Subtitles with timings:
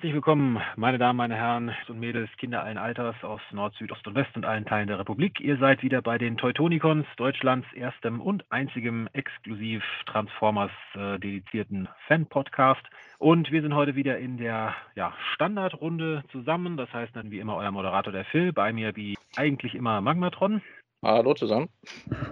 [0.00, 4.06] Herzlich willkommen, meine Damen, meine Herren und Mädels, Kinder allen Alters aus Nord, Süd, Ost
[4.06, 5.40] und West und allen Teilen der Republik.
[5.40, 12.80] Ihr seid wieder bei den Teutonicons, Deutschlands erstem und einzigem exklusiv Transformers äh, dedizierten Fan-Podcast.
[13.18, 16.78] Und wir sind heute wieder in der ja, Standardrunde zusammen.
[16.78, 20.62] Das heißt dann wie immer euer Moderator der Phil, bei mir wie eigentlich immer Magmatron.
[21.02, 21.68] Hallo zusammen.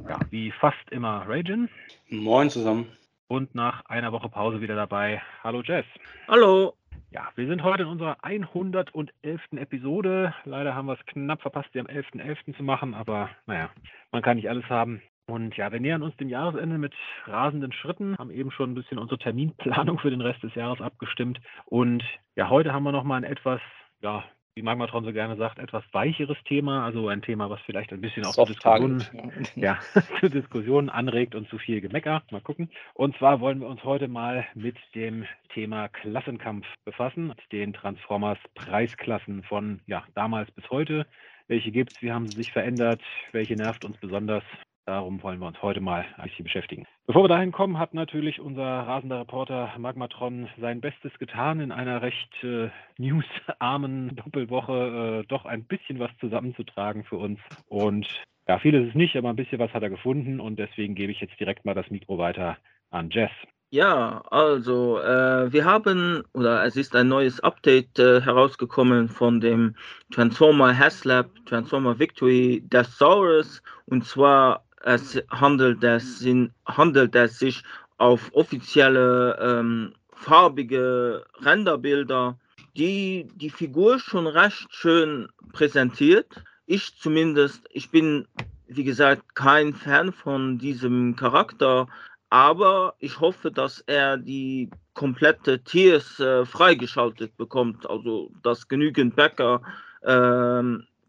[0.08, 1.68] Ja, wie fast immer Ragin.
[2.08, 2.86] Moin zusammen.
[3.26, 5.20] Und nach einer Woche Pause wieder dabei.
[5.44, 5.84] Hallo Jess.
[6.28, 6.72] Hallo.
[7.10, 9.40] Ja, wir sind heute in unserer 111.
[9.56, 10.34] Episode.
[10.44, 12.46] Leider haben wir es knapp verpasst, sie am 11.11.
[12.52, 12.56] .11.
[12.56, 13.70] zu machen, aber naja,
[14.12, 15.00] man kann nicht alles haben.
[15.26, 16.94] Und ja, wir nähern uns dem Jahresende mit
[17.24, 21.40] rasenden Schritten, haben eben schon ein bisschen unsere Terminplanung für den Rest des Jahres abgestimmt.
[21.64, 22.04] Und
[22.36, 23.60] ja, heute haben wir nochmal ein etwas
[24.00, 24.24] ja,
[24.58, 28.26] wie Magmatron so gerne sagt, etwas weicheres Thema, also ein Thema, was vielleicht ein bisschen
[28.26, 29.04] auch zur Diskussion,
[29.54, 29.78] ja,
[30.20, 32.24] zur Diskussion anregt und zu viel Gemecker.
[32.32, 32.68] Mal gucken.
[32.94, 39.44] Und zwar wollen wir uns heute mal mit dem Thema Klassenkampf befassen, den Transformers Preisklassen
[39.44, 41.06] von ja, damals bis heute.
[41.46, 42.02] Welche gibt es?
[42.02, 43.00] Wie haben sie sich verändert?
[43.30, 44.42] Welche nervt uns besonders?
[44.88, 46.86] Darum wollen wir uns heute mal ein bisschen beschäftigen.
[47.06, 52.00] Bevor wir dahin kommen, hat natürlich unser rasender Reporter Magmatron sein Bestes getan, in einer
[52.00, 57.38] recht äh, newsarmen Doppelwoche äh, doch ein bisschen was zusammenzutragen für uns.
[57.66, 58.08] Und
[58.48, 61.12] ja, viel ist es nicht, aber ein bisschen was hat er gefunden und deswegen gebe
[61.12, 62.56] ich jetzt direkt mal das Mikro weiter
[62.88, 63.30] an Jess.
[63.68, 69.74] Ja, also äh, wir haben, oder es ist ein neues Update äh, herausgekommen von dem
[70.14, 77.62] Transformer Haslab, Transformer Victory Thesaurus und zwar es handelt es, in, handelt es sich
[77.98, 82.38] auf offizielle ähm, farbige Renderbilder,
[82.76, 86.42] die die Figur schon recht schön präsentiert.
[86.66, 88.26] Ich zumindest, ich bin
[88.66, 91.88] wie gesagt kein Fan von diesem Charakter,
[92.30, 99.62] aber ich hoffe, dass er die komplette Tiers äh, freigeschaltet bekommt, also dass genügend Bäcker
[100.02, 100.62] äh,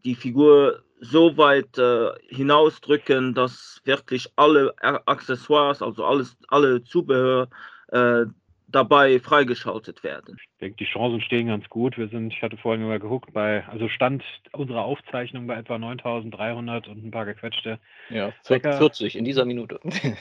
[0.04, 7.48] die Figur so weit äh, hinausdrücken, dass wirklich alle Accessoires, also alles, alle Zubehör
[7.88, 8.26] äh,
[8.72, 10.38] dabei freigeschaltet werden.
[10.40, 11.98] Ich denke, die Chancen stehen ganz gut.
[11.98, 16.88] Wir sind, ich hatte vorhin mal geguckt, bei, also Stand unserer Aufzeichnung bei etwa 9300
[16.88, 17.80] und ein paar gequetschte.
[18.10, 19.80] Ja, 40 in dieser Minute.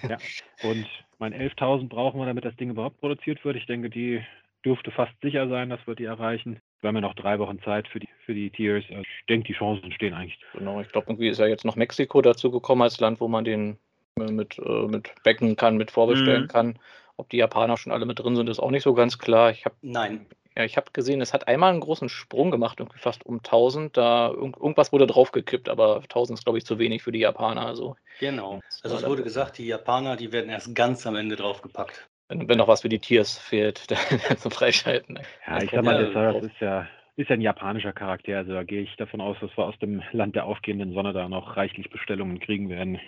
[0.08, 0.16] ja,
[0.62, 0.86] und
[1.18, 3.56] mein 11.000 brauchen wir, damit das Ding überhaupt produziert wird.
[3.56, 4.22] Ich denke, die
[4.64, 6.60] dürfte fast sicher sein, dass wir die erreichen.
[6.80, 8.84] Wir haben ja noch drei Wochen Zeit für die, für die Tiers.
[8.88, 10.40] Also ich denke, die Chancen stehen eigentlich.
[10.52, 13.44] Genau, ich glaube, irgendwie ist ja jetzt noch Mexiko dazu gekommen als Land, wo man
[13.44, 13.78] den
[14.18, 16.48] äh, mit, äh, mit becken kann, mit vorbestellen mhm.
[16.48, 16.78] kann.
[17.16, 19.50] Ob die Japaner schon alle mit drin sind, ist auch nicht so ganz klar.
[19.50, 20.26] Ich hab, Nein.
[20.56, 23.96] Ja, ich habe gesehen, es hat einmal einen großen Sprung gemacht, irgendwie fast um 1000.
[23.96, 27.64] Da irgendwas wurde draufgekippt, aber 1000 ist, glaube ich, zu wenig für die Japaner.
[27.64, 28.60] Also, genau.
[28.82, 32.08] Also es wurde gesagt, die Japaner, die werden erst ganz am Ende draufgepackt.
[32.28, 33.90] Wenn, wenn noch was für die Tiers fehlt,
[34.28, 35.18] dann zum Freischalten.
[35.46, 36.86] Ja, ich sag mal, das, ist ja
[37.18, 40.02] ist ja ein japanischer Charakter, also da gehe ich davon aus, dass wir aus dem
[40.12, 43.00] Land der aufgehenden Sonne da noch reichlich Bestellungen kriegen werden.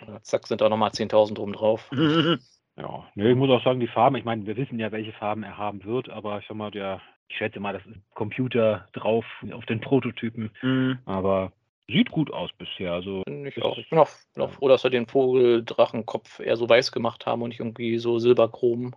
[0.00, 0.18] Also.
[0.20, 1.90] Zack, sind da nochmal 10.000 drum drauf.
[2.76, 5.42] ja, nee, ich muss auch sagen, die Farben, ich meine, wir wissen ja, welche Farben
[5.42, 9.24] er haben wird, aber ich sag mal, der, ich schätze mal, das ist Computer drauf
[9.50, 10.98] auf den Prototypen, mhm.
[11.04, 11.50] aber
[11.88, 12.92] Sieht gut aus bisher.
[12.92, 13.78] Also ich, auch.
[13.78, 17.42] ich bin auch, bin auch froh, dass wir den Vogeldrachenkopf eher so weiß gemacht haben
[17.42, 18.94] und nicht irgendwie so silberchrom.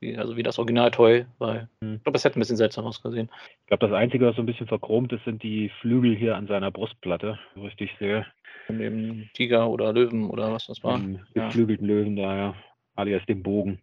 [0.00, 1.96] Wie, also wie das Original-Toy, weil hm.
[1.96, 3.28] ich glaube, es hätte ein bisschen seltsam ausgesehen.
[3.60, 6.46] Ich glaube, das Einzige, was so ein bisschen verchromt ist, sind die Flügel hier an
[6.46, 8.24] seiner Brustplatte, so richtig sehe.
[8.66, 10.98] Von dem Tiger oder Löwen oder was das war.
[10.98, 11.94] Dem geflügelten ja.
[11.94, 12.54] Löwen da, ja.
[12.96, 13.80] Alias dem Bogen.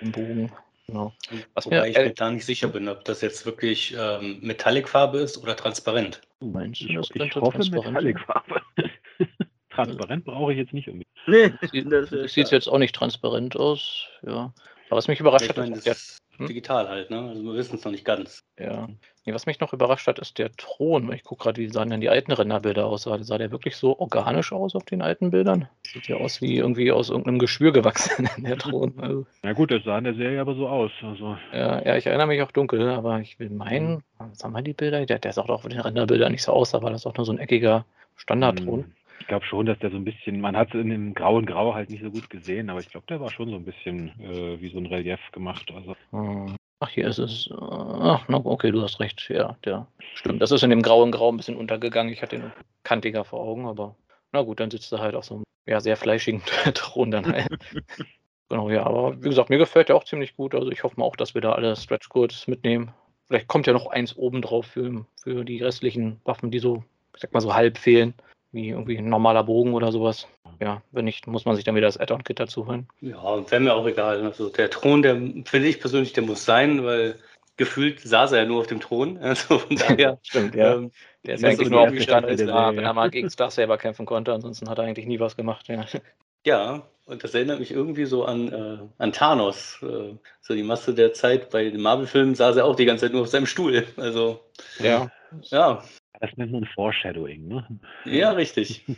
[0.00, 0.52] Dem Bogen.
[0.88, 1.12] Genau.
[1.54, 5.18] Was Wobei mir, ich mir da nicht sicher bin, ob das jetzt wirklich ähm, Metallicfarbe
[5.18, 6.20] ist oder transparent.
[6.40, 8.62] Du meinst, ich, das ich hoffe Metallicfarbe.
[9.70, 11.10] transparent brauche ich jetzt nicht unbedingt.
[11.26, 14.06] Nee, sieht, das sieht jetzt auch nicht transparent aus.
[14.24, 14.52] Ja.
[14.88, 15.96] Aber was mich überrascht hat, ist der,
[16.38, 16.46] hm?
[16.46, 17.20] digital halt, ne?
[17.20, 18.44] Also wir wissen es noch nicht ganz.
[18.58, 18.88] Ja.
[19.24, 21.12] Nee, was mich noch überrascht hat, ist der Thron.
[21.12, 23.02] Ich gucke gerade, wie sahen denn die alten Renderbilder aus?
[23.02, 25.68] Sah, sah der wirklich so organisch aus auf den alten Bildern?
[25.82, 28.94] Sieht ja aus wie irgendwie aus irgendeinem Geschwür gewachsen, der Thron.
[28.98, 29.26] Also.
[29.42, 30.92] Na gut, das sah in der Serie aber so aus.
[31.02, 31.36] Also.
[31.52, 34.74] Ja, ja, ich erinnere mich auch dunkel, aber ich will meinen, was haben wir die
[34.74, 35.04] Bilder?
[35.04, 37.26] Der, der sah doch auf den Renderbildern nicht so aus, da war das auch nur
[37.26, 37.84] so ein eckiger
[38.16, 38.84] Standardthron.
[38.84, 38.92] Hm.
[39.20, 41.74] Ich glaube schon, dass der so ein bisschen, man hat es in dem grauen Grau
[41.74, 44.60] halt nicht so gut gesehen, aber ich glaube, der war schon so ein bisschen äh,
[44.60, 45.72] wie so ein Relief gemacht.
[45.74, 45.96] Also.
[46.10, 46.56] Hm.
[46.80, 47.48] Ach, hier ist es.
[47.58, 49.28] Ach, okay, du hast recht.
[49.30, 50.42] Ja, der stimmt.
[50.42, 52.12] Das ist in dem grauen Grau ein bisschen untergegangen.
[52.12, 52.52] Ich hatte den
[52.82, 53.96] kantiger vor Augen, aber
[54.32, 56.42] na gut, dann sitzt er halt auf so einem ja, sehr fleischigen
[56.74, 57.48] Thron dann halt.
[58.48, 60.54] genau, ja, aber wie gesagt, mir gefällt der auch ziemlich gut.
[60.54, 62.92] Also ich hoffe mal auch, dass wir da alle Stretch Codes mitnehmen.
[63.26, 66.84] Vielleicht kommt ja noch eins oben drauf für, für die restlichen Waffen, die so,
[67.14, 68.14] ich sag mal, so halb fehlen
[68.56, 70.26] wie irgendwie ein normaler Bogen oder sowas.
[70.60, 72.88] Ja, wenn nicht, muss man sich dann wieder das Add-on-Kit dazu holen.
[73.00, 74.22] Ja, wäre mir auch egal.
[74.24, 77.16] Also der Thron, der finde ich persönlich, der muss sein, weil
[77.56, 79.18] gefühlt saß er ja nur auf dem Thron.
[79.22, 80.18] Also von daher.
[80.22, 80.74] Stimmt, ja.
[80.74, 80.90] ähm,
[81.24, 82.90] Der ist eigentlich nur aufgestanden, ist, Serie, wenn ja.
[82.90, 85.68] er mal gegen Star Saber kämpfen konnte, ansonsten hat er eigentlich nie was gemacht.
[85.68, 85.84] Ja,
[86.46, 89.80] Ja, und das erinnert mich irgendwie so an, äh, an Thanos.
[89.82, 93.12] Äh, so die Masse der Zeit bei den Marvel-Filmen saß er auch die ganze Zeit
[93.12, 93.84] nur auf seinem Stuhl.
[93.96, 94.40] Also,
[94.78, 95.10] ja.
[95.50, 95.82] ja,
[96.20, 97.66] Das nennt man Foreshadowing, ne?
[98.04, 98.84] ja, richtig.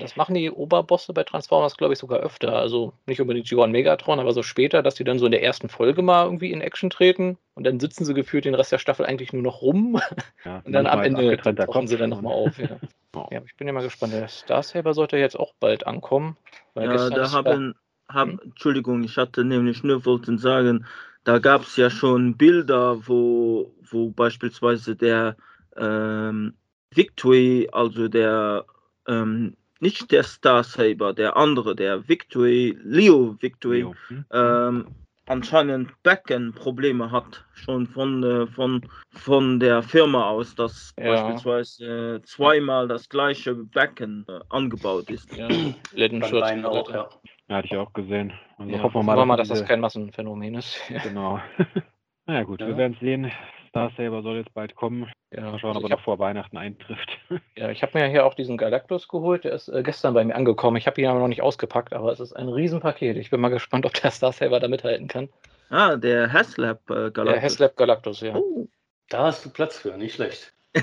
[0.00, 2.54] Das machen die Oberbosse bei Transformers, glaube ich, sogar öfter.
[2.56, 5.68] Also nicht unbedingt G1 Megatron, aber so später, dass die dann so in der ersten
[5.68, 9.06] Folge mal irgendwie in Action treten und dann sitzen sie gefühlt den Rest der Staffel
[9.06, 10.00] eigentlich nur noch rum
[10.44, 12.58] Ja, und dann am Ende tauchen Kopf sie dann nochmal auf.
[12.58, 12.78] Ja.
[13.16, 13.26] Oh.
[13.30, 14.12] ja, ich bin ja mal gespannt.
[14.12, 16.36] Der Star Saber sollte jetzt auch bald ankommen.
[16.74, 17.74] Weil Ja, da haben,
[18.06, 18.40] hab, Hm?
[18.44, 20.84] Entschuldigung, ich hatte nämlich nur wollten sagen,
[21.24, 25.36] da gab es ja schon Bilder, wo, wo beispielsweise der
[25.78, 26.54] ähm,
[26.94, 28.64] Victory, also der
[29.06, 34.24] ähm, nicht der Star Saber, der andere, der Victory, Leo Victory, Leo, hm?
[34.32, 34.86] ähm,
[35.26, 38.82] anscheinend Beckenprobleme hat, schon von, äh, von,
[39.12, 41.08] von der Firma aus, dass Ja.
[41.10, 45.32] beispielsweise äh, zweimal das gleiche Becken äh, angebaut ist.
[45.36, 45.48] ja,
[45.92, 46.50] Lendenschutz.
[46.64, 47.08] Auch, ja.
[47.48, 48.32] Ja, hatte ich auch gesehen.
[48.58, 50.76] Also Ja, hoffen wir mal, dass das diese- kein Massenphänomen ist.
[51.02, 51.40] Genau.
[52.26, 53.30] naja, gut, wir werden sehen.
[53.68, 55.10] Star Saber soll jetzt bald kommen.
[55.30, 55.42] ja.
[55.42, 57.08] Mal schauen, Also ob er noch vor Weihnachten eintrifft.
[57.56, 59.44] Ja, ich habe mir hier auch diesen Galactus geholt.
[59.44, 60.76] Der ist äh, gestern bei mir angekommen.
[60.76, 63.16] Ich habe ihn aber noch nicht ausgepackt, aber es ist ein Riesenpaket.
[63.16, 65.28] Ich bin mal gespannt, ob der Star Saber da mithalten kann.
[65.70, 67.24] Ah, der Haslab äh, Galactus.
[67.34, 68.34] Der Haslab Galactus, ja.
[68.36, 68.68] Oh,
[69.08, 70.54] Da hast du Platz für, nicht schlecht.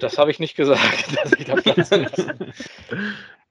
[0.00, 2.34] Das habe ich nicht gesagt, dass ich da Platz lasse.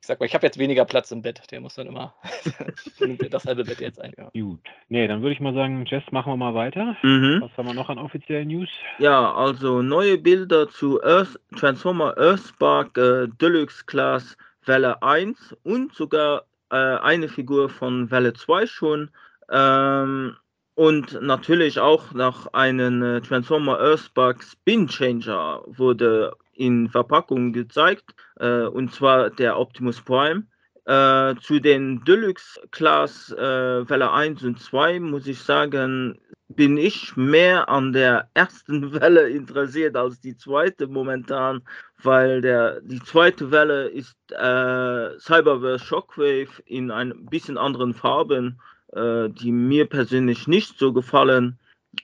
[0.02, 1.44] Ich sag mal, ich habe jetzt weniger Platz im Bett.
[1.52, 2.16] Der muss dann immer
[3.30, 4.12] das halbe Bett jetzt ein.
[4.18, 4.32] Ja.
[4.34, 4.60] gut.
[4.90, 6.98] Nee, dann würde ich mal sagen, Jess, machen wir mal weiter.
[7.04, 7.40] mhm.
[7.42, 8.70] Was haben wir noch an offiziellen News?
[8.98, 16.46] Ja, also neue Bilder zu Earth, Transformer Earthspark äh, Deluxe Class Welle 1 und sogar
[16.72, 19.12] äh, eine Figur von Welle 2 schon.
[19.52, 20.36] Ähm,
[20.82, 28.64] und natürlich auch noch einen äh, Transformer Earthspark Spin Changer wurde in Verpackung gezeigt, äh,
[28.64, 30.48] und zwar der Optimus Prime.
[30.86, 37.16] Äh, zu den Deluxe Class äh, Welle 1 und 2 muss ich sagen, bin ich
[37.16, 41.62] mehr an der ersten Welle interessiert als die zweite momentan,
[42.02, 48.60] weil der, die zweite Welle ist äh, Cyberverse Shockwave in ein bisschen anderen Farben,
[48.94, 51.58] äh, die mir persönlich nicht so gefallen.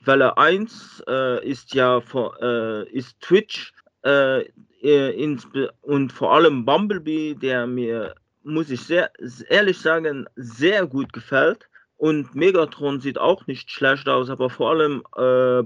[0.03, 3.73] Welle 1 äh, ist ja vor, äh, ist Twitch
[4.03, 4.41] äh,
[4.81, 9.11] äh, insbe- und vor allem Bumblebee, der mir, muss ich sehr
[9.49, 11.67] ehrlich sagen, sehr gut gefällt.
[11.97, 15.01] Und Megatron sieht auch nicht schlecht aus, aber vor allem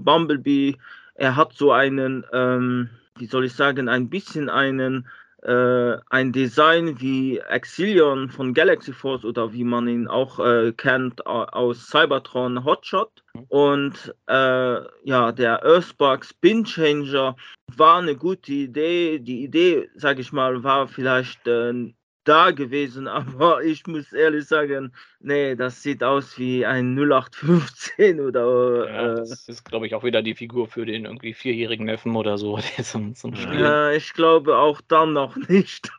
[0.02, 0.78] Bumblebee,
[1.14, 5.06] er hat so einen, ähm, wie soll ich sagen, ein bisschen einen,
[5.42, 11.26] äh, ein Design wie Exilion von Galaxy Force oder wie man ihn auch äh, kennt
[11.26, 13.10] au- aus Cybertron Hotshot.
[13.48, 17.36] Und äh, ja, der Earthspark Spin Changer
[17.76, 19.18] war eine gute Idee.
[19.18, 21.92] Die Idee, sage ich mal, war vielleicht äh,
[22.24, 28.86] da gewesen, aber ich muss ehrlich sagen, nee, das sieht aus wie ein 0815 oder
[28.88, 32.14] Ja, äh, das ist, glaube ich, auch wieder die Figur für den irgendwie vierjährigen Neffen
[32.16, 33.40] oder so, der zum, zum Ja.
[33.40, 33.60] Spielen.
[33.60, 35.90] ja, ich glaube auch dann noch nicht.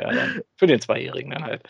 [0.00, 1.62] Ja, dann für den Zweijährigen dann halt.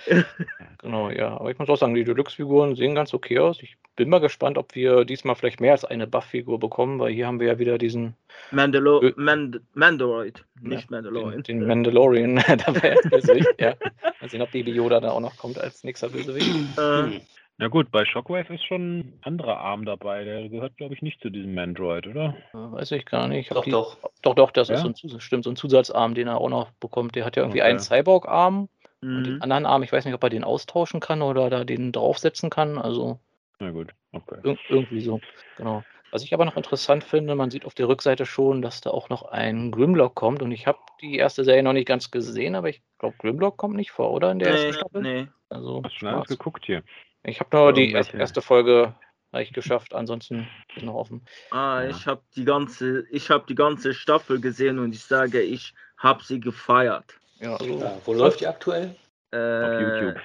[0.79, 1.37] Genau, ja.
[1.39, 3.63] Aber ich muss auch sagen, die Deluxe-Figuren sehen ganz okay aus.
[3.63, 7.27] Ich bin mal gespannt, ob wir diesmal vielleicht mehr als eine Buff-Figur bekommen, weil hier
[7.27, 8.15] haben wir ja wieder diesen
[8.51, 11.43] Mandalo Ö- Mand Mandaloid, nicht den, Mandalorian.
[11.43, 12.35] den Mandalorian
[12.67, 13.49] dabei als Bösewicht.
[13.61, 13.75] Ja.
[14.21, 16.49] Mal sehen, ob Baby Yoda da auch noch kommt als nächster Bösewicht.
[16.79, 17.21] Äh.
[17.57, 20.25] Na gut, bei Shockwave ist schon ein anderer Arm dabei.
[20.25, 22.35] Der gehört, glaube ich, nicht zu diesem Mandroid, oder?
[22.53, 23.47] Weiß ich gar nicht.
[23.51, 23.97] Ich Doch, die, doch.
[24.23, 24.75] doch, doch, das Ja?
[24.75, 27.15] ist so ein, Zus- stimmt, so ein Zusatzarm, den er auch noch bekommt.
[27.15, 27.71] Der hat ja irgendwie Okay.
[27.71, 28.69] einen Cyborg-Arm
[29.03, 29.43] und den mhm.
[29.43, 32.77] anderen Arm, ich weiß nicht, ob er den austauschen kann oder da den draufsetzen kann.
[32.77, 33.21] Also
[33.61, 34.41] Na gut, okay.
[34.43, 35.21] Ir irgendwie so,
[35.57, 35.83] genau.
[36.11, 39.09] Was ich aber noch interessant finde, man sieht auf der Rückseite schon, dass da auch
[39.09, 40.43] noch ein Grimlock kommt.
[40.43, 43.75] Und ich habe die erste Serie noch nicht ganz gesehen, aber ich glaube, Grimlock kommt
[43.75, 44.31] nicht vor, oder?
[44.31, 45.03] In der ersten nee, Staffel?
[45.03, 45.29] nee.
[45.49, 46.85] Also, Hast schon alles geguckt hier.
[47.25, 48.95] ich habe nur die erste, Folge
[49.33, 50.47] hab ich geschafft, ansonsten
[50.77, 51.27] ist noch offen.
[51.51, 51.91] Ah, Ja.
[51.91, 56.23] ich habe die ganze, ich habe die ganze Staffel gesehen und ich sage, ich habe
[56.23, 57.19] sie gefeiert.
[57.41, 58.95] Ja, also, Ja, wo läuft die aktuell?
[59.35, 60.21] Auf Äh, YouTube.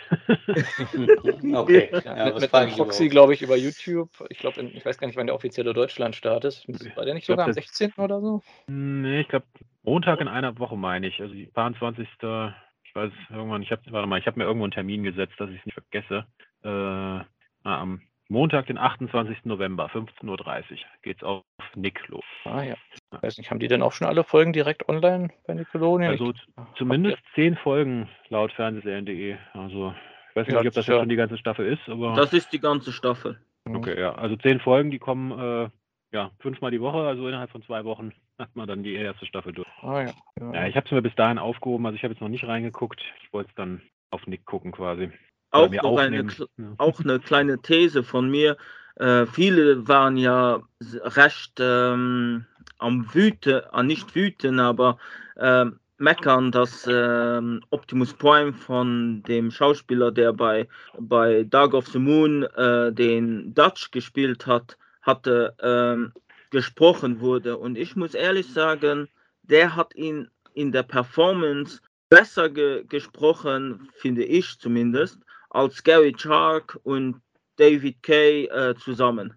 [1.55, 1.89] okay.
[2.05, 4.09] ja, mit, mit einem Proxy, glaube ich, über YouTube.
[4.29, 6.67] Ich glaube, ich weiß gar nicht, wann der offizielle Deutschland-Start ist.
[6.95, 7.93] War der nicht Ich glaub, sogar am das- 16.
[7.97, 8.41] oder so?
[8.67, 9.45] Nee, ich glaube,
[9.83, 11.19] Montag in einer Woche meine ich.
[11.21, 12.07] Also die 22.
[12.83, 15.49] Ich weiß irgendwann, ich habe, warte mal, ich habe mir irgendwo einen Termin gesetzt, dass
[15.49, 16.25] ich es nicht vergesse.
[16.63, 17.25] Äh, ah,
[17.63, 19.45] am Montag, den 28.
[19.45, 20.23] November, 15.30
[20.71, 21.43] Uhr, geht's auf
[21.75, 22.23] Nick los.
[22.45, 22.75] Ah ja.
[23.11, 26.11] Ich weiß nicht, haben die denn auch schon alle Folgen direkt online bei Nickelodeon?
[26.11, 26.33] Also
[26.77, 29.35] zumindest zehn Folgen laut Fernsehserien.de.
[29.53, 29.95] Also
[30.29, 30.93] ich weiß Ja, nicht, ob das ja.
[30.93, 33.41] jetzt schon die ganze Staffel ist, aber das ist die ganze Staffel.
[33.65, 33.77] Mhm.
[33.77, 34.13] okay, ja.
[34.13, 35.69] Also zehn Folgen, die kommen äh,
[36.11, 39.53] ja, fünfmal die Woche, also innerhalb von zwei Wochen hat man dann die erste Staffel
[39.53, 39.67] durch.
[39.81, 40.11] Ah ja.
[40.53, 43.01] Ja, ich habe es mir bis dahin aufgehoben, also ich habe jetzt noch nicht reingeguckt.
[43.23, 43.81] Ich wollte es dann
[44.11, 45.11] auf Nick gucken quasi.
[45.51, 46.75] Auch noch eine, aufnehmen.
[46.77, 48.57] auch eine kleine These von mir.
[48.95, 52.45] Äh, viele waren ja recht ähm,
[52.77, 54.97] am wüten, äh, nicht wüten, aber
[55.37, 60.67] ähm, meckern, dass ähm, Optimus Prime von dem Schauspieler, der bei,
[60.99, 66.13] bei Dark of the Moon äh, den Dutch gespielt hat, hatte ähm,
[66.51, 67.57] gesprochen wurde.
[67.57, 69.07] Und ich muss ehrlich sagen,
[69.43, 76.79] der hat ihn in der Performance besser ge gesprochen, finde ich zumindest, als Gary Chark
[76.83, 77.21] und
[77.57, 79.33] David Kay äh, zusammen.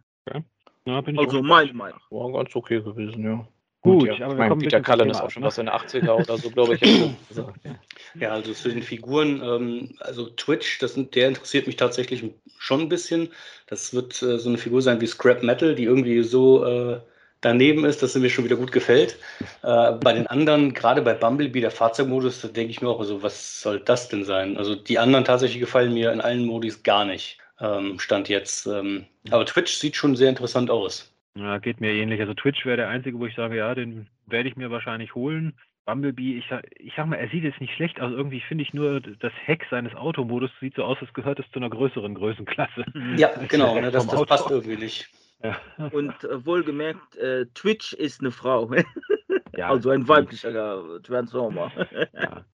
[0.85, 1.75] Ja, bin ich Also gespannt.
[1.75, 2.01] Meinung.
[2.11, 3.47] War ganz okay gewesen, ja.
[3.83, 4.15] Gut, ja.
[4.15, 5.49] aber ich wir meine, Peter Cullen ist auch schon ne?
[5.49, 6.83] was in der 80er oder so, glaube ich.
[7.29, 7.53] Also,
[8.15, 8.31] ja.
[8.31, 12.25] Also zu den Figuren, ähm, also Twitch, das, der interessiert mich tatsächlich
[12.59, 13.29] schon ein bisschen.
[13.67, 17.01] Das wird äh, so eine Figur sein wie Scrap Metal, die irgendwie so äh,
[17.43, 19.19] daneben ist, dass sie mir schon wieder gut gefällt.
[19.63, 23.23] Äh, bei den anderen, gerade bei Bumblebee, der Fahrzeugmodus, da denke ich mir auch, also,
[23.23, 24.57] was soll das denn sein?
[24.57, 27.39] Also die anderen tatsächlich gefallen mir in allen Modis gar nicht.
[27.61, 28.67] Ähm, Stand jetzt.
[28.67, 31.13] Ähm, aber Twitch sieht schon sehr interessant aus.
[31.35, 32.21] Ja, geht mir ähnlich.
[32.21, 35.55] Also Twitch wäre der einzige, wo ich sage, ja, den werde ich mir wahrscheinlich holen.
[35.85, 38.13] Bumblebee, ich, ich sag mal, er sieht jetzt nicht schlecht aus.
[38.13, 41.59] Irgendwie finde ich nur, das Heck seines Automodus sieht so aus, als gehört es zu
[41.59, 42.85] einer größeren Größenklasse.
[43.17, 45.09] Ja, genau, ne, das, das passt irgendwie nicht.
[45.43, 45.57] Ja,
[45.93, 48.71] Und äh, wohlgemerkt, äh, Twitch ist eine Frau.
[49.57, 51.71] ja, also ein weiblicher Transformer.
[52.13, 52.45] Ja.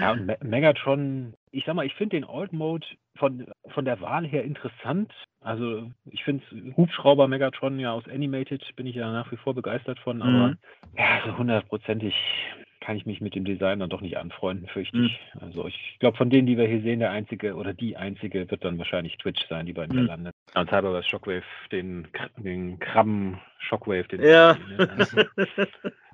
[0.00, 2.84] Ja, Megatron, ich sag mal, ich finde den Alt Mode
[3.16, 5.12] von, von der Wahl her interessant.
[5.40, 6.44] Also ich finde
[6.76, 10.58] Hubschrauber Megatron ja aus Animated bin ich ja nach wie vor begeistert von, aber Mhm.
[10.96, 12.14] ja, so hundertprozentig
[12.80, 15.06] kann ich mich mit dem Design dann doch nicht anfreunden, fürchte Mhm.
[15.06, 15.20] ich.
[15.40, 18.64] Also ich glaube, von denen, die wir hier sehen, der einzige oder die einzige wird
[18.64, 20.06] dann wahrscheinlich Twitch sein, die bei mir Mhm.
[20.06, 20.34] landet.
[20.54, 21.42] Ja, Und Cyberverse Shockwave,
[21.72, 24.56] den, den Krabben Shockwave, den Ja.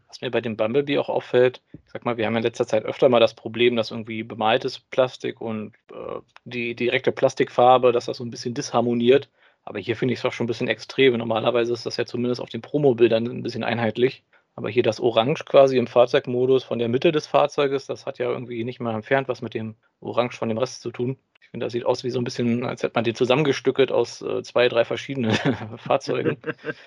[0.08, 2.84] Was mir bei dem Bumblebee auch auffällt, ich sag mal, wir haben in letzter Zeit
[2.84, 8.18] öfter mal das Problem, dass irgendwie bemaltes Plastik und äh, die direkte Plastikfarbe, dass das
[8.18, 9.28] so ein bisschen disharmoniert.
[9.64, 11.16] Aber hier finde ich es doch schon ein bisschen extrem.
[11.16, 14.22] Normalerweise ist das ja zumindest auf den Promobildern ein bisschen einheitlich.
[14.56, 18.30] Aber hier das Orange quasi im Fahrzeugmodus von der Mitte des Fahrzeuges, das hat ja
[18.30, 21.18] irgendwie nicht mal entfernt was mit dem Orange von dem Rest zu tun.
[21.40, 24.22] Ich finde, das sieht aus wie so ein bisschen, als hätte man den zusammengestückelt aus
[24.22, 25.32] äh, zwei, drei verschiedenen
[25.78, 26.36] Fahrzeugen.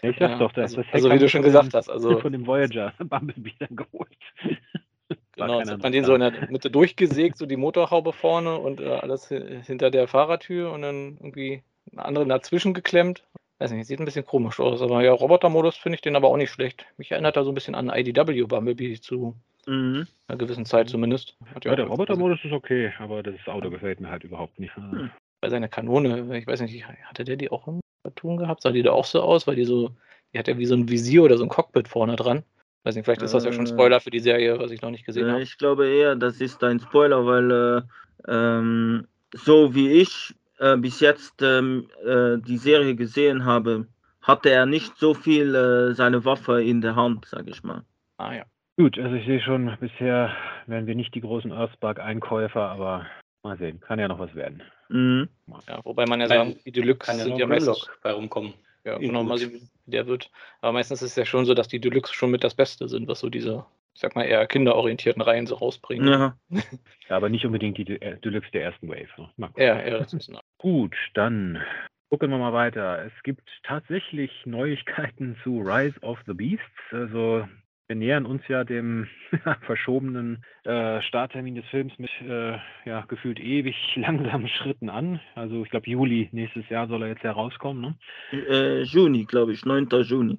[0.02, 1.90] Ja, ich sag's Ja, doch, das, also- Heck also wie du schon gesagt dem- hast,
[1.90, 4.16] also- von dem Voyager Bumblebee dann geholt.
[5.34, 8.80] Genau, jetzt hat man den so in der Mitte durchgesägt, so die Motorhaube vorne und
[8.82, 13.24] äh, alles hi- hinter der Fahrertür und dann irgendwie einen anderen dazwischen geklemmt.
[13.60, 16.38] Weiß nicht, sieht ein bisschen komisch aus, aber ja, Robotermodus finde ich den aber auch
[16.38, 16.86] nicht schlecht.
[16.98, 19.36] Mich erinnert er so ein bisschen an IDW Bumblebee zu
[19.66, 20.06] mhm.
[20.28, 21.36] einer gewissen Zeit zumindest.
[21.56, 24.76] Hat Ja, der auch- Robotermodus ist okay, aber das Auto gefällt mir halt überhaupt nicht.
[24.76, 25.10] Hm.
[25.42, 28.62] Bei seiner Kanone, ich weiß nicht, hatte der die auch im Cartoon gehabt?
[28.62, 29.48] Sah die da auch so aus?
[29.48, 29.92] Weil die so,
[30.34, 32.44] die hat ja wie so ein Visier oder so ein Cockpit vorne dran.
[32.84, 34.92] Weiß nicht, vielleicht ist das ja schon Äh, Spoiler für die Serie, was ich noch
[34.92, 35.42] nicht gesehen Äh, habe.
[35.42, 37.52] ich glaube eher, das ist ein Spoiler, weil
[38.28, 43.88] äh, ähm, so wie ich äh, bis jetzt ähm, äh, die Serie gesehen habe,
[44.22, 47.84] hatte er nicht so viel äh, seine Waffe in der Hand, sage ich mal.
[48.18, 48.44] Ah ja.
[48.78, 50.36] Gut, also ich sehe schon, bisher
[50.68, 53.08] werden wir nicht die großen Earthspark-Einkäufer, aber
[53.42, 54.62] mal sehen, kann ja noch was werden.
[54.90, 55.30] Mhm.
[55.68, 55.80] ja.
[55.84, 58.54] Wobei man ja Kann- sagen, die Deluxe Kann ja sind ja meistens bei rumkommen.
[58.84, 60.30] Ja, genau, mal sehen, wie der wird.
[60.62, 63.08] Aber meistens ist es ja schon so, dass die Deluxe schon mit das Beste sind,
[63.08, 63.66] was so diese,
[63.98, 66.08] ich sag mal, eher kinderorientierten Reihen so rausbringen.
[66.08, 66.38] Ja.
[67.10, 69.08] Ja, aber nicht unbedingt die äh, Deluxe der ersten Wave.
[69.38, 69.50] Ne?
[69.56, 71.58] Ja, ja, das ist Gut, dann
[72.10, 73.06] gucken wir mal weiter.
[73.06, 76.66] Es gibt tatsächlich Neuigkeiten zu Rise of the Beasts.
[76.92, 77.48] Also
[77.88, 79.08] wir nähern uns ja dem
[79.66, 85.22] verschobenen äh, Starttermin des Films mit äh, ja, gefühlt ewig langsamen Schritten an.
[85.34, 87.82] Also ich glaube Juli nächstes Jahr soll er jetzt herauskommen.
[88.34, 88.44] Ne?
[88.50, 89.88] Äh, Juni, glaube ich, 9.
[90.04, 90.38] Juni.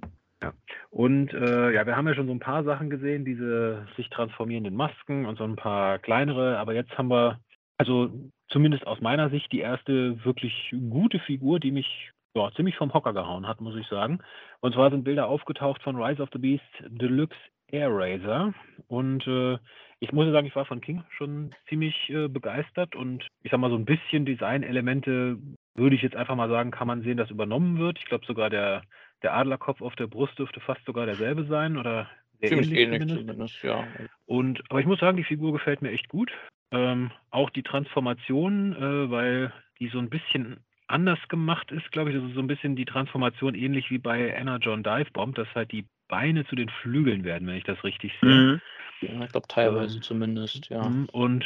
[0.91, 4.75] Und äh, ja, wir haben ja schon so ein paar Sachen gesehen, diese sich transformierenden
[4.75, 7.41] Masken und so ein paar kleinere, aber jetzt haben wir,
[7.77, 8.11] also
[8.49, 13.13] zumindest aus meiner Sicht, die erste wirklich gute Figur, die mich ja, ziemlich vom Hocker
[13.13, 14.21] gehauen hat, muss ich sagen.
[14.61, 17.37] Und zwar sind Bilder aufgetaucht von Rise of the Beast Deluxe
[17.71, 18.55] Air Racer.
[18.87, 19.59] Und äh,
[20.01, 23.71] ich muss sagen, ich war von King schon ziemlich äh, begeistert und ich sag mal,
[23.71, 25.39] so ein bisschen Designelemente
[25.79, 27.99] würde ich jetzt einfach mal sagen, kann man sehen, dass übernommen wird.
[27.99, 28.83] Ich glaube sogar der
[29.23, 32.09] der Adlerkopf auf der Brust dürfte fast sogar derselbe sein oder
[32.41, 33.61] sehr ziemlich ähnlich, ähnlich zumindest.
[33.61, 33.87] zumindest, ja.
[34.27, 36.31] Und aber ich muss sagen, die Figur gefällt mir echt gut.
[36.71, 42.17] Ähm, auch die Transformation, äh, weil die so ein bisschen anders gemacht ist, glaube ich.
[42.17, 45.87] Also so ein bisschen die Transformation ähnlich wie bei Anna John Divebomb, dass halt die
[46.09, 48.31] Beine zu den Flügeln werden, wenn ich das richtig sehe.
[48.31, 48.61] Mhm.
[49.01, 50.89] ja ich glaube teilweise Ähm, zumindest, ja.
[50.89, 51.45] Mhm, Und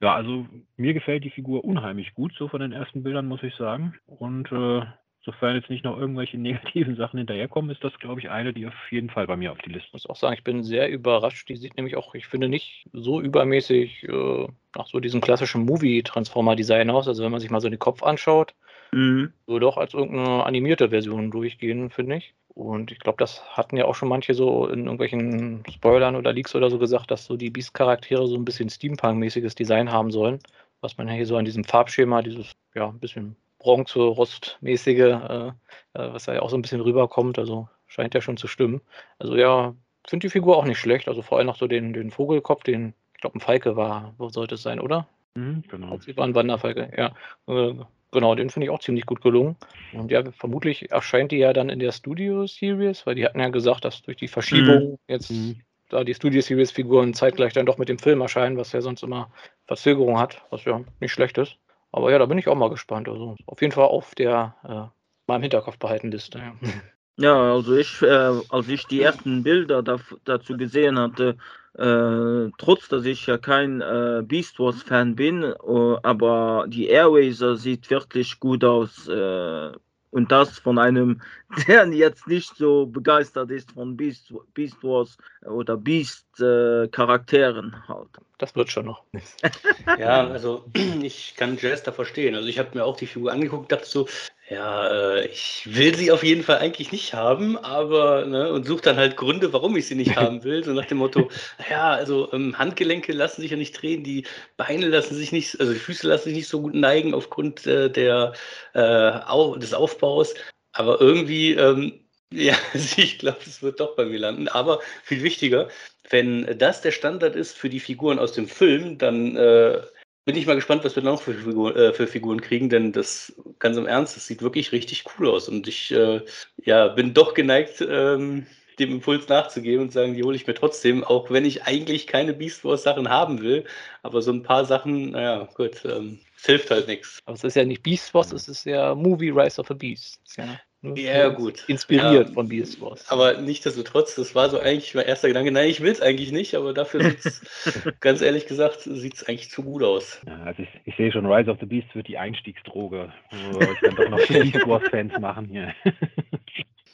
[0.00, 0.46] ja, also
[0.76, 3.94] mir gefällt die Figur unheimlich gut, so von den ersten Bildern, muss ich sagen.
[4.06, 4.84] Und äh,
[5.22, 8.74] sofern jetzt nicht noch irgendwelche negativen Sachen hinterherkommen, ist das, glaube ich, eine, die auf
[8.90, 11.48] jeden Fall bei mir auf die Liste Ich muss auch sagen, ich bin sehr überrascht.
[11.48, 14.46] Die sieht nämlich auch, ich finde, nicht so übermäßig äh,
[14.76, 17.08] nach so diesem klassischen Movie-Transformer-Design aus.
[17.08, 18.54] Also wenn man sich mal so den Kopf anschaut,
[18.92, 19.32] Mhm.
[19.48, 22.34] so doch als irgendeine animierte Version durchgehen, finde ich.
[22.54, 26.54] Und ich glaube, das hatten ja auch schon manche so in irgendwelchen Spoilern oder Leaks
[26.54, 30.38] oder so gesagt, dass so die Beast-Charaktere so ein bisschen Steampunk-mäßiges Design haben sollen.
[30.80, 35.52] Was man ja hier so an diesem Farbschema, dieses, ja, ein bisschen Bronze-Rost-mäßige, äh, äh,
[35.94, 37.38] was da ja auch so ein bisschen rüberkommt.
[37.38, 38.80] Also scheint ja schon zu stimmen.
[39.18, 39.74] Also ja,
[40.06, 41.08] finde die Figur auch nicht schlecht.
[41.08, 44.28] Also vor allem noch so den, den Vogelkopf, den, ich glaube, ein Falke war, wo
[44.28, 45.08] sollte es sein, oder?
[45.34, 45.98] Mhm, genau.
[45.98, 47.12] Sie war ein Wanderfalke, ja.
[47.48, 47.74] Äh,
[48.14, 49.56] genau, den finde ich auch ziemlich gut gelungen.
[49.90, 53.48] Und ja, vermutlich erscheint die ja dann in der Studio Series, weil die hatten ja
[53.50, 55.60] gesagt, dass durch die Verschiebung jetzt Mhm.
[55.90, 59.02] da die Studio Series Figuren zeitgleich dann doch mit dem Film erscheinen, was ja sonst
[59.02, 59.30] immer
[59.66, 61.58] Verzögerung hat, was ja nicht schlecht ist.
[61.92, 63.08] Aber ja, da bin ich auch mal gespannt.
[63.08, 66.38] Also auf jeden Fall auf der äh, mal im Hinterkopf behalten Liste.
[66.38, 66.54] Ja.
[67.16, 68.06] Ja, also ich, äh,
[68.48, 71.36] als ich die ersten Bilder daf- dazu gesehen hatte,
[71.74, 75.54] äh, trotz dass ich ja kein äh, Beast Wars Fan bin, äh,
[76.02, 79.06] aber die Airwaser sieht wirklich gut aus.
[79.08, 79.72] Äh,
[80.10, 81.20] und das von einem,
[81.68, 88.08] der jetzt nicht so begeistert ist von Beast, Beast Wars oder Beast äh, Charakteren halt.
[88.38, 89.04] Das wird schon noch.
[89.98, 90.64] Ja, also
[91.02, 92.34] ich kann Jazz da verstehen.
[92.34, 94.08] Also ich habe mir auch die Figur angeguckt, dachte so,
[94.50, 98.82] ja, äh, ich will sie auf jeden Fall eigentlich nicht haben, aber ne, und suche
[98.82, 100.62] dann halt Gründe, warum ich sie nicht haben will.
[100.62, 101.30] So nach dem Motto,
[101.70, 104.26] ja, also ähm, Handgelenke lassen sich ja nicht drehen, die
[104.58, 107.90] Beine lassen sich nicht, also die Füße lassen sich nicht so gut neigen aufgrund äh,
[107.90, 108.34] der,
[108.74, 110.34] äh, au des Aufbaus.
[110.72, 114.48] Aber irgendwie, ähm, ja, also ich glaube, es wird doch bei mir landen.
[114.48, 115.68] Aber viel wichtiger,
[116.10, 119.80] wenn das der Standard ist für die Figuren aus dem Film, dann äh,
[120.24, 123.34] bin ich mal gespannt, was wir noch für, Figur, äh, für Figuren kriegen, denn das
[123.58, 125.48] ganz im Ernst, das sieht wirklich richtig cool aus.
[125.48, 126.22] Und ich äh,
[126.64, 128.46] ja, bin doch geneigt, ähm,
[128.78, 132.32] dem Impuls nachzugeben und sagen, die hole ich mir trotzdem, auch wenn ich eigentlich keine
[132.32, 133.64] Beast Wars Sachen haben will.
[134.02, 137.20] Aber so ein paar Sachen, naja, gut, ähm, es hilft halt nichts.
[137.26, 140.20] Aber es ist ja nicht Beast Wars, es ist ja Movie Rise of the Beast.
[140.36, 141.64] Ja, nur- Ja, gut.
[141.68, 143.10] Inspiriert Ja, von Beast Wars.
[143.10, 146.54] Aber nichtsdestotrotz, das war so eigentlich mein erster Gedanke, nein, ich will es eigentlich nicht,
[146.54, 147.42] aber dafür sieht es,
[148.00, 150.20] ganz ehrlich gesagt, sieht es eigentlich zu gut aus.
[150.26, 153.68] Ja, also ich, ich sehe schon, Rise of the Beasts wird die Einstiegsdroge, wo wir
[153.68, 155.74] euch dann doch noch Beast Wars-Fans machen hier.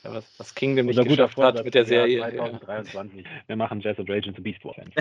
[0.03, 2.18] Ja, was, was Kingdom nicht geschafft hat mit der Serie.
[2.20, 3.26] Ja, 2023.
[3.46, 4.94] Wir machen Jazz und Rage zu Beast Wars-Fans.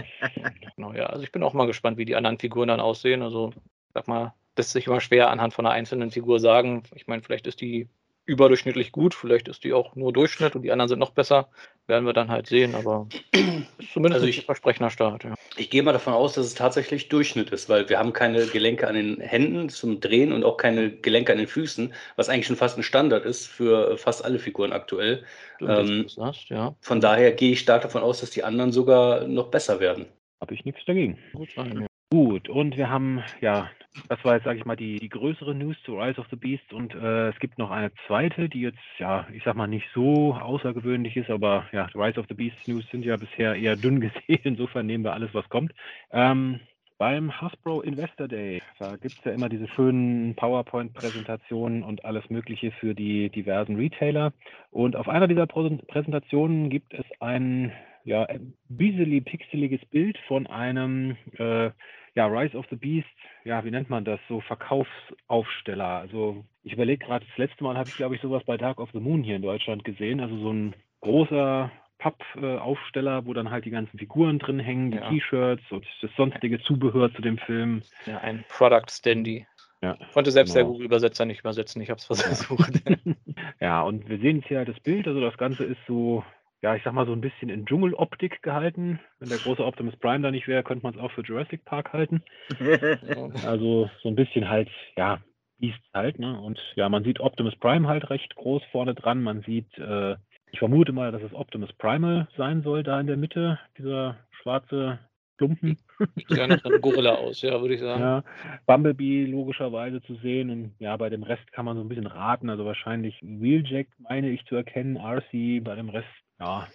[0.75, 3.21] genau, ja, also ich bin auch mal gespannt, wie die anderen Figuren dann aussehen.
[3.21, 3.54] Also,
[3.93, 6.84] sag mal, lässt sich immer schwer anhand von einer einzelnen Figur sagen.
[6.95, 7.88] Ich meine, vielleicht ist die
[8.30, 11.50] überdurchschnittlich gut, vielleicht ist die auch nur Durchschnitt und die anderen sind noch besser.
[11.88, 15.24] Werden wir dann halt sehen, aber ist zumindest Also ein ich- versprechender Start.
[15.24, 15.34] Ja.
[15.58, 18.88] Ich gehe mal davon aus, dass es tatsächlich Durchschnitt ist, weil wir haben keine Gelenke
[18.88, 22.56] an den Händen zum Drehen und auch keine Gelenke an den Füßen, was eigentlich schon
[22.56, 25.24] fast ein Standard ist für fast alle Figuren aktuell.
[25.60, 26.76] Ähm, sagst, ja.
[26.82, 30.06] Von daher gehe ich stark davon aus, dass die anderen sogar noch besser werden.
[30.39, 31.18] Habe ich nichts dagegen.
[31.34, 31.88] Gut sein, ja.
[32.12, 33.69] Gut, und wir haben, ja,
[34.08, 36.74] das war jetzt, sage ich mal, die, die größere News zu Rise of the Beast
[36.74, 40.34] und äh, es gibt noch eine zweite, die jetzt, ja, ich sag mal, nicht so
[40.34, 44.41] außergewöhnlich ist, aber ja, Rise of the Beast News sind ja bisher eher dünn gesehen,
[44.43, 45.72] insofern nehmen wir alles, was kommt.
[46.12, 46.60] Ähm,
[46.98, 52.72] beim Hasbro Investor Day, da gibt es ja immer diese schönen PowerPoint-Präsentationen und alles Mögliche
[52.72, 54.34] für die diversen Retailer.
[54.72, 57.72] Und auf einer dieser Präsen- Präsentationen gibt es ein
[58.04, 58.28] ja,
[58.67, 61.69] busily pixeliges Bild von einem äh,
[62.15, 63.08] ja, Rise of the Beast,
[63.43, 64.19] ja, wie nennt man das?
[64.28, 65.86] So Verkaufsaufsteller.
[65.86, 68.89] Also ich überlege gerade, das letzte Mal habe ich, glaube ich, sowas bei Dark of
[68.93, 70.19] the Moon hier in Deutschland gesehen.
[70.19, 75.10] Also so ein großer Pappaufsteller, wo dann halt die ganzen Figuren drin hängen, die Ja.
[75.10, 77.82] T-Shirts und das sonstige Zubehör zu dem Film.
[78.06, 79.45] ja, ein Product Standy.
[79.82, 80.74] Ja, Konnte selbst der genau.
[80.74, 82.82] Google-Übersetzer nicht übersetzen, ich habe es versucht.
[83.62, 85.08] Ja, und wir sehen jetzt hier das Bild.
[85.08, 86.24] Also das Ganze ist so,
[86.62, 89.00] ja, ich sag mal so ein bisschen in Dschungeloptik gehalten.
[89.19, 91.93] Wenn der große Optimus Prime da nicht wäre, könnte man es auch für Jurassic Park
[91.93, 92.24] halten.
[93.45, 95.19] Also so ein bisschen halt, ja,
[95.60, 96.39] Beast halt, ne?
[96.39, 99.22] Und ja, man sieht Optimus Prime halt recht groß vorne dran.
[99.22, 100.15] Man sieht, äh,
[100.52, 105.00] ich vermute mal, dass es Optimus Primal sein soll, da in der Mitte, dieser schwarze
[105.38, 105.78] Klumpen.
[106.15, 108.02] Sieht ja nach einem Gorilla aus, ja, würde ich sagen.
[108.02, 108.24] Ja,
[108.65, 112.50] Bumblebee logischerweise zu sehen und ja, bei dem Rest kann man so ein bisschen raten.
[112.50, 116.08] Also wahrscheinlich Wheeljack meine ich zu erkennen, RC, bei dem Rest,
[116.39, 116.67] ja.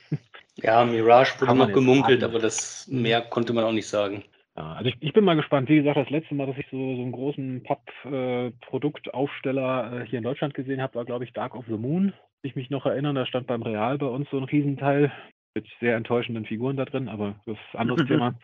[0.56, 2.32] Ja, Mirage wurde noch gemunkelt, raten.
[2.32, 4.22] aber das mehr konnte man auch nicht sagen.
[4.56, 5.68] Ja, also ich, ich bin mal gespannt.
[5.68, 10.22] Wie gesagt, das letzte Mal, dass ich so, so einen großen Papp-Produktaufsteller äh, hier in
[10.24, 12.12] Deutschland gesehen habe, war, glaube ich, Dark of the Moon.
[12.42, 15.10] Ich mich noch erinnern, da stand beim Real bei uns so ein Riesenteil
[15.56, 18.34] mit sehr enttäuschenden Figuren da drin, aber das ist ein anderes Thema.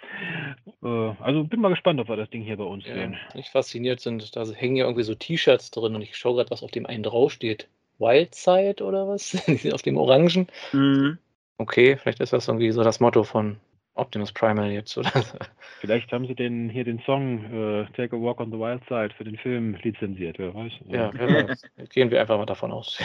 [0.83, 3.16] Äh, also bin mal gespannt, ob wir das Ding hier bei uns Ja, sehen.
[3.35, 6.64] mich fasziniert sind, da hängen ja irgendwie so T-Shirts drin und ich schaue gerade, was
[6.64, 7.68] auf dem einen draufsteht.
[8.00, 9.36] Wildside oder was?
[9.72, 10.48] auf dem Orangen.
[10.72, 11.18] Mhm.
[11.58, 13.58] Okay, vielleicht ist das irgendwie so das Motto von
[13.94, 15.10] Optimus Primal jetzt, oder?
[15.80, 19.10] Vielleicht haben sie den hier den Song äh, Take a Walk on the Wild Side
[19.16, 20.72] für den Film lizenziert, wer weiß.
[20.88, 21.62] Ja, wer weiß.
[21.90, 22.98] Gehen wir einfach mal davon aus.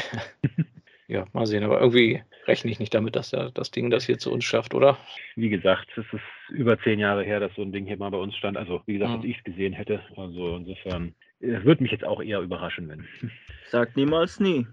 [1.08, 1.63] ja, mal sehen.
[1.63, 4.73] Aber irgendwie rechne ich nicht damit, dass der, das Ding das hier zu uns schafft,
[4.73, 4.97] oder?
[5.36, 8.17] Wie gesagt, es ist über zehn Jahre her, dass so ein Ding hier mal bei
[8.19, 8.55] uns stand.
[8.55, 9.15] Also, wie gesagt, Mhm.
[9.17, 10.01] dass ich es gesehen hätte.
[10.15, 13.05] Also, insofern äh, würde mich jetzt auch eher überraschen, wenn.
[13.69, 14.65] Sag niemals nie.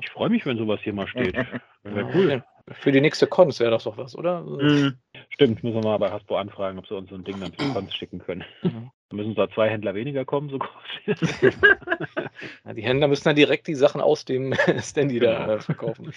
[0.00, 1.34] Ich freue mich, wenn sowas hier mal steht.
[1.82, 2.44] Wäre Ja, cool.
[2.70, 4.42] Für die nächste Cons wäre das doch was, oder?
[4.42, 4.96] Mhm.
[5.30, 7.78] Stimmt, müssen wir mal bei Hasbro anfragen, ob sie uns so ein Ding dann für
[7.78, 8.44] uns schicken können.
[8.62, 8.90] Mhm.
[9.12, 10.70] Da müssen da zwei Händler weniger kommen, so groß.
[12.64, 16.14] Ja, die Händler müssen dann direkt die Sachen aus dem Standy da äh, verkaufen.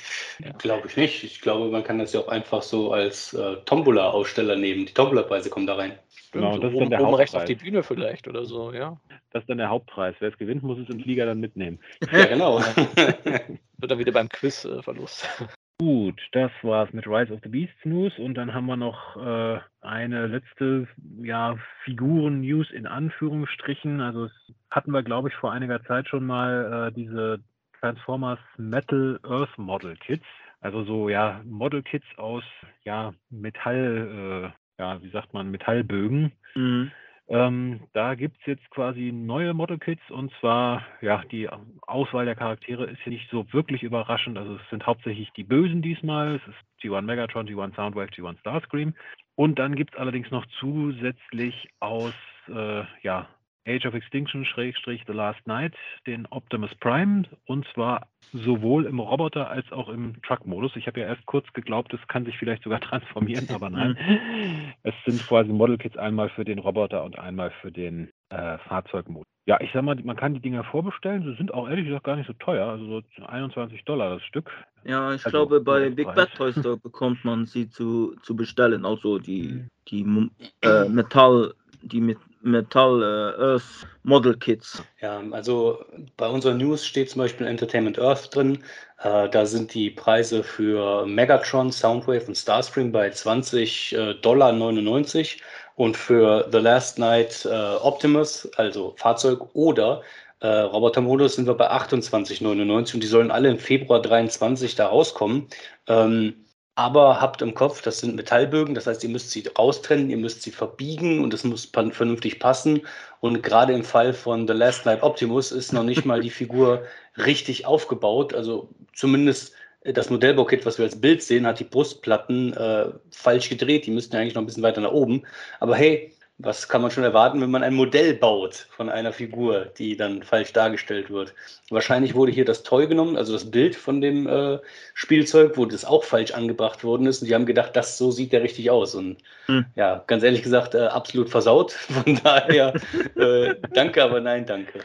[0.60, 1.26] Glaube ich nicht.
[1.26, 4.86] Ich glaube, man kann das ja auch einfach so als äh, Tombola-Aussteller nehmen.
[4.86, 6.00] Die Tombola-Preise kommen da rein.
[6.32, 7.58] Genau, so das ist dann der oben rechts auf Hauptpreis.
[7.58, 8.98] die Bühne vielleicht oder so, ja.
[9.32, 10.16] Das ist dann der Hauptpreis.
[10.20, 11.80] Wer es gewinnt, muss es im Flieger dann mitnehmen.
[12.12, 12.60] Ja, genau.
[13.78, 15.28] Wird dann wieder beim Quiz äh, Verlust.
[15.78, 19.60] Gut, das war's mit Rise of the Beasts News und dann haben wir noch äh,
[19.82, 20.88] eine letzte
[21.22, 24.00] ja, Figuren-News in Anführungsstrichen.
[24.00, 24.30] Also
[24.72, 27.40] hatten wir, glaube ich, vor einiger Zeit schon mal äh, diese
[27.82, 30.26] Transformers Metal Earth Model Kits.
[30.62, 32.44] Also so ja Model Kits aus
[32.84, 36.32] ja Metall, äh, ja wie sagt man Metallbögen.
[36.56, 36.92] Mhm.
[37.28, 41.50] Ähm, da gibt es jetzt quasi neue Model-Kits und zwar, ja, die
[41.88, 44.38] Auswahl der Charaktere ist hier nicht so wirklich überraschend.
[44.38, 46.36] Also es sind hauptsächlich die Bösen diesmal.
[46.36, 48.94] Es ist G1 Megatron, G1 Soundwave, G1 Starscream.
[49.34, 52.14] Und dann gibt es allerdings noch zusätzlich aus
[52.48, 53.28] äh, ja,
[53.68, 55.74] Age of Extinction Schrägstrich The Last Night
[56.08, 60.76] den Optimus Prime und zwar sowohl im Roboter als auch im Truck-Modus.
[60.76, 63.98] Ich habe ja erst kurz geglaubt, es kann sich vielleicht sogar transformieren, aber nein.
[64.84, 69.26] Es sind quasi Model-Kits einmal für den Roboter und einmal für den äh, Fahrzeugmodus.
[69.48, 71.24] Ja, ich sag mal, man kann die Dinger vorbestellen.
[71.24, 72.68] Sie sind auch ehrlich gesagt gar nicht so teuer.
[72.68, 74.50] Also so 21 Dollar das Stück.
[74.84, 75.90] Ja, ich Also, glaube, bei.
[75.92, 78.86] Big Bad Toys da bekommt man sie zu, zu bestellen.
[78.86, 79.70] Also die, Mhm.
[79.90, 84.84] die äh, Metall, die mit Metall äh, Earth Model Kits.
[85.02, 85.84] Ja, also
[86.16, 88.60] bei unseren News steht zum Beispiel Entertainment Earth drin.
[89.02, 95.42] Äh, da sind die Preise für Megatron, Soundwave und Starscream bei 20 äh, Dollar 99
[95.76, 100.04] und für The Last Night äh, Optimus, also Fahrzeug oder
[100.40, 105.48] äh, Robotermodus, sind wir bei 28,99 und die sollen alle im Februar 23 da rauskommen.
[105.88, 106.45] Ähm,
[106.76, 110.42] aber habt im Kopf, das sind Metallbögen, das heißt, ihr müsst sie raustrennen, ihr müsst
[110.42, 112.82] sie verbiegen und es muss vernünftig passen.
[113.22, 116.84] Und gerade im Fall von The Last Night Optimus ist noch nicht mal die Figur
[117.18, 118.34] richtig aufgebaut.
[118.34, 123.50] Also zumindest äh, das Modellbaukit, was wir als Bild sehen, hat die Brustplatten äh, falsch
[123.50, 123.86] gedreht.
[123.86, 125.24] Die müssten ja eigentlich noch ein bisschen weiter nach oben.
[125.62, 129.72] Aber hey, was kann man schon erwarten, wenn man ein Modell baut von einer Figur,
[129.78, 131.34] die dann falsch dargestellt wird?
[131.70, 134.60] Wahrscheinlich wurde hier das Toy genommen, also das Bild von dem äh,
[134.94, 137.22] Spielzeug, wo das auch falsch angebracht worden ist.
[137.22, 138.96] Und die haben gedacht, das so sieht der richtig aus.
[138.96, 139.18] Und
[139.48, 139.66] Hm.
[139.76, 141.72] ja, ganz ehrlich gesagt, äh, absolut versaut.
[142.04, 142.74] Von daher,
[143.16, 144.80] äh, danke, aber nein, danke.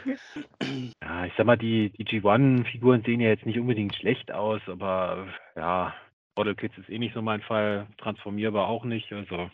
[1.01, 5.27] Ja, ich sag mal, die, die G1-Figuren sehen ja jetzt nicht unbedingt schlecht aus, aber
[5.55, 5.93] ja,
[6.35, 7.87] Model Kits ist eh nicht so mein Fall.
[7.97, 9.11] Transformierbar auch nicht.
[9.11, 9.49] Also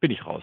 [0.00, 0.42] bin ich raus.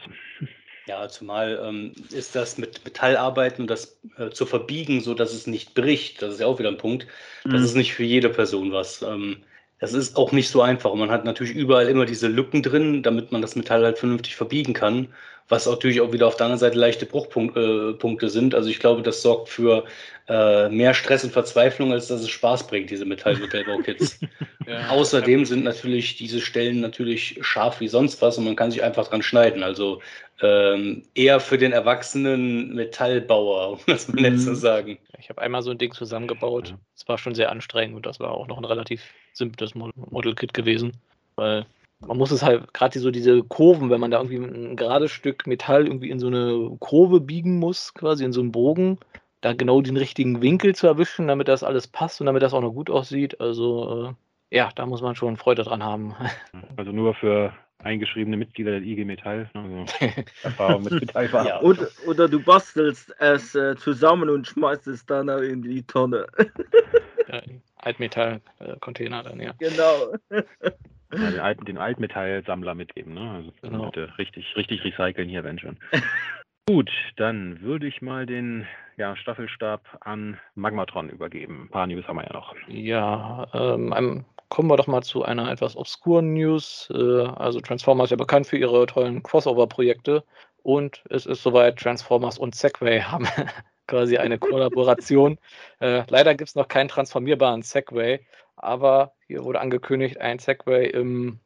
[0.87, 5.45] Ja, zumal ähm, ist das mit Metallarbeiten und das äh, zu verbiegen, so dass es
[5.45, 7.07] nicht bricht, das ist ja auch wieder ein Punkt.
[7.43, 7.65] Das Mhm.
[7.65, 9.01] ist nicht für jede Person was.
[9.01, 9.43] Ähm,
[9.79, 10.91] das ist auch nicht so einfach.
[10.91, 14.35] Und man hat natürlich überall immer diese Lücken drin, damit man das Metall halt vernünftig
[14.35, 15.07] verbiegen kann.
[15.49, 18.53] Was natürlich auch wieder auf der anderen Seite leichte Bruchpunkte äh, sind.
[18.53, 19.85] Also ich glaube, das sorgt für
[20.27, 24.19] äh, mehr Stress und Verzweiflung, als dass es Spaß bringt, diese Metallmodellbaukits.
[24.67, 24.89] Ja.
[24.89, 29.07] Außerdem sind natürlich diese Stellen natürlich scharf wie sonst was und man kann sich einfach
[29.07, 29.63] dran schneiden.
[29.63, 30.01] Also
[30.41, 34.55] ähm, eher für den erwachsenen Metallbauer, um das mal nett zu Mhm.
[34.55, 34.97] sagen.
[35.19, 36.75] Ich habe einmal so ein Ding zusammengebaut.
[36.97, 39.01] Es war schon sehr anstrengend und das war auch noch ein relativ
[39.37, 40.93] simples Mo- Model-Kit gewesen.
[41.35, 41.65] Weil
[41.99, 45.47] man muss es halt, gerade so diese Kurven, wenn man da irgendwie ein gerades Stück
[45.47, 48.97] Metall irgendwie in so eine Kurve biegen muss, quasi in so einen Bogen,
[49.41, 52.61] da genau den richtigen Winkel zu erwischen, damit das alles passt und damit das auch
[52.61, 53.39] noch gut aussieht.
[53.39, 54.15] Also
[54.51, 56.15] äh, ja, da muss man schon Freude dran haben.
[56.75, 59.49] Also nur für eingeschriebene Mitglieder der IG Metall.
[59.53, 59.85] Also
[60.43, 61.49] Erfahrung mit Metallfarbe.
[61.49, 61.61] Ja.
[61.61, 66.27] Oder, oder du bastelst es äh, zusammen und schmeißt es dann in die Tonne.
[67.27, 67.41] Ja,
[67.77, 69.53] Altmetall-Container dann, ja.
[69.59, 70.13] genau.
[70.29, 73.13] Ja, den, alten, den Altmetallsammler mitgeben.
[73.13, 73.31] Ne?
[73.31, 73.85] Also Genau.
[73.85, 75.77] Leute, richtig, richtig recyceln hier, wenn schon.
[76.67, 81.63] Gut, dann würde ich mal den ja, Staffelstab an Magmatron übergeben.
[81.63, 82.55] Ein paar News haben wir ja noch.
[82.67, 86.89] Ja, ähm, ähm, kommen wir doch mal zu einer etwas obskuren News.
[86.93, 90.23] Äh, also Transformers ist ja bekannt für ihre tollen Crossover-Projekte
[90.63, 93.27] und es ist soweit, Transformers und Segway haben
[93.87, 95.37] quasi eine Kollaboration.
[95.79, 98.19] Äh, leider gibt es noch keinen transformierbaren Segway,
[98.55, 101.39] aber hier wurde angekündigt, ein Segway im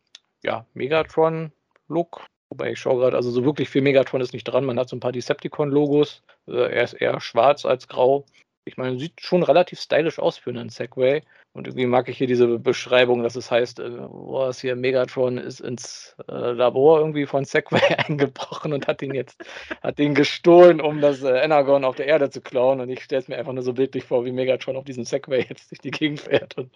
[0.44, 2.26] ja, Megatron-Look.
[2.50, 4.66] Wobei ich schaue gerade, also so wirklich viel Megatron ist nicht dran.
[4.66, 6.24] Man hat so ein paar Decepticon-Logos.
[6.48, 8.26] Äh, er ist eher schwarz als grau.
[8.64, 11.24] Ich meine, sieht schon relativ stylisch aus für einen Segway.
[11.54, 15.38] Und irgendwie mag ich hier diese Beschreibung, dass es heißt, äh, boah, es hier Megatron
[15.38, 19.44] ist ins äh, Labor irgendwie von Segway eingebrochen und hat ihn jetzt,
[19.82, 22.80] hat ihn gestohlen, um das äh, Energon auf der Erde zu klauen.
[22.80, 25.46] Und ich stelle es mir einfach nur so bildlich vor, wie Megatron auf diesem Segway
[25.50, 26.72] jetzt durch die Gegend fährt und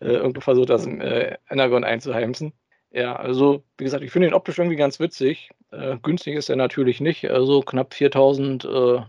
[0.00, 2.52] äh, irgendwo versucht, das äh, Energon einzuheimsen.
[2.90, 5.50] Ja, also wie gesagt, ich finde ihn optisch irgendwie ganz witzig.
[5.70, 8.64] Äh, günstig ist er natürlich nicht, also knapp 4000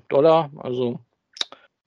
[0.08, 0.52] Dollar.
[0.58, 1.00] Also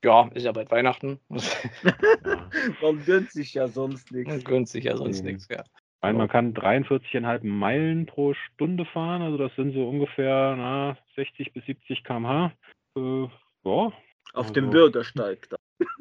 [0.07, 1.19] ja, ist ja bald Weihnachten.
[2.81, 4.31] Man gönnt sich ja sonst nichts.
[4.31, 5.65] Man gönnt sich ja sonst nichts, ja.
[6.03, 11.53] Meine, man kann 43,5 Meilen pro Stunde fahren, also das sind so ungefähr na, 60
[11.53, 12.53] bis 70 km/h.
[12.97, 13.29] Äh, ja.
[13.65, 13.93] Auf
[14.35, 15.57] also, dem Bürgersteig da.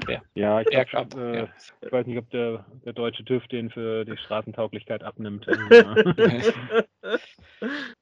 [0.07, 1.49] Ja, ja ich, glaub, äh, ja.
[1.81, 5.47] ich weiß nicht, ob der, der deutsche TÜV den für die Straßentauglichkeit abnimmt.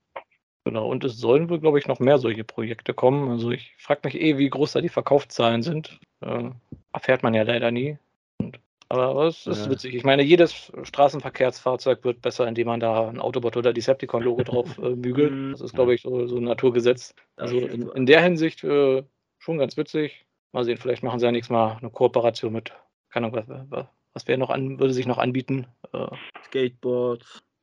[0.73, 3.29] Genau, und es sollen wohl, glaube ich, noch mehr solche Projekte kommen.
[3.29, 5.99] Also ich frage mich eh, wie groß da die Verkaufszahlen sind.
[6.21, 6.49] Äh,
[6.91, 7.99] erfährt man ja leider nie.
[8.39, 8.59] Und,
[8.89, 9.71] aber es ist ja.
[9.71, 9.93] witzig.
[9.93, 14.95] Ich meine, jedes Straßenverkehrsfahrzeug wird besser, indem man da ein Autobot oder Decepticon-Logo drauf äh,
[14.95, 15.31] bügelt.
[15.31, 15.51] Mhm.
[15.51, 17.13] Das ist, glaube ich, so, so, ein Naturgesetz.
[17.35, 19.03] Also in, in der Hinsicht äh,
[19.37, 20.25] schon ganz witzig.
[20.53, 22.73] Mal sehen, vielleicht machen sie ja nächstes Mal eine Kooperation mit,
[23.11, 25.67] keine Ahnung, was, was wäre noch an, würde sich noch anbieten?
[25.93, 26.07] Äh,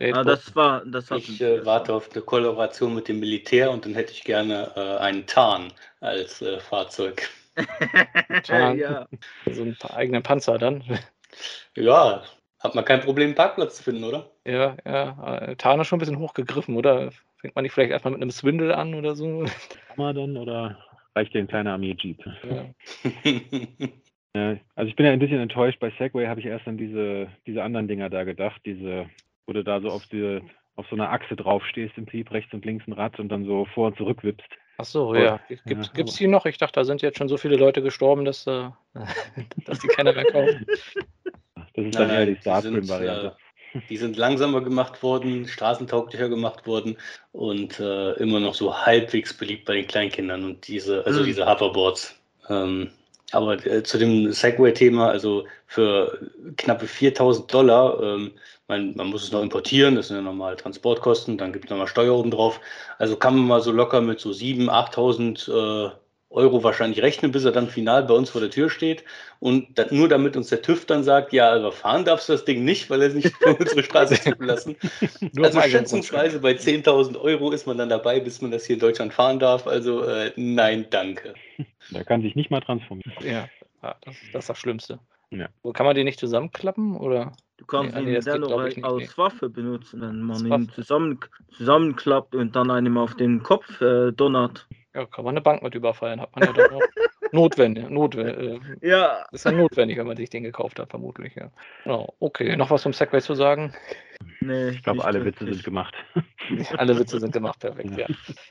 [0.01, 0.29] Skateboards.
[0.29, 3.95] Ah, das war, das ich äh, warte auf eine Kollaboration mit dem Militär und dann
[3.95, 7.29] hätte ich gerne äh, einen Tarn als äh, Fahrzeug.
[8.45, 8.79] Tarn.
[8.79, 9.07] ja.
[9.51, 10.83] So einen eigenen Panzer dann.
[11.77, 12.23] Ja,
[12.61, 14.31] hat man kein Problem, einen Parkplatz zu finden, oder?
[14.47, 15.37] Ja, ja.
[15.37, 17.11] Äh, Tarn ist schon ein bisschen hochgegriffen, oder?
[17.37, 19.45] Fängt man nicht vielleicht erstmal mit einem Swindle an oder so?
[19.97, 20.79] Man dann oder
[21.15, 22.25] reicht dir ein kleiner Armee-Jeep?
[22.45, 22.65] Ja.
[24.35, 24.57] ja.
[24.75, 25.79] also ich bin ja ein bisschen enttäuscht.
[25.79, 29.07] Bei Segway habe ich erst an diese, diese anderen Dinger da gedacht, diese
[29.47, 30.41] wo du da so auf, die,
[30.77, 33.67] auf so einer Achse draufstehst im Trieb, rechts und links ein Rad und dann so
[33.67, 34.49] vor und zurück wippst.
[34.79, 35.41] Ach so, ja.
[35.67, 36.47] Gibt es die noch?
[36.47, 38.71] Ich dachte, da sind jetzt schon so viele Leute gestorben, dass, äh,
[39.67, 40.67] dass die keiner mehr kaufen.
[41.75, 43.37] Das ist dann Nein, eher die Starstream-Variante.
[43.75, 46.97] Äh, die sind langsamer gemacht worden, straßentauglicher gemacht worden
[47.33, 51.27] und äh, immer noch so halbwegs beliebt bei den Kleinkindern und diese, also mhm.
[51.27, 52.21] diese Hoverboards.
[52.49, 52.91] Ähm,
[53.33, 58.33] aber äh, zu dem Segway-Thema, also für knappe 4000 Dollar, ähm,
[58.69, 61.89] man, man, muss es noch importieren, das sind ja nochmal Transportkosten, dann gibt es nochmal
[61.89, 62.61] Steuer oben drauf.
[62.99, 65.91] Also kann man mal so locker mit so 7.000, 8.000 äh,
[66.31, 69.05] Euro wahrscheinlich rechnen, bis er dann final bei uns vor der Tür steht.
[69.41, 72.45] Und das, nur damit uns der TÜV dann sagt, ja, aber fahren darfst du das
[72.45, 74.77] Ding nicht, weil er es nicht für unsere Straße zulassen.
[75.43, 79.13] also schätzungsweise bei 10.000 Euro ist man dann dabei, bis man das hier in Deutschland
[79.13, 79.67] fahren darf.
[79.67, 81.35] Also äh, nein, danke.
[81.91, 83.13] Der kann sich nicht mal transformieren.
[83.23, 83.49] Ja,
[83.83, 85.01] das, das ist das Schlimmste.
[85.31, 85.49] Ja.
[85.73, 86.97] Kann man den nicht zusammenklappen?
[86.97, 87.33] Oder?
[87.61, 91.21] Du kannst nee, ihn dennoch als, als Waffe benutzen, wenn man ihn zusammen,
[91.51, 94.67] zusammenklappt und dann einem auf den Kopf äh, donnert.
[94.95, 96.81] Ja, kann man eine Bank mit überfallen, hat man ja dann auch
[97.33, 97.91] notwendig.
[97.91, 99.27] notwendig äh, ja.
[99.31, 101.51] Ist ja notwendig, wenn man sich den gekauft hat, vermutlich, ja.
[101.85, 102.15] Genau.
[102.19, 103.75] Okay, noch was zum Segway zu sagen?
[104.41, 105.95] Nee, ich glaube, alle Witze sind gemacht.
[106.79, 108.07] alle Witze sind gemacht, perfekt, ja.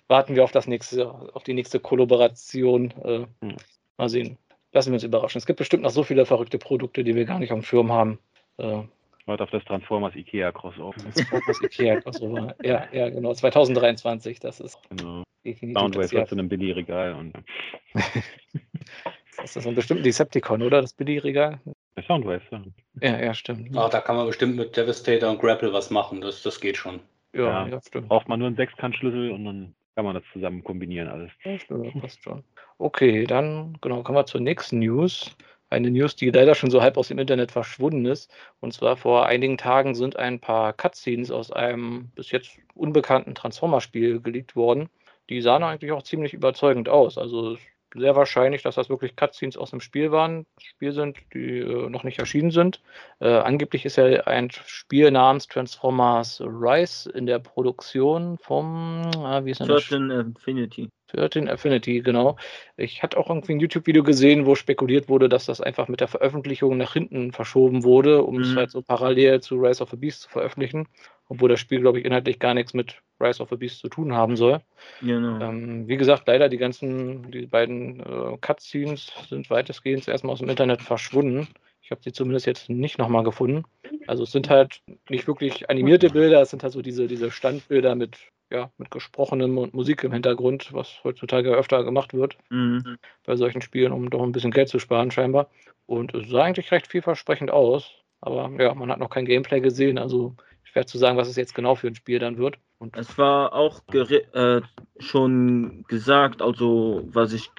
[0.07, 2.91] Warten wir auf das nächste, auf die nächste Kollaboration.
[3.03, 3.57] Äh, hm.
[3.97, 4.37] Mal sehen.
[4.71, 5.39] Lassen wir uns überraschen.
[5.39, 8.19] Es gibt bestimmt noch so viele verrückte Produkte, die wir gar nicht dem Schirm haben.
[8.57, 8.83] Äh,
[9.29, 10.97] Warte auf das Transformers IKEA Crossover.
[10.97, 12.55] Transformers IKEA Crossover.
[12.63, 13.31] Ja, ja, genau.
[13.31, 14.79] 2023, das ist.
[14.89, 15.23] Genau.
[15.45, 17.13] Soundwave wird zu einem Billy-Regal.
[17.13, 17.37] Und...
[19.43, 20.81] ist das ein bestimmter Decepticon, oder?
[20.81, 21.59] Das Billy-Regal?
[22.07, 22.63] Soundwave, ja.
[23.01, 23.77] Ja, ja, stimmt.
[23.77, 26.21] Ach, da kann man bestimmt mit Devastator und Grapple was machen.
[26.21, 26.99] Das, das geht schon.
[27.35, 28.09] Ja, ja, ja stimmt.
[28.09, 31.31] Braucht man nur einen Sechskantschlüssel und dann kann man das zusammen kombinieren alles.
[31.43, 32.43] Ja, stimmt, passt schon.
[32.79, 35.37] Okay, dann genau, kommen wir zur nächsten News
[35.69, 38.31] eine News, die leider schon so halb aus dem Internet verschwunden ist.
[38.59, 44.21] Und zwar vor einigen Tagen sind ein paar Cutscenes aus einem bis jetzt unbekannten Transformer-Spiel
[44.21, 44.89] geleakt worden.
[45.29, 47.17] Die sahen eigentlich auch ziemlich überzeugend aus.
[47.17, 47.57] Also
[47.95, 52.03] sehr wahrscheinlich, dass das wirklich Cutscenes aus dem Spiel waren, Spiel sind, die äh, noch
[52.03, 52.81] nicht erschienen sind.
[53.19, 59.51] Äh, angeblich ist ja ein Spiel namens Transformers Rise in der Produktion vom, äh, wie
[59.51, 60.25] ist denn Certain das?
[60.25, 60.89] Infinity.
[61.13, 62.37] 13 Affinity, genau.
[62.77, 66.07] Ich hatte auch irgendwie ein YouTube-Video gesehen, wo spekuliert wurde, dass das einfach mit der
[66.07, 68.41] Veröffentlichung nach hinten verschoben wurde, um mhm.
[68.41, 70.87] es halt so parallel zu Rise of the Beast zu veröffentlichen,
[71.29, 74.13] obwohl das Spiel, glaube ich, inhaltlich gar nichts mit Rise of the Beast zu tun
[74.13, 74.61] haben soll.
[75.01, 75.39] Genau.
[75.39, 80.49] Ähm, wie gesagt, leider die ganzen, die beiden äh, Cutscenes sind weitestgehend erstmal aus dem
[80.49, 81.47] Internet verschwunden.
[81.81, 83.63] Ich habe sie zumindest jetzt nicht nochmal gefunden.
[84.07, 87.95] Also es sind halt nicht wirklich animierte Bilder, es sind halt so diese, diese Standbilder
[87.95, 88.17] mit
[88.51, 92.97] ja, mit gesprochenem und Musik im Hintergrund, was heutzutage öfter gemacht wird Mhm.
[93.23, 95.49] bei solchen Spielen, um doch ein bisschen Geld zu sparen scheinbar.
[95.85, 97.91] Und es sah eigentlich recht vielversprechend aus.
[98.21, 100.35] Aber ja, man hat noch kein Gameplay gesehen, also
[100.79, 102.57] schwer zu sagen, was es jetzt genau für ein Spiel dann wird.
[102.79, 104.61] Und Es war auch äh,
[104.99, 107.49] schon gesagt, also was ich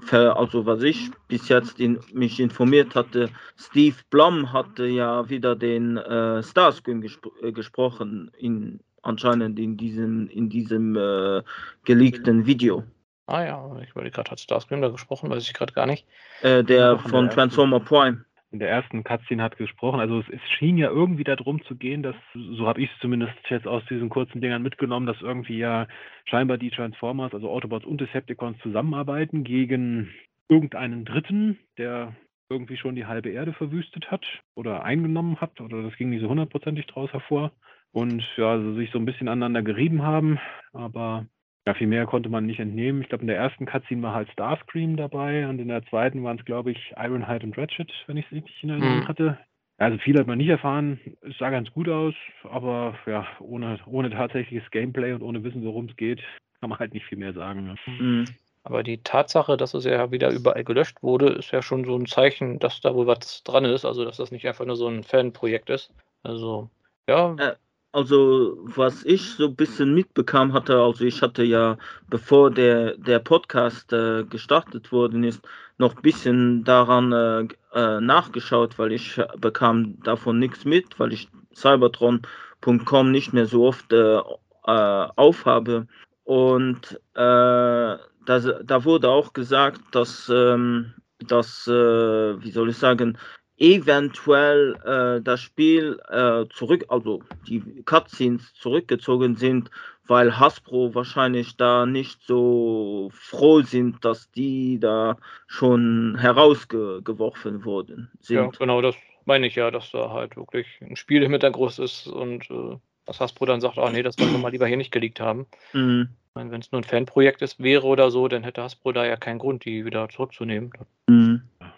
[0.00, 5.56] ver- also was ich bis jetzt in, mich informiert hatte, Steve Blum hatte ja wieder
[5.56, 11.42] den äh, Starscream gespr äh, gesprochen in anscheinend in diesem in diesem äh,
[11.84, 12.84] geleakten Video.
[13.26, 16.06] ah ja, ich überlege gerade, hat Starscream da gesprochen, weiß ich gerade gar nicht.
[16.42, 17.30] Äh, der von.
[17.30, 18.24] Transformer Prime.
[18.52, 20.00] In der ersten Cutscene hat gesprochen.
[20.00, 23.34] Also es, es schien ja irgendwie darum zu gehen, dass, so habe ich es zumindest
[23.48, 25.86] jetzt aus diesen kurzen Dingern mitgenommen, dass irgendwie ja
[26.24, 30.10] scheinbar die Transformers, also Autobots und Decepticons zusammenarbeiten gegen
[30.48, 32.16] irgendeinen Dritten, der
[32.50, 35.60] irgendwie schon die halbe Erde verwüstet hat oder eingenommen hat.
[35.60, 37.52] Oder das ging nicht so hundertprozentig draus hervor.
[37.92, 40.40] Und ja, also sich so ein bisschen aneinander gerieben haben.
[40.72, 41.26] Aber
[41.66, 43.02] ja, viel mehr konnte man nicht entnehmen.
[43.02, 46.38] Ich glaube, in der ersten Cutscene war halt Starscream dabei und in der zweiten waren
[46.38, 49.08] es, glaube ich, Ironhide und Ratchet, wenn ich es richtig in Erinnerung Mhm.
[49.08, 49.38] hatte.
[49.78, 50.98] Ja, Also viel hat man nicht erfahren.
[51.22, 55.86] Es sah ganz gut aus, aber ja, ohne, ohne tatsächliches Gameplay und ohne Wissen, worum
[55.86, 56.20] es geht,
[56.60, 57.64] kann man halt nicht viel mehr sagen.
[57.64, 57.74] ne?
[57.86, 58.24] Mhm.
[58.62, 62.04] Aber die Tatsache, dass es ja wieder überall gelöscht wurde, ist ja schon so ein
[62.06, 63.84] Zeichen, dass da wohl was dran ist.
[63.86, 65.90] Also, dass das nicht einfach nur so ein Fanprojekt ist.
[66.22, 66.68] Also,
[67.08, 67.54] ja, Äh,
[67.92, 71.76] Also, was ich so ein bisschen mitbekam hatte, also ich hatte ja,
[72.08, 75.44] bevor der, der Podcast äh, gestartet worden ist,
[75.76, 81.12] noch ein bisschen daran äh, äh, nachgeschaut, weil ich äh, bekam davon nichts mit, weil
[81.12, 84.20] ich cybertron.com nicht mehr so oft äh,
[84.62, 85.88] aufhabe.
[86.22, 93.18] Und äh, da, wurde auch gesagt, dass, ähm, dass wie soll ich sagen,
[93.60, 99.70] eventuell äh, das Spiel äh, zurück, also die Cutscenes zurückgezogen sind,
[100.06, 108.42] weil Hasbro wahrscheinlich da nicht so froh sind, dass die da schon herausgeworfen worden ja,
[108.42, 108.58] sind.
[108.58, 108.96] genau, das
[109.26, 113.20] meine ich ja, dass da halt wirklich ein Spiel im Hintergrund ist und äh, dass
[113.20, 115.46] Hasbro dann sagt, ah nee, das wollen wir mal lieber hier nicht geleakt haben.
[115.72, 116.08] Mhm.
[116.34, 119.38] Wenn es nur ein Fanprojekt ist, wäre oder so, dann hätte Hasbro da ja keinen
[119.38, 120.72] Grund, die wieder zurückzunehmen.
[121.08, 121.19] Mhm.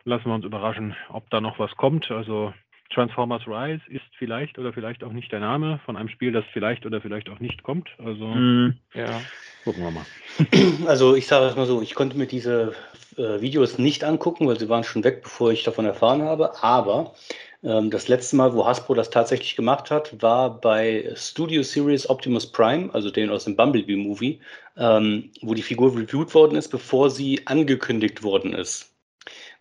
[0.04, 2.10] Lassen wir uns überraschen, ob da noch was kommt.
[2.10, 2.52] Also
[2.92, 6.84] Transformers Rise ist vielleicht oder vielleicht auch nicht der Name von einem Spiel, das vielleicht
[6.86, 7.88] oder vielleicht auch nicht kommt.
[8.04, 8.78] Also Mhm.
[8.94, 9.22] Ja,
[9.64, 10.06] gucken wir mal.
[10.86, 12.74] Also ich sage es mal so, ich konnte mir diese
[13.16, 16.62] äh, Videos nicht angucken, weil sie waren schon weg, bevor ich davon erfahren habe.
[16.62, 17.14] Aber
[17.62, 22.50] ähm, das letzte Mal, wo Hasbro das tatsächlich gemacht hat, war bei Studio Series Optimus
[22.50, 24.40] Prime, also den aus dem Bumblebee Movie,
[24.76, 28.91] ähm, wo die Figur reviewed worden ist, bevor sie angekündigt worden ist.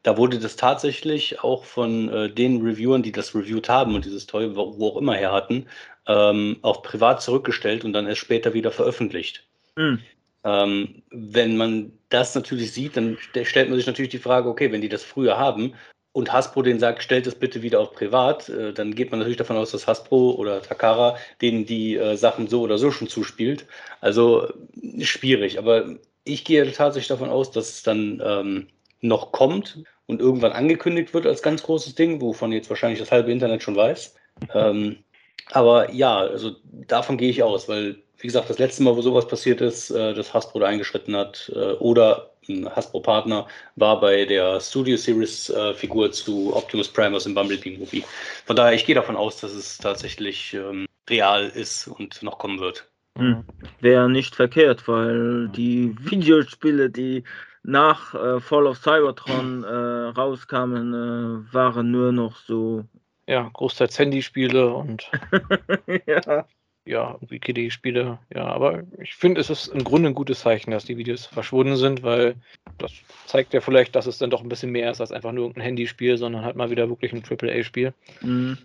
[0.04, 4.26] Da wurde das tatsächlich auch von äh, den Reviewern, die das reviewed haben und dieses
[4.26, 5.68] Toy, wo, auch immer her hatten,
[6.08, 9.48] ähm, auch privat zurückgestellt und dann erst später wieder veröffentlicht.
[9.76, 10.00] Mhm.
[10.44, 14.72] Ähm, wenn man das natürlich sieht, dann st stellt man sich natürlich die Frage, okay,
[14.72, 15.76] wenn die das früher haben
[16.14, 19.38] und Hasbro denen sagt, stellt es bitte wieder auf privat, äh, dann geht man natürlich
[19.38, 23.68] davon aus, dass Hasbro oder Takara denen die äh, Sachen so oder so schon zuspielt.
[24.02, 24.52] Also
[25.00, 28.68] schwierig, aber ich gehe tatsächlich davon aus, dass es dann ähm,
[29.02, 33.32] noch kommt und irgendwann angekündigt wird als ganz großes Ding, wovon jetzt wahrscheinlich das halbe
[33.32, 34.16] Internet schon weiß.
[34.56, 35.04] Ähm,
[35.52, 39.28] aber ja, also davon gehe ich aus, weil, wie gesagt, das letzte Mal, wo sowas
[39.28, 44.60] passiert ist, äh, dass Hasbro da eingeschritten hat äh, oder ein Hasbro-Partner, war bei der
[44.60, 48.04] Studio Series-Figur zu Optimus Prime aus dem Bumblebee-Movie.
[48.46, 52.60] Von daher, ich gehe davon aus, dass es tatsächlich ähm, real ist und noch kommen
[52.60, 52.90] wird.
[53.18, 53.44] Mhm.
[53.82, 57.24] Wäre nicht verkehrt, weil die Videospiele, die
[57.64, 62.86] nach äh, Fall of Cybertron äh, rauskamen, äh, waren nur noch so.
[63.28, 65.10] ja, großteils Handyspiele und
[66.08, 66.46] ja.
[66.86, 68.20] ja, irgendwie Kiddie-Spiele.
[68.34, 71.76] Ja, aber ich finde, es ist im Grunde ein gutes Zeichen, dass die Videos verschwunden
[71.76, 72.36] sind, weil
[72.78, 72.92] das
[73.28, 75.66] zeigt ja vielleicht, dass es dann doch ein bisschen mehr ist als einfach nur irgendein
[75.66, 77.94] Handyspiel, sondern halt mal wieder wirklich ein AAA-Spiel.
[78.22, 78.58] Mhm.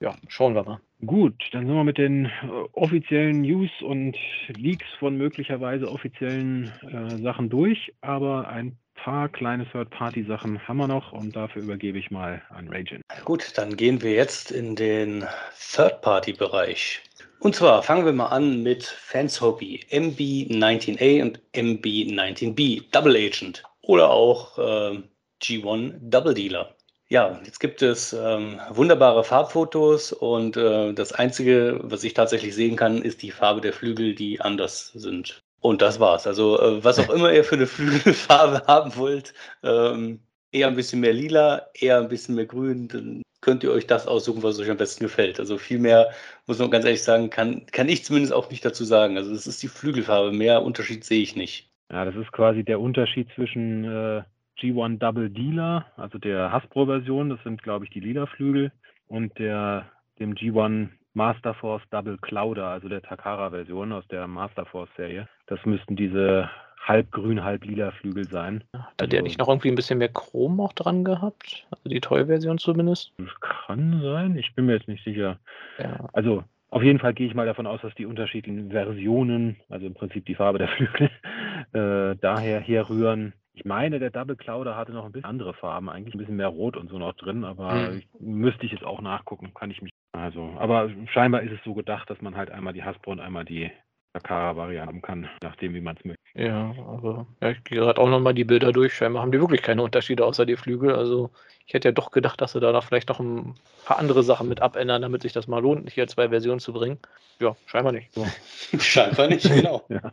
[0.00, 0.80] Ja, schauen wir mal.
[1.06, 2.30] Gut, dann sind wir mit den äh,
[2.72, 4.16] offiziellen News und
[4.48, 11.12] Leaks von möglicherweise offiziellen äh, Sachen durch, aber ein paar kleine Third-Party-Sachen haben wir noch
[11.12, 13.02] und dafür übergebe ich mal an Ragin.
[13.24, 15.24] Gut, dann gehen wir jetzt in den
[15.72, 17.00] Third-Party-Bereich.
[17.38, 24.10] Und zwar fangen wir mal an mit Fans Hobby MB19A und MB19B Double Agent oder
[24.10, 25.00] auch äh,
[25.40, 26.74] G1 Double Dealer.
[27.10, 32.76] Ja, jetzt gibt es ähm, wunderbare Farbfotos und äh, das Einzige, was ich tatsächlich sehen
[32.76, 35.42] kann, ist die Farbe der Flügel, die anders sind.
[35.60, 36.26] Und das war's.
[36.26, 39.32] Also äh, was auch immer ihr für eine Flügelfarbe haben wollt,
[39.62, 40.20] ähm,
[40.52, 44.06] eher ein bisschen mehr lila, eher ein bisschen mehr grün, dann könnt ihr euch das
[44.06, 45.40] aussuchen, was euch am besten gefällt.
[45.40, 46.10] Also viel mehr,
[46.46, 49.16] muss man ganz ehrlich sagen, kann, kann ich zumindest auch nicht dazu sagen.
[49.16, 51.70] Also das ist die Flügelfarbe, mehr Unterschied sehe ich nicht.
[51.90, 54.22] Ja, das ist quasi der Unterschied zwischen äh,
[54.60, 58.72] G1 Double Dealer, also der Hasbro-Version, das sind glaube ich die lila Flügel,
[59.08, 59.86] und der
[60.18, 65.28] dem G1 Master Force Double Clouder, also der Takara-Version aus der Master Force-Serie.
[65.46, 66.48] Das müssten diese
[66.86, 68.62] halb grün, halb lila Flügel sein.
[69.00, 71.66] Hat der nicht noch irgendwie ein bisschen mehr Chrom auch dran gehabt?
[71.70, 73.12] Also die Toy-Version zumindest?
[73.18, 75.38] Das kann sein, ich bin mir jetzt nicht sicher.
[75.78, 76.08] Ja.
[76.12, 79.94] Also auf jeden Fall gehe ich mal davon aus, dass die unterschiedlichen Versionen, also im
[79.94, 81.10] Prinzip die Farbe der Flügel,
[81.72, 83.32] äh, daher herrühren.
[83.58, 86.46] Ich meine, der Double Clouder hatte noch ein bisschen andere Farben, eigentlich ein bisschen mehr
[86.46, 87.98] Rot und so noch drin, aber Mhm.
[87.98, 89.90] ich, müsste ich jetzt auch nachgucken, kann ich mich.
[90.12, 93.44] Also, aber scheinbar ist es so gedacht, dass man halt einmal die Hasbro und einmal
[93.44, 93.68] die
[94.12, 96.17] Takara-Variante haben kann, nachdem wie man es möchte.
[96.34, 98.94] Ja, aber ja, ich gehe gerade auch nochmal die Bilder durch.
[98.94, 100.94] Scheinbar haben die wirklich keine Unterschiede außer die Flügel.
[100.94, 101.30] Also
[101.66, 103.54] ich hätte ja doch gedacht, dass sie da noch vielleicht noch ein
[103.84, 106.98] paar andere Sachen mit abändern, damit sich das mal lohnt, hier zwei Versionen zu bringen.
[107.40, 108.12] Ja, scheinbar nicht.
[108.14, 108.26] So.
[108.78, 109.84] Scheinbar nicht, genau.
[109.88, 110.12] Ja.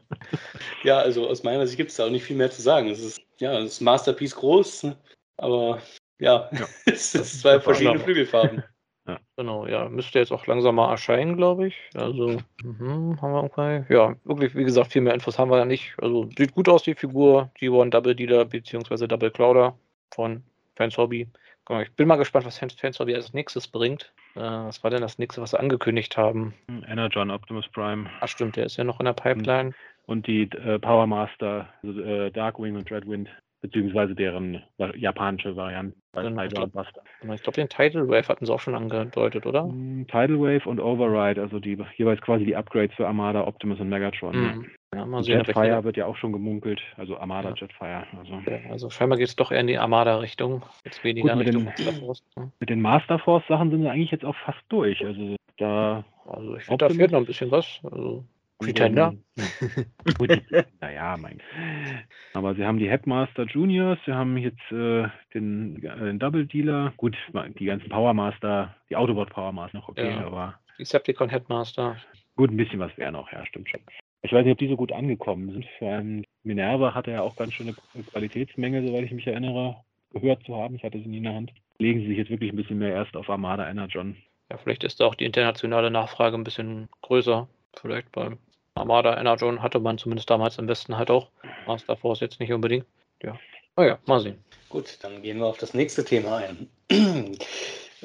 [0.83, 2.89] Ja, also aus meiner Sicht gibt es da auch nicht viel mehr zu sagen.
[2.89, 4.87] Es ist, ja, es ist Masterpiece groß,
[5.37, 5.81] aber
[6.19, 6.67] ja, Ja.
[6.85, 8.63] es ist zwei verschiedene Wunderbar.
[9.05, 9.25] Flügelfarben.
[9.37, 11.75] Genau, ja, müsste jetzt auch langsam mal erscheinen, glaube ich.
[11.93, 13.93] Also, mhm, haben wir irgendwie.
[13.93, 15.93] Ja, wirklich, wie gesagt, viel mehr Infos haben wir ja nicht.
[16.01, 17.51] Also, sieht gut aus, die Figur.
[17.59, 19.07] G1 Double Dealer bzw.
[19.07, 19.77] Double Clouder
[20.13, 20.43] von
[20.75, 21.27] Fans Hobby.
[21.65, 24.13] Genau, Ich bin mal gespannt, was Fans, Fans Hobby als nächstes bringt.
[24.35, 26.53] Äh, was war denn das nächste, was sie angekündigt haben?
[26.87, 29.73] Energon Optimus Prime Ach, stimmt, der ist ja noch in der Pipeline.
[30.05, 33.29] und die äh, Power Master, also, äh, Darkwing und Dreadwind,
[33.65, 34.61] beziehungsweise deren
[34.95, 35.95] japanische Variante.
[36.13, 39.65] Genau, ich Title glaub- glaube, den Title Wave hatten sie auch schon angedeutet, oder?
[39.65, 43.89] Mm, Tidal Wave und Override, also die jeweils quasi die Upgrades für Armada, Optimus und
[43.89, 44.35] Megatron.
[44.35, 44.65] Mhm.
[44.93, 47.55] Ja, mal sehen, Jetfire wird ja auch schon gemunkelt, also Armada Ja.
[47.55, 48.03] Jetfire.
[48.17, 48.33] Also.
[48.49, 50.63] Ja, Also scheinbar geht es doch eher in die Armada-Richtung.
[50.85, 52.51] Jetzt weniger Gut, mit Richtung dem- Star Force, ne?
[52.61, 55.05] Mit den Master Force Sachen sind wir eigentlich jetzt auch fast durch.
[55.05, 57.65] Also da Also ich finde, da fehlt noch ein bisschen was.
[57.83, 58.23] Also
[58.59, 59.13] Pretender?
[60.17, 60.29] Gut,
[60.81, 61.41] naja, mein.
[62.33, 66.93] Aber sie haben die Headmaster Juniors, sie haben jetzt äh, den, äh, den Double Dealer.
[66.97, 67.17] Gut,
[67.59, 70.25] die ganzen Power Master, die Autobot Power Master noch okay, Ja.
[70.25, 71.97] aber Decepticon Headmaster.
[72.35, 73.81] gut, ein bisschen was wäre noch, ja, stimmt schon.
[74.21, 75.65] Ich weiß nicht, ob die so gut angekommen sind.
[75.77, 77.75] Vor allem Minerva hatte ja auch ganz schöne
[78.11, 79.77] Qualitätsmenge, soweit ich mich erinnere,
[80.11, 80.75] gehört zu haben.
[80.75, 81.53] Ich hatte sie nie in der Hand.
[81.77, 84.15] Legen sie sich jetzt wirklich ein bisschen mehr erst auf Armada Energon.
[84.49, 87.47] Ja, vielleicht ist da auch die internationale Nachfrage ein bisschen größer.
[87.79, 88.37] Vielleicht beim
[88.75, 91.29] Armada Energon hatte man zumindest damals im Westen halt auch.
[91.65, 92.85] Master Force jetzt nicht unbedingt.
[93.23, 93.39] Ja.
[93.77, 94.43] Naja, mal sehen.
[94.69, 96.69] Gut, dann gehen wir auf das nächste Thema ein.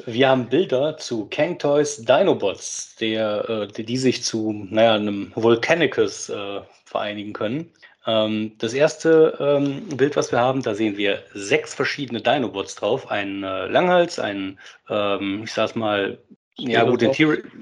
[0.06, 5.32] Wir haben Bilder zu Kang Toys Dinobots, der, äh, die, die sich zu naja, einem
[5.34, 7.70] Volcanicus äh, vereinigen können.
[8.06, 13.10] Ähm, das erste ähm, Bild, was wir haben, da sehen wir sechs verschiedene Dinobots drauf.
[13.10, 14.58] Einen äh, Langhals, einen,
[14.88, 16.18] ähm, ich sag's mal,
[16.56, 17.12] ja gut, den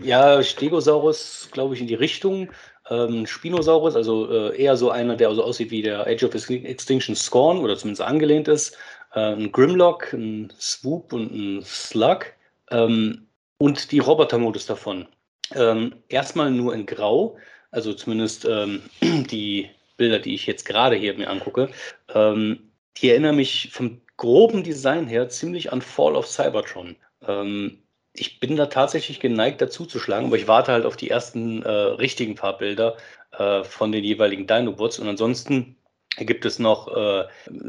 [0.02, 2.50] ja, Stegosaurus, glaube ich, in die Richtung.
[2.91, 7.14] Ähm, Spinosaurus, also äh, eher so einer, der also aussieht wie der Age of Extinction
[7.14, 8.76] Scorn oder zumindest angelehnt ist.
[9.14, 12.26] Äh, ein Grimlock, ein Swoop und ein Slug.
[12.70, 13.26] Ähm,
[13.59, 15.07] und die Robotermodus davon.
[15.55, 17.36] Ähm, erstmal nur in Grau,
[17.70, 21.70] also zumindest ähm, die Bilder, die ich jetzt gerade hier mir angucke,
[22.14, 26.97] ähm, die erinnern mich vom groben Design her ziemlich an Fall of Cybertron.
[27.26, 27.78] Ähm,
[28.20, 31.62] ich bin da tatsächlich geneigt, dazu zu schlagen, aber ich warte halt auf die ersten
[31.62, 32.96] äh, richtigen paar Bilder
[33.32, 34.98] äh, von den jeweiligen Dinobots.
[34.98, 35.76] Und ansonsten
[36.16, 37.24] gibt es noch, äh,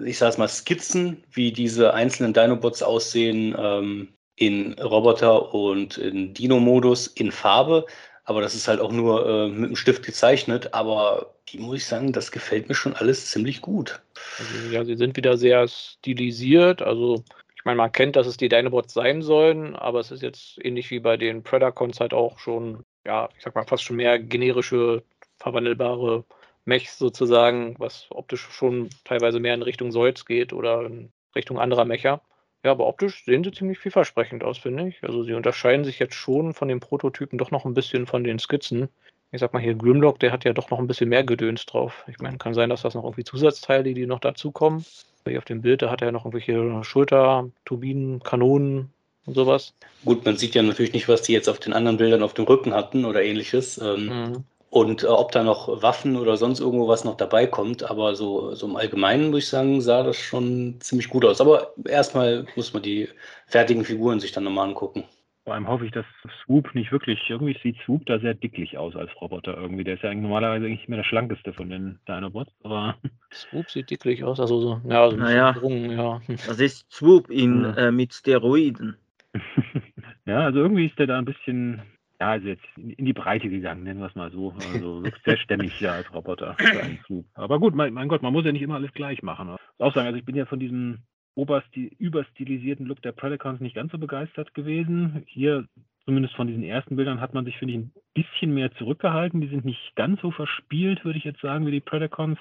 [0.06, 6.34] ich sage es mal, Skizzen, wie diese einzelnen Dinobots aussehen ähm, in Roboter und in
[6.34, 7.86] Dino-Modus in Farbe.
[8.24, 10.74] Aber das ist halt auch nur äh, mit dem Stift gezeichnet.
[10.74, 14.02] Aber die muss ich sagen, das gefällt mir schon alles ziemlich gut.
[14.38, 16.82] Also, ja, sie sind wieder sehr stilisiert.
[16.82, 17.24] Also,
[17.60, 20.92] ich meine, man kennt, dass es die Dinobots sein sollen, aber es ist jetzt ähnlich
[20.92, 25.04] wie bei den Predacons halt auch schon, ja, ich sag mal, fast schon mehr generische,
[25.36, 26.24] verwandelbare
[26.64, 31.84] Mechs sozusagen, was optisch schon teilweise mehr in Richtung Solz geht oder in Richtung anderer
[31.84, 32.22] Mecher.
[32.64, 35.04] Ja, aber optisch sehen sie ziemlich vielversprechend aus, finde ich.
[35.04, 38.40] Also sie unterscheiden sich jetzt schon von den Prototypen doch noch ein bisschen von den
[38.40, 38.88] Skizzen.
[39.32, 42.06] Ich sag mal hier Grimlock, der hat ja doch noch ein bisschen mehr Gedöns drauf.
[42.08, 44.86] Ich meine, kann sein, dass das noch irgendwie Zusatzteile, die noch dazukommen.
[45.30, 48.90] Hier auf dem Bild, da hat er noch irgendwelche Schulter, Turbinen, Kanonen
[49.26, 49.74] und sowas.
[50.06, 52.46] Gut, man sieht ja natürlich nicht, was die jetzt auf den anderen Bildern auf dem
[52.46, 53.78] Rücken hatten oder ähnliches.
[53.78, 54.44] Ähm, Mhm.
[54.70, 58.54] Und äh, ob da noch Waffen oder sonst irgendwo was noch dabei kommt, aber so,
[58.54, 61.42] so im Allgemeinen muss ich sagen, sah das schon ziemlich gut aus.
[61.42, 63.10] Aber erstmal muss man die
[63.48, 65.06] fertigen Figuren sich dann nochmal angucken.
[65.50, 66.06] Vor allem hoffe ich, dass
[66.44, 69.84] Swoop nicht wirklich, irgendwie sieht Swoop da sehr dicklich aus als Roboter irgendwie.
[69.84, 72.98] Der ist ja eigentlich normalerweise eigentlich immer der schlankeste von den Dinobots, aber
[73.34, 75.54] Swoop sieht dicklich aus, also so, ja, so ein Naja.
[75.54, 76.22] gedrungen, ja.
[76.46, 77.88] Das ist Swoop in, Ja.
[77.88, 78.96] äh, mit Steroiden.
[80.28, 81.82] ja, also irgendwie ist der da ein bisschen,
[82.22, 84.52] ja, also jetzt in, in die Breite gegangen, nennen wir es mal so.
[84.52, 86.58] Also wirkt sehr stämmig ja als Roboter.
[87.34, 89.48] Aber gut, mein, mein Gott, man muss ja nicht immer alles gleich machen.
[89.48, 91.00] Ich muss auch sagen, also ich bin ja von diesem
[91.40, 95.24] oberstil überstilisierten Look der Predacons nicht ganz so begeistert gewesen.
[95.28, 95.66] Hier
[96.06, 99.42] zumindest von diesen ersten Bildern hat man sich, finde ich, ein bisschen mehr zurückgehalten.
[99.42, 102.38] Die sind nicht ganz so verspielt, würde ich jetzt sagen, wie die Predacons.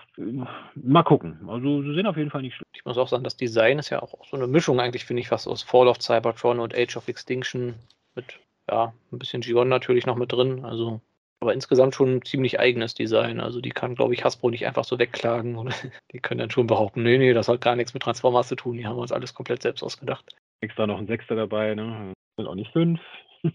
[0.75, 1.39] Mal gucken.
[1.47, 2.71] Also sie sehen auf jeden Fall nicht schlecht.
[2.75, 5.31] Ich muss auch sagen, das Design ist ja auch so eine Mischung eigentlich, finde ich,
[5.31, 7.75] was aus Fall of Cybertron und Age of Extinction
[8.15, 10.65] mit, ja, ein bisschen G1 natürlich noch mit drin.
[10.65, 11.01] Also
[11.41, 13.41] aber insgesamt schon ein ziemlich eigenes Design.
[13.41, 15.57] Also die kann, glaube ich, Hasbro nicht einfach so wegklagen.
[15.57, 15.73] Oder
[16.13, 18.77] die können dann schon behaupten, nee, nee, das hat gar nichts mit Transformers zu tun.
[18.77, 20.37] Die haben uns alles komplett selbst ausgedacht.
[20.61, 22.13] Extra noch ein Sechster dabei, ne?
[22.37, 23.01] Sind auch nicht fünf.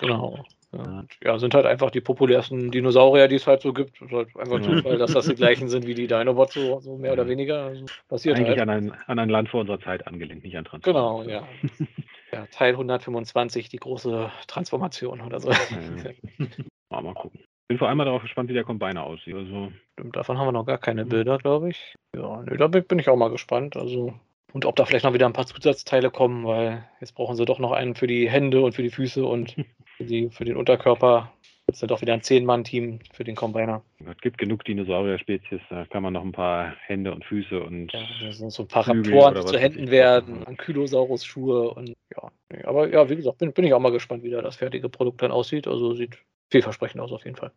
[0.00, 0.44] Genau.
[0.72, 1.04] Ja.
[1.24, 1.38] ja.
[1.40, 4.00] sind halt einfach die populärsten Dinosaurier, die es halt so gibt.
[4.00, 4.76] ist halt einfach genau.
[4.76, 7.64] Zufall, dass das die gleichen sind wie die Dinobots, so, so mehr oder weniger.
[7.64, 8.60] Also passiert Eigentlich halt.
[8.60, 11.26] an, ein, an ein Land vor unserer Zeit angelehnt, nicht an Transformation.
[11.26, 11.48] Genau, ja.
[12.32, 12.46] ja.
[12.52, 15.50] Teil 125, die große Transformation oder so.
[15.50, 15.56] Ja,
[16.90, 17.40] mal gucken.
[17.68, 19.34] Bin vor allem mal darauf gespannt, wie der Combiner aussieht.
[19.34, 19.72] Also.
[19.92, 21.94] Stimmt, davon haben wir noch gar keine Bilder, glaube ich.
[22.16, 23.76] Ja, nee, da bin ich auch mal gespannt.
[23.76, 24.14] Also
[24.52, 27.58] und ob da vielleicht noch wieder ein paar Zusatzteile kommen, weil jetzt brauchen sie doch
[27.58, 29.54] noch einen für die Hände und für die Füße und
[29.96, 31.32] für, die, für den Unterkörper.
[31.66, 33.82] Jetzt sind doch wieder ein Zehn-Mann-Team für den Combiner.
[33.98, 37.92] Es gibt genug Dinosaurier-Spezies, da kann man noch ein paar Hände und Füße und.
[37.92, 42.30] Ja, das sind so ein paar Raptoren, die zu Händen werden, Ankylosaurus-Schuhe und ja.
[42.64, 45.20] Aber ja, wie gesagt, bin, bin ich auch mal gespannt, wie da das fertige Produkt
[45.20, 45.68] dann aussieht.
[45.68, 46.16] Also sieht
[46.50, 47.52] vielversprechend aus auf jeden Fall.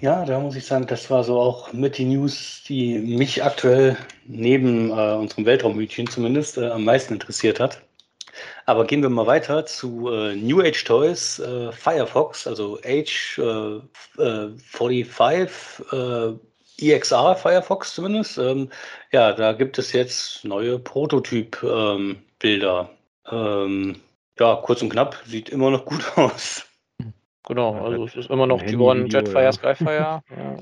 [0.00, 3.96] Ja, da muss ich sagen, das war so auch mit die News, die mich aktuell
[4.26, 7.82] neben äh, unserem Weltraumhütchen zumindest äh, am meisten interessiert hat.
[8.66, 15.50] Aber gehen wir mal weiter zu äh, New Age Toys, äh, Firefox, also Age 45,
[15.92, 16.34] äh,
[16.80, 18.38] EXR Firefox zumindest.
[18.38, 18.70] Ähm,
[19.10, 22.90] ja, da gibt es jetzt neue Prototyp-Bilder.
[23.30, 24.00] Ähm, ähm,
[24.38, 26.67] ja, kurz und knapp, sieht immer noch gut aus.
[27.48, 29.52] Genau, also es ist immer noch die One Jetfire, ja.
[29.52, 30.22] Skyfire.
[30.30, 30.56] ja.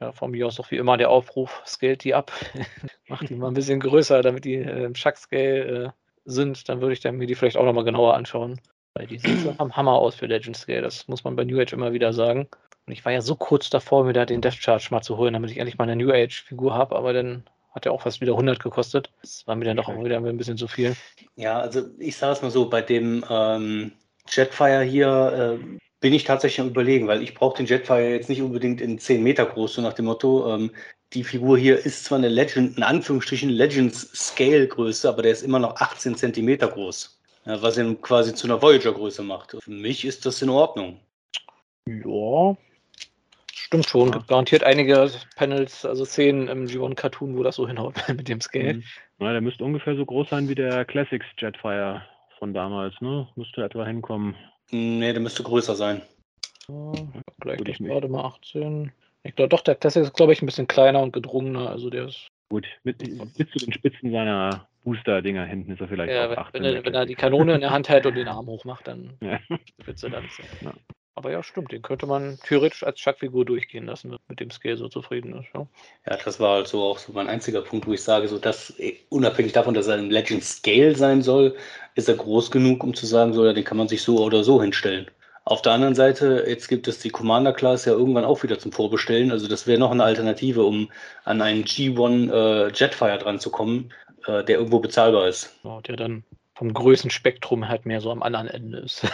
[0.00, 2.32] ja, von mir aus auch wie immer der Aufruf, scaled die ab.
[3.08, 5.90] Macht die mal ein bisschen größer, damit die äh, im Chuck-Scale äh,
[6.24, 6.70] sind.
[6.70, 8.58] Dann würde ich dann mir die vielleicht auch nochmal genauer anschauen.
[8.94, 10.80] Weil die sehen am Hammer aus für Legend Scale.
[10.80, 12.48] Das muss man bei New Age immer wieder sagen.
[12.86, 15.34] Und ich war ja so kurz davor, mir da den Death Charge mal zu holen,
[15.34, 16.96] damit ich endlich mal eine New Age-Figur habe.
[16.96, 19.10] Aber dann hat er auch fast wieder 100 gekostet.
[19.20, 20.96] Das war mir dann doch auch wieder ein bisschen zu viel.
[21.36, 23.92] Ja, also ich sage es mal so, bei dem ähm,
[24.28, 28.42] Jetfire hier, äh, bin ich tatsächlich am überlegen, weil ich brauche den Jetfire jetzt nicht
[28.42, 30.70] unbedingt in 10 Meter groß, so nach dem Motto, ähm,
[31.14, 35.42] die Figur hier ist zwar eine Legend, in Anführungsstrichen Legends Scale Größe, aber der ist
[35.42, 37.20] immer noch 18 Zentimeter groß.
[37.44, 39.56] Ja, was ihn quasi zu einer Voyager Größe macht.
[39.60, 41.00] Für mich ist das in Ordnung.
[41.86, 42.56] Ja,
[43.52, 44.08] stimmt schon.
[44.08, 44.14] Ja.
[44.14, 48.40] Gibt garantiert einige Panels, also Szenen im G1 Cartoon, wo das so hinhaut mit dem
[48.40, 48.74] Scale.
[48.74, 48.84] Mhm.
[49.18, 52.02] Ja, der müsste ungefähr so groß sein wie der Classics Jetfire
[52.38, 53.28] von damals, ne?
[53.36, 54.34] Müsste etwa hinkommen.
[54.72, 56.02] Nee, der müsste größer sein.
[56.68, 56.92] Ja,
[57.40, 58.90] gleich nicht gerade mal 18.
[59.24, 61.70] Ich glaube doch, der Classic ist, glaube ich, ein bisschen kleiner und gedrungener.
[61.70, 62.28] Also der ist.
[62.48, 66.62] Gut, mit, bis zu den Spitzen seiner Booster-Dinger hinten ist er vielleicht ja, auch 18.
[66.62, 69.14] Wenn er, wenn er, die Kanone in der Hand hält und den Arm hochmacht, dann
[69.20, 69.38] ja.
[69.80, 70.24] spitze dann.
[70.60, 70.72] Ja.
[71.14, 74.88] Aber ja, stimmt, den könnte man theoretisch als Chuck-Figur durchgehen lassen, mit dem Scale so
[74.88, 75.48] zufrieden ist.
[75.54, 75.66] Ja.
[76.06, 78.96] ja, das war also auch so mein einziger Punkt, wo ich sage, so dass eh,
[79.10, 81.54] unabhängig davon, dass er im Legend Scale sein soll,
[81.94, 84.42] ist er groß genug, um zu sagen, so, ja, den kann man sich so oder
[84.42, 85.10] so hinstellen.
[85.44, 88.70] Auf der anderen Seite, jetzt gibt es die Commander Class ja irgendwann auch wieder zum
[88.70, 89.32] Vorbestellen.
[89.32, 90.90] Also das wäre noch eine Alternative, um
[91.24, 93.92] an einen G1 äh, Jetfire dran zu kommen,
[94.26, 95.58] äh, der irgendwo bezahlbar ist.
[95.64, 96.22] Ja, der dann
[96.54, 99.04] vom Größenspektrum halt mehr so am anderen Ende ist.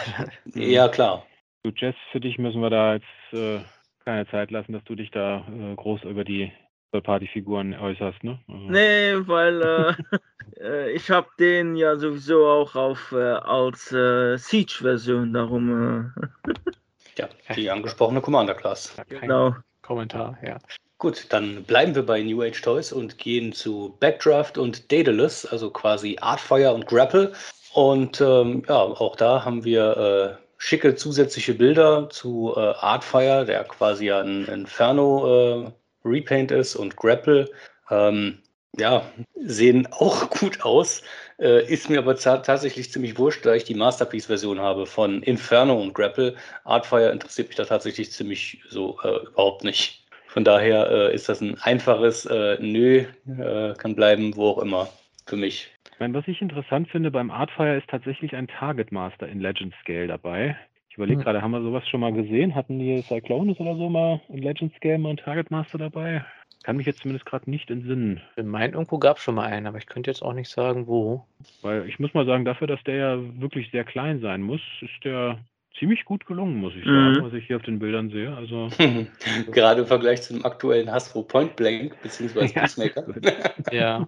[0.53, 1.25] ja, klar.
[1.63, 3.59] Du, Jess, für dich müssen wir da jetzt äh,
[4.05, 6.51] keine Zeit lassen, dass du dich da äh, groß über die
[6.91, 8.39] Partyfiguren äußerst, ne?
[8.47, 8.63] Also.
[8.69, 9.93] Nee, weil äh,
[10.61, 16.13] äh, ich habe den ja sowieso auch auf äh, als äh, Siege-Version, darum.
[17.17, 18.95] ja, die angesprochene Commander-Class.
[19.09, 19.53] Genau.
[19.81, 20.59] Kommentar, ja.
[20.97, 25.69] Gut, dann bleiben wir bei New Age Toys und gehen zu Backdraft und Daedalus, also
[25.71, 27.33] quasi Artfire und Grapple.
[27.73, 34.11] Und ähm, ja, auch da haben wir schicke zusätzliche Bilder zu äh, Artfire, der quasi
[34.11, 35.71] ein Inferno äh,
[36.05, 37.49] Repaint ist und Grapple.
[37.89, 38.39] Ähm,
[38.77, 41.01] ja, sehen auch gut aus.
[41.39, 45.93] Äh, ist mir aber tatsächlich ziemlich wurscht, da ich die Masterpiece-Version habe von Inferno und
[45.93, 46.35] Grapple.
[46.65, 50.05] Artfire interessiert mich da tatsächlich ziemlich so äh, überhaupt nicht.
[50.27, 53.05] Von daher äh, ist das ein einfaches äh, Nö,
[53.77, 54.89] kann bleiben, wo auch immer
[55.25, 55.71] für mich.
[55.99, 59.73] Ich meine, was ich interessant finde beim Artfire ist tatsächlich ein Target Master in Legend
[59.81, 60.55] Scale dabei.
[60.89, 61.25] Ich überlege hm.
[61.25, 62.55] gerade, haben wir sowas schon mal gesehen?
[62.55, 66.23] Hatten die Cyclones oder so mal in Legend Scale mal einen Target Master dabei?
[66.63, 68.21] kann mich jetzt zumindest gerade nicht entsinnen.
[68.37, 70.87] In meinen irgendwo gab es schon mal einen, aber ich könnte jetzt auch nicht sagen,
[70.87, 71.25] wo.
[71.61, 75.03] Weil ich muss mal sagen, dafür, dass der ja wirklich sehr klein sein muss, ist
[75.03, 75.39] der
[75.79, 77.23] ziemlich gut gelungen, muss ich sagen, Mhm.
[77.23, 78.35] was ich hier auf den Bildern sehe.
[78.35, 78.69] Also,
[79.51, 83.05] Gerade im Vergleich zu dem aktuellen Hasbro Point Blank, beziehungsweise Ja, Peacemaker.
[83.71, 84.07] Ja.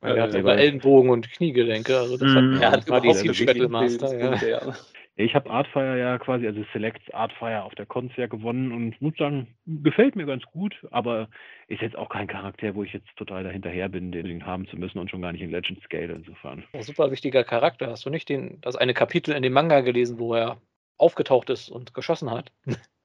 [0.00, 2.36] Er hat Äh, sogar Ellenbogen und Kniegelenke, also das Mhm.
[2.36, 4.18] hat er hat die überhaupt nicht Battle die Master,
[4.48, 4.74] ja.
[5.18, 9.16] Ich habe Artfire ja quasi, also Select Artfire auf der Cons ja gewonnen und muss
[9.16, 11.28] sagen, gefällt mir ganz gut, aber
[11.68, 14.98] ist jetzt auch kein Charakter, wo ich jetzt total dahinterher bin, den haben zu müssen
[14.98, 16.64] und schon gar nicht in Legend Scale insofern.
[16.80, 17.88] Super wichtiger Charakter.
[17.88, 20.58] Hast du nicht den, das eine Kapitel in dem Manga gelesen, wo er
[20.98, 22.52] aufgetaucht ist und geschossen hat?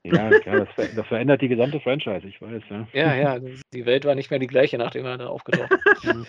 [0.03, 2.87] Ja, klar, das, ver das verändert die gesamte Franchise, ich weiß, ja.
[2.93, 3.39] Ja, ja,
[3.73, 6.27] die Welt war nicht mehr die gleiche, nachdem er da aufgetaucht ist.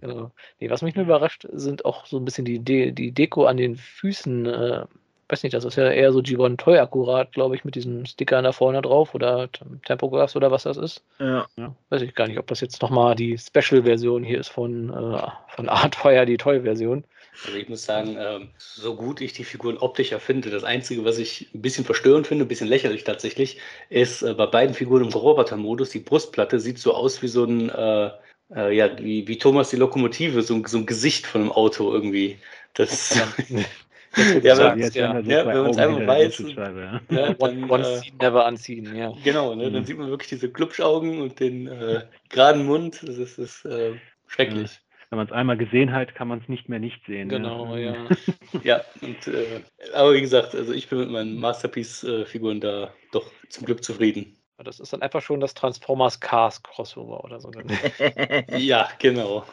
[0.00, 0.30] Genau.
[0.60, 3.56] Nee, was mich nur überrascht, sind auch so ein bisschen die, De die Deko an
[3.56, 4.46] den Füßen.
[4.46, 4.84] Äh,
[5.28, 8.44] weiß nicht, das ist ja eher so G1 Toy akkurat, glaube ich, mit diesen Stickern
[8.44, 11.04] da vorne drauf oder Tem- Tempographs oder was das ist.
[11.18, 11.46] Ja.
[11.90, 15.68] Weiß ich gar nicht, ob das jetzt nochmal die Special-Version hier ist von, äh, von
[15.68, 17.04] Artfire, die Toy-Version.
[17.40, 21.18] Also ich muss sagen, ähm, so gut ich die Figuren optisch erfinde, das Einzige, was
[21.18, 25.08] ich ein bisschen verstörend finde, ein bisschen lächerlich tatsächlich, ist äh, bei beiden Figuren im
[25.12, 28.10] Roboter-Modus, die Brustplatte sieht so aus wie so ein, äh,
[28.54, 31.92] äh, ja, wie, wie Thomas die Lokomotive, so, ein- so ein Gesicht von einem Auto
[31.92, 32.38] irgendwie.
[32.74, 33.16] Das,
[34.42, 35.14] Ja, aber jetzt ja.
[35.24, 37.00] wenn einmal hinter der weiß, ja.
[37.10, 39.12] Ja, Ja, dann, one, one äh, scene, never anziehen, ja.
[39.22, 39.86] genau, ne, dann Mhm.
[39.86, 43.00] sieht man wirklich diese Glubschaugen und den äh, geraden Mund.
[43.02, 43.94] Das ist, das ist äh,
[44.26, 44.80] schrecklich.
[45.10, 47.28] Wenn man es einmal gesehen hat, kann man es nicht mehr nicht sehen.
[47.28, 47.94] Genau, ja.
[48.62, 49.60] Ja, und, äh,
[49.94, 54.36] aber wie gesagt, also ich bin mit meinen Masterpiece-Figuren da doch zum Glück zufrieden.
[54.58, 57.50] Das ist dann einfach schon das Transformers Cars Crossover oder so.
[58.50, 59.44] Ja, genau.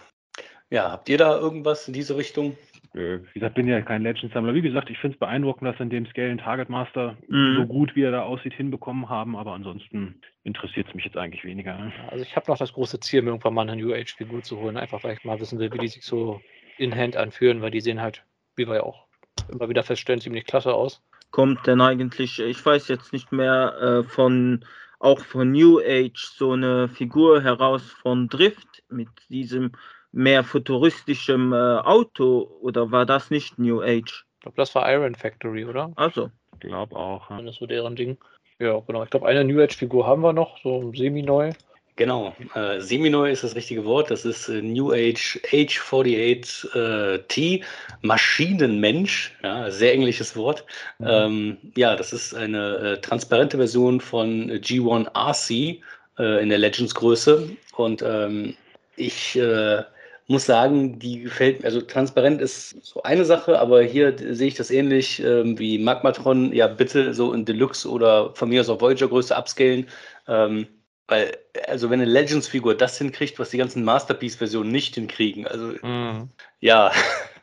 [0.70, 2.58] Ja, habt ihr da irgendwas in diese Richtung?
[2.96, 4.54] Äh, Wie gesagt, bin ja kein Legend-Sammler.
[4.54, 7.56] Wie gesagt, ich finde es beeindruckend, dass in dem Scale ein Target Master Mhm.
[7.56, 9.36] so gut, wie er da aussieht, hinbekommen haben.
[9.36, 11.78] Aber ansonsten interessiert es mich jetzt eigentlich weniger.
[11.78, 11.92] ne?
[12.10, 14.58] Also ich habe noch das große Ziel, mir irgendwann mal eine New Age Figur zu
[14.60, 16.42] holen, einfach weil ich mal wissen will, wie die sich so
[16.78, 18.24] in Hand anfühlen, weil die sehen halt,
[18.56, 19.06] wie wir ja auch
[19.52, 21.02] immer wieder feststellen, ziemlich klasse aus.
[21.32, 24.64] Kommt denn eigentlich, ich weiß jetzt nicht mehr, äh, von
[25.00, 29.74] auch von New Age so eine Figur heraus von Drift mit diesem
[30.16, 34.26] mehr futuristischen äh, Auto oder war das nicht New Age?
[34.36, 35.92] Ich glaube, das war Iron Factory, oder?
[35.96, 37.30] Also, Ich glaube auch.
[37.30, 37.42] Ja.
[37.42, 38.18] Das ist so deren Ding.
[38.60, 39.04] Ja, genau.
[39.04, 41.52] Ich glaube, eine New Age Figur haben wir noch, so semi-neu.
[41.98, 44.12] Genau, äh, Seminoi ist das richtige Wort.
[44.12, 47.64] Das ist äh, New Age H48T,
[48.02, 50.66] Maschinenmensch, ja, sehr englisches Wort.
[51.00, 51.08] Mhm.
[51.08, 55.82] Ähm, ja, das ist eine äh, transparente Version von G1 RC
[56.20, 57.50] äh, in der Legends-Größe.
[57.78, 58.58] Und ähm,
[58.98, 59.84] ich äh,
[60.28, 61.66] muss sagen, die gefällt mir.
[61.66, 66.52] Also transparent ist so eine Sache, aber hier sehe ich das ähnlich ähm, wie Magmatron.
[66.54, 69.88] Ja, bitte so in Deluxe oder von mir aus auf Voyager-Größe upscalen.
[70.28, 70.68] Ähm,
[71.08, 76.30] weil, also wenn eine Legends-Figur das hinkriegt, was die ganzen Masterpiece-Versionen nicht hinkriegen, also Mhm.
[76.60, 76.92] ja,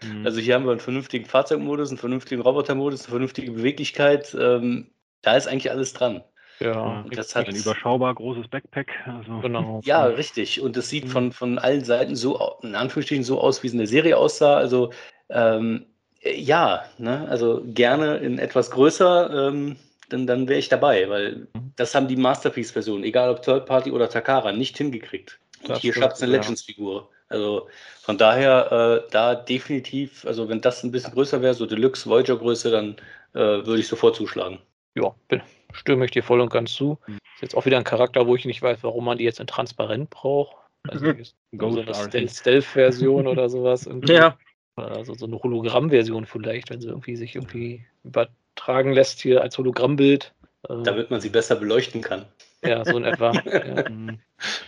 [0.03, 0.27] Mhm.
[0.27, 4.37] also hier haben wir einen vernünftigen Fahrzeugmodus, einen vernünftigen Robotermodus, eine vernünftige Beweglichkeit.
[4.39, 4.91] Ähm,
[5.23, 6.25] da ist eigentlich alles dran.
[6.63, 8.91] Ja, Das hat ein überschaubar großes Backpack.
[9.07, 9.81] Also, genau.
[9.85, 10.61] Ja, richtig.
[10.61, 11.09] Und es sieht Mhm.
[11.09, 14.57] von, von allen Seiten so, in Anführungsstrichen, so aus, wie es in der Serie aussah.
[14.57, 14.93] Also,
[15.31, 15.87] ähm,
[16.21, 17.27] äh, ja, ne?
[17.29, 19.77] also gerne in etwas größer, ähm,
[20.09, 21.73] dann, dann wäre ich dabei, weil Mhm.
[21.77, 25.41] das haben die Masterpiece-Versionen, egal ob Third Party oder Takara, nicht hingekriegt.
[25.63, 26.39] Und Das hier schafft es eine ja.
[26.39, 27.09] Legends-Figur.
[27.29, 27.69] Also
[28.03, 32.71] von daher, äh, da definitiv, also wenn das ein bisschen größer wäre, so Deluxe, Voyager-Größe,
[32.71, 32.97] dann
[33.35, 34.59] äh, würde ich sofort zuschlagen.
[34.95, 35.41] Ja, bin,
[35.73, 36.99] stimme ich dir voll und ganz zu.
[37.07, 37.19] Mhm.
[37.35, 39.47] Ist jetzt auch wieder ein Charakter, wo ich nicht weiß, warum man die jetzt in
[39.47, 40.57] transparent braucht.
[40.89, 41.07] Also
[41.53, 43.87] so eine Stealth-Version oder sowas.
[43.87, 44.13] irgendwie.
[44.15, 44.37] ja,
[44.77, 50.35] Also so eine Hologramm-Version vielleicht, wenn sie irgendwie sich irgendwie übertragen lässt hier als Hologrammbild.
[50.69, 52.27] Äh, Damit man sie besser beleuchten kann.
[52.63, 53.33] ja, so in etwa.
[53.45, 54.19] ja, Mhm.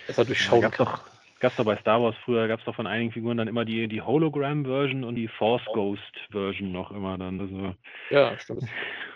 [0.07, 0.73] besser durchschauen kann.
[0.87, 1.01] doch,
[1.45, 3.87] gab's doch bei Star Wars früher, gab es doch von einigen Figuren dann immer die,
[3.87, 7.39] die Hologram-Version und die Force Ghost-Version noch immer dann.
[7.39, 7.75] Also,
[8.11, 8.65] Ja, stimmt.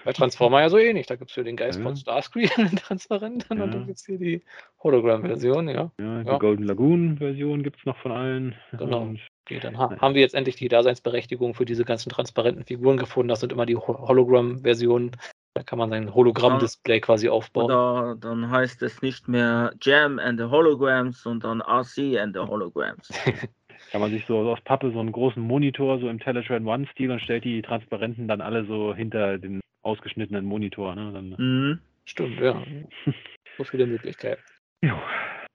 [0.05, 1.07] Bei Transformer ja so ähnlich.
[1.07, 1.85] Da gibt es für den Geist Ja.
[1.85, 3.67] von Starscream in transparent und Ja.
[3.67, 4.43] dann gibt es hier die
[4.83, 5.91] Hologramm-Version, ja.
[5.99, 6.39] ja, die.
[6.39, 8.55] Golden Lagoon-Version gibt es noch von allen.
[8.73, 9.01] Genau.
[9.03, 12.99] Und, Okay, dann ha haben wir jetzt endlich die Daseinsberechtigung für diese ganzen transparenten Figuren
[12.99, 13.29] gefunden.
[13.29, 15.13] Das sind immer die Ho Hologramm-Versionen.
[15.59, 17.65] Da kann man sein Hologramm-Display quasi aufbauen.
[17.65, 23.09] oder dann heißt es nicht mehr Jam and the Holograms, sondern RC and the Holograms.
[23.91, 27.21] kann man sich so aus Pappe so einen großen Monitor, so im Teletran One-Stil und
[27.21, 30.95] stellt die Transparenten dann alle so hinter den ausgeschnittenen Monitor.
[30.95, 31.11] Ne?
[31.13, 31.81] Dann, Mhm.
[32.05, 32.63] Stimmt, ja.
[33.59, 34.41] So viele Möglichkeiten.
[34.81, 34.95] Jo.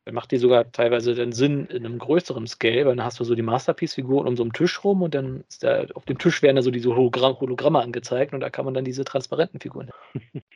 [0.05, 3.23] Dann macht die sogar teilweise den Sinn in einem größeren Scale, weil dann hast du
[3.23, 6.41] so die Masterpiece-Figuren um so einen Tisch rum und dann ist da auf dem Tisch
[6.41, 9.89] werden da so diese Hologramm Hologramme angezeigt und da kann man dann diese transparenten Figuren.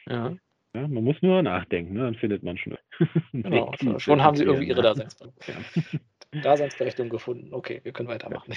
[0.08, 0.36] Ja.
[0.76, 2.02] Ja, man muss nur nachdenken, ne?
[2.02, 2.78] dann findet man schon.
[3.32, 5.64] Genau, schon, schon haben sie irgendwie ihre Daseinsberechtigung.
[6.44, 7.54] Daseinsberechtigung gefunden.
[7.54, 8.54] Okay, wir können weitermachen.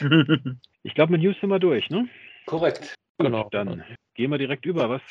[0.82, 2.08] Ich glaube, mit News sind wir durch, ne?
[2.44, 2.94] Korrekt.
[3.18, 3.48] Genau.
[3.50, 3.82] Dann
[4.14, 4.88] gehen wir direkt über.
[4.88, 5.02] Was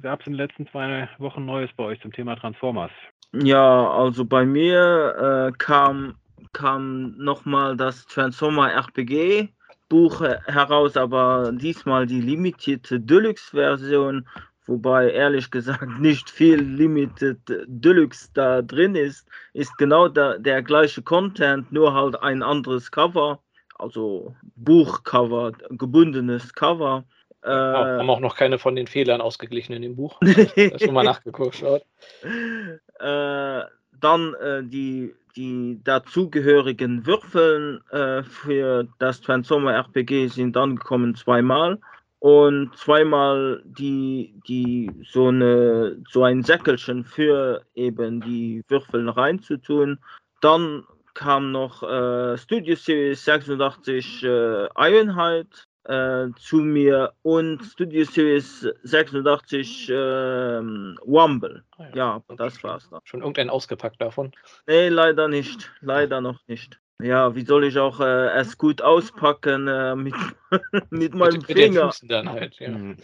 [0.00, 2.92] gab es in den letzten zwei Wochen Neues bei euch zum Thema Transformers?
[3.32, 6.16] Ja, also bei mir äh, kam,
[6.52, 9.48] kam nochmal das Transformer RPG
[9.88, 14.26] Buch heraus, aber diesmal die limitierte Deluxe-Version,
[14.66, 21.02] wobei ehrlich gesagt nicht viel Limited Deluxe da drin ist, ist genau der, der gleiche
[21.02, 23.40] Content, nur halt ein anderes Cover,
[23.78, 27.04] also Buchcover, gebundenes Cover.
[27.42, 30.18] Äh, haben auch noch keine von den Fehlern ausgeglichen in dem Buch.
[30.82, 31.62] schon mal nachgeguckt.
[31.62, 33.62] äh,
[34.00, 41.78] dann äh, die, die dazugehörigen Würfeln äh, für das Transformer RPG sind angekommen zweimal
[42.18, 49.98] und zweimal die, die so, eine, so ein Säckelchen für eben die Würfel reinzutun.
[50.42, 50.84] Dann
[51.14, 55.48] kam noch äh, Studio Series 86 äh, Ironhide
[55.84, 61.64] äh, zu mir und Studio Series 86 äh, Wumble.
[61.78, 62.22] Ah, ja.
[62.28, 63.00] ja, das war's dann.
[63.04, 64.32] Schon irgendein ausgepackt davon?
[64.66, 65.70] Nee, leider nicht.
[65.80, 66.78] Leider noch nicht.
[67.02, 70.14] Ja, wie soll ich auch äh, es gut auspacken äh, mit,
[70.90, 71.86] mit meinem mit, Finger?
[71.86, 72.68] Mit den dann halt, ja.
[72.70, 72.96] Mhm.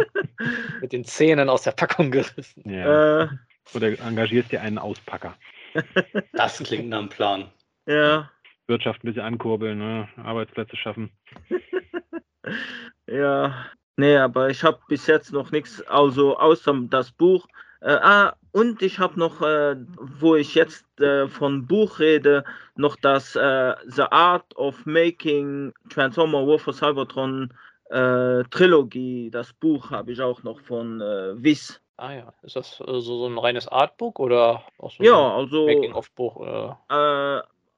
[0.80, 2.62] mit den Zähnen aus der Packung gerissen.
[2.70, 3.22] Ja.
[3.22, 3.28] Äh,
[3.74, 5.36] Oder engagierst dir einen Auspacker.
[6.32, 7.50] Das klingt nach einem Plan.
[7.86, 8.30] Ja.
[8.66, 10.08] Wirtschaft ein bisschen ankurbeln, ne?
[10.16, 11.10] Arbeitsplätze schaffen.
[13.06, 17.46] ja, nee, aber ich habe bis jetzt noch nichts, also außer das Buch.
[17.80, 22.44] Äh, ah, und ich habe noch, äh, wo ich jetzt äh, von Buch rede,
[22.76, 27.52] noch das äh, The Art of Making Transformer War for Cybertron
[27.90, 29.30] äh, Trilogie.
[29.30, 31.80] Das Buch habe ich auch noch von äh, Wiss.
[31.96, 36.76] Ah ja, ist das so, so ein reines Artbook oder auch so ja, also, Making-of-Buch?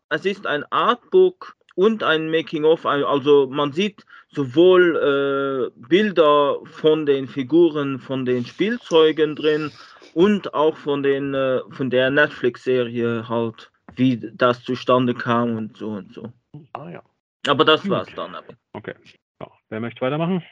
[0.08, 2.86] Es ist ein Artbook und ein Making-of.
[2.86, 9.72] Also man sieht sowohl äh, Bilder von den Figuren, von den Spielzeugen drin
[10.14, 15.90] und auch von, den, äh, von der Netflix-Serie halt, wie das zustande kam und so
[15.90, 16.32] und so.
[16.72, 17.02] Ah ja.
[17.46, 17.90] Aber das Gut.
[17.90, 18.34] war's dann.
[18.34, 18.54] Aber.
[18.72, 18.94] Okay.
[19.40, 19.50] Ja.
[19.68, 20.42] Wer möchte weitermachen?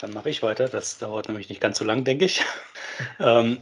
[0.00, 0.68] Dann mache ich weiter.
[0.68, 2.42] Das dauert nämlich nicht ganz so lang, denke ich.
[3.18, 3.58] ähm,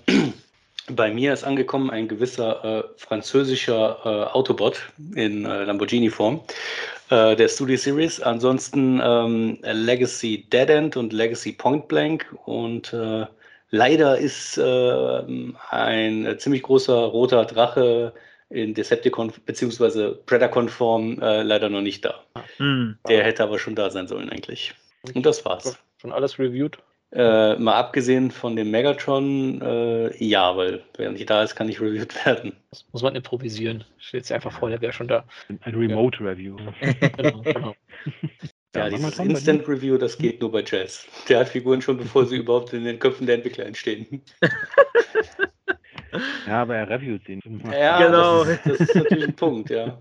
[0.89, 4.81] bei mir ist angekommen ein gewisser äh, französischer äh, Autobot
[5.15, 6.41] in äh, Lamborghini-Form
[7.11, 8.21] äh, der Studio Series.
[8.21, 12.27] Ansonsten ähm, Legacy Dead End und Legacy Point Blank.
[12.47, 13.27] Und äh,
[13.71, 15.23] leider ist äh,
[15.71, 18.13] ein ziemlich großer roter Drache
[18.51, 20.15] in Decepticon bzw.
[20.27, 22.23] Predator-konform leider noch nicht da.
[22.59, 22.99] Hm.
[23.09, 24.75] Der hätte aber schon da sein sollen eigentlich.
[25.15, 25.79] Und das war's.
[25.97, 26.77] Schon alles reviewed?
[27.15, 31.79] Äh, mal abgesehen von dem Megatron, äh, ja, weil wer nicht da ist, kann nicht
[31.79, 32.55] reviewed werden.
[32.71, 33.85] Das muss man improvisieren.
[33.99, 35.25] Steht sich einfach vor, der wäre schon da.
[35.61, 36.57] Ein Remote-Review.
[37.17, 37.75] genau, genau.
[38.75, 41.07] Ja, ja dieses Instant Review, das geht nur bei Jazz.
[41.29, 44.23] Der hat Figuren schon, bevor sie überhaupt in den Köpfen der Entwickler entstehen.
[46.47, 47.41] ja, aber er reviewt sie.
[47.71, 48.45] Ja, genau.
[48.45, 49.99] Das, das ist natürlich ein Punkt, ja.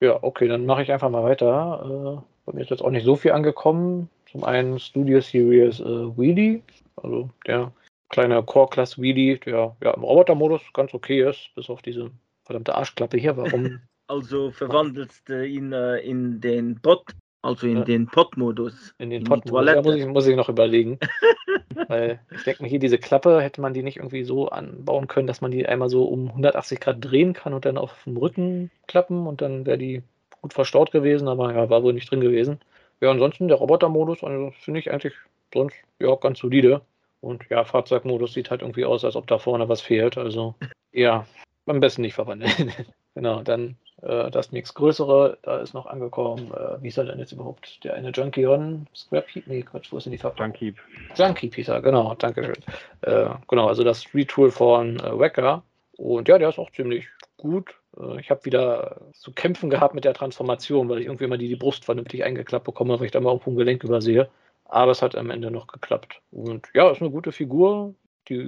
[0.00, 2.20] Ja, okay, dann mache ich einfach mal weiter.
[2.20, 4.10] Äh, bei mir ist jetzt auch nicht so viel angekommen.
[4.34, 5.84] Zum einen Studio Series äh,
[6.18, 6.60] Wheelie,
[6.96, 7.70] also der
[8.08, 12.10] kleine Core-Class Wheelie, der ja im Roboter-Modus ganz okay ist, bis auf diese
[12.42, 13.36] verdammte Arschklappe hier.
[13.36, 13.80] Warum?
[14.06, 17.84] Also verwandelst du ihn äh, in den Bot, also in ja.
[17.84, 18.94] den Pod-Modus.
[18.98, 20.98] In den Pod-Modus, da muss ich, muss ich noch überlegen.
[21.88, 25.26] Weil ich denke mir, hier diese Klappe, hätte man die nicht irgendwie so anbauen können,
[25.26, 28.70] dass man die einmal so um 180 Grad drehen kann und dann auf dem Rücken
[28.88, 30.02] klappen und dann wäre die
[30.42, 32.60] gut verstaut gewesen, aber ja, war wohl nicht drin gewesen.
[33.04, 35.12] Ja, ansonsten der Roboter-Modus, also finde ich eigentlich
[35.52, 36.80] sonst ja ganz solide.
[37.20, 40.16] Und ja, Fahrzeugmodus sieht halt irgendwie aus, als ob da vorne was fehlt.
[40.16, 40.54] Also
[40.92, 41.26] ja,
[41.66, 42.72] am besten nicht verwandeln.
[43.14, 47.32] genau, dann äh, das nächst größere, da ist noch angekommen, äh, wie soll denn jetzt
[47.32, 49.48] überhaupt der eine Junkie on Scrap Heap?
[49.48, 50.54] Nee, Quatsch, wo ist denn die Verpackung?
[50.54, 50.74] Junkie.
[51.14, 52.56] Junkie Peter, genau, danke schön.
[53.02, 55.62] äh, genau, also das Retool von äh, Wacker.
[55.98, 57.74] Und ja, der ist auch ziemlich gut.
[57.98, 61.48] Äh, ich habe wieder zu kämpfen gehabt mit der Transformation, weil ich irgendwie immer die,
[61.48, 64.28] die Brust vernünftig eingeklappt bekomme, weil ich da mal irgendwo ein Gelenk übersehe.
[64.64, 66.20] Aber es hat am Ende noch geklappt.
[66.30, 67.94] Und ja, ist eine gute Figur.
[68.28, 68.38] Die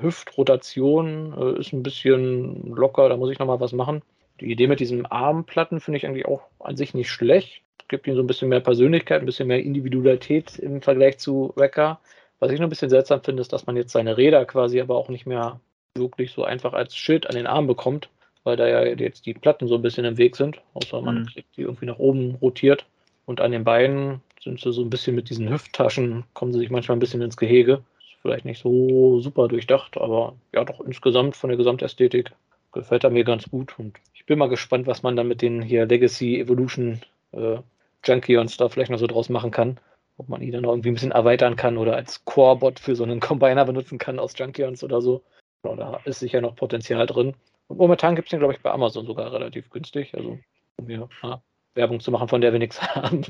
[0.00, 4.02] Hüftrotation äh, ist ein bisschen locker, da muss ich nochmal was machen.
[4.40, 7.62] Die Idee mit diesen Armplatten finde ich eigentlich auch an sich nicht schlecht.
[7.86, 12.00] Gibt ihm so ein bisschen mehr Persönlichkeit, ein bisschen mehr Individualität im Vergleich zu Wrecker.
[12.40, 14.96] Was ich noch ein bisschen seltsam finde, ist, dass man jetzt seine Räder quasi aber
[14.96, 15.60] auch nicht mehr
[15.94, 18.08] wirklich so einfach als Schild an den Arm bekommt,
[18.44, 21.26] weil da ja jetzt die Platten so ein bisschen im Weg sind, außer man mhm.
[21.26, 22.86] kriegt die irgendwie nach oben rotiert.
[23.24, 26.70] Und an den Beinen sind sie so ein bisschen mit diesen Hüfttaschen, kommen sie sich
[26.70, 27.82] manchmal ein bisschen ins Gehege.
[28.22, 32.32] vielleicht nicht so super durchdacht, aber ja, doch insgesamt von der Gesamtästhetik
[32.72, 33.78] gefällt er mir ganz gut.
[33.78, 37.00] Und ich bin mal gespannt, was man dann mit den hier Legacy Evolution
[37.32, 37.58] äh,
[38.04, 39.78] Junkions da vielleicht noch so draus machen kann.
[40.18, 43.04] Ob man die dann noch irgendwie ein bisschen erweitern kann oder als Core-Bot für so
[43.04, 45.22] einen Combiner benutzen kann aus Junkions oder so.
[45.62, 47.34] Da ist sicher noch Potenzial drin.
[47.72, 50.14] Und momentan gibt es den, glaube ich, bei Amazon sogar relativ günstig.
[50.14, 50.38] Also,
[50.76, 51.42] um hier ja,
[51.74, 53.24] Werbung zu machen, von der wir nichts haben.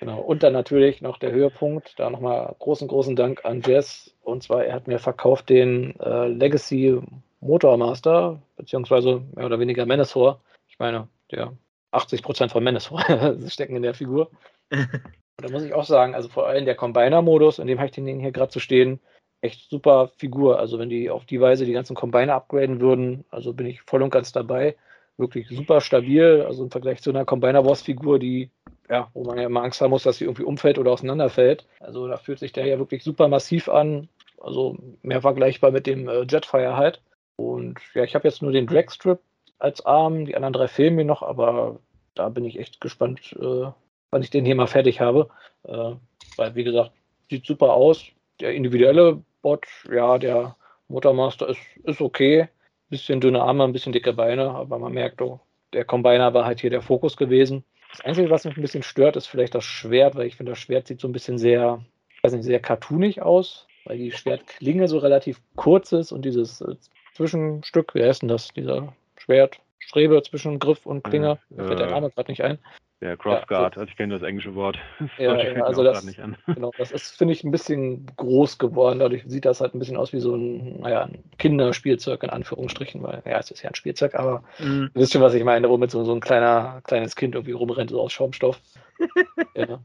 [0.00, 0.20] genau.
[0.20, 1.92] Und dann natürlich noch der Höhepunkt.
[1.98, 4.14] Da nochmal großen, großen Dank an Jess.
[4.22, 7.02] Und zwar, er hat mir verkauft den äh, Legacy
[7.40, 10.40] Motormaster, beziehungsweise mehr oder weniger Menasor.
[10.68, 11.52] Ich meine, der
[11.92, 13.02] 80% von Menasor
[13.48, 14.30] stecken in der Figur.
[14.70, 17.94] Und da muss ich auch sagen, also vor allem der Combiner-Modus, in dem habe ich
[17.94, 19.00] den hier gerade zu stehen,
[19.40, 20.58] echt super Figur.
[20.58, 24.02] Also wenn die auf die Weise die ganzen Combiner upgraden würden, also bin ich voll
[24.02, 24.76] und ganz dabei.
[25.16, 28.50] Wirklich super stabil, also im Vergleich zu einer Combiner-Boss-Figur, die,
[28.88, 31.66] ja, wo man ja immer Angst haben muss, dass sie irgendwie umfällt oder auseinanderfällt.
[31.80, 34.08] Also da fühlt sich der ja wirklich super massiv an.
[34.40, 37.02] Also mehr vergleichbar mit dem äh, Jetfire halt.
[37.36, 39.18] Und ja, ich habe jetzt nur den Dragstrip
[39.58, 41.80] als Arm, die anderen drei fehlen mir noch, aber
[42.14, 43.70] da bin ich echt gespannt, äh,
[44.10, 45.28] wann ich den hier mal fertig habe.
[45.64, 45.94] Äh,
[46.36, 46.92] weil, wie gesagt,
[47.30, 48.04] sieht super aus.
[48.40, 50.56] Der individuelle Bot, ja, der
[50.88, 52.48] Motormaster ist, ist okay.
[52.90, 55.40] Bisschen dünne Arme, ein bisschen dicke Beine, aber man merkt, oh,
[55.72, 57.64] der Combiner war halt hier der Fokus gewesen.
[57.90, 60.58] Das Einzige, was mich ein bisschen stört, ist vielleicht das Schwert, weil ich finde, das
[60.58, 61.84] Schwert sieht so ein bisschen sehr,
[62.22, 66.76] weiß nicht, sehr cartoonig aus, weil die Schwertklinge so relativ kurz ist und dieses äh,
[67.14, 71.90] Zwischenstück, wie heißt denn das, dieser Schwertstrebe zwischen Griff und Klinge, Äh, fällt der äh,
[71.90, 72.58] Name gerade nicht ein.
[73.00, 74.76] Der Crossguard, Ja, also ich kenne das englische Wort.
[74.98, 76.36] Das Ja, ja, also das- nicht an.
[76.54, 78.98] Genau, das ist, finde ich, ein bisschen groß geworden.
[78.98, 83.02] Dadurch sieht das halt ein bisschen aus wie so ein, naja, ein Kinderspielzeug in Anführungsstrichen,
[83.02, 84.90] weil, ja, es ist ja ein Spielzeug, aber Mhm.
[84.94, 87.90] ihr wisst schon, was ich meine, womit so, so ein kleiner, kleines Kind irgendwie rumrennt,
[87.90, 88.60] so aus Schaumstoff.
[89.54, 89.80] ja.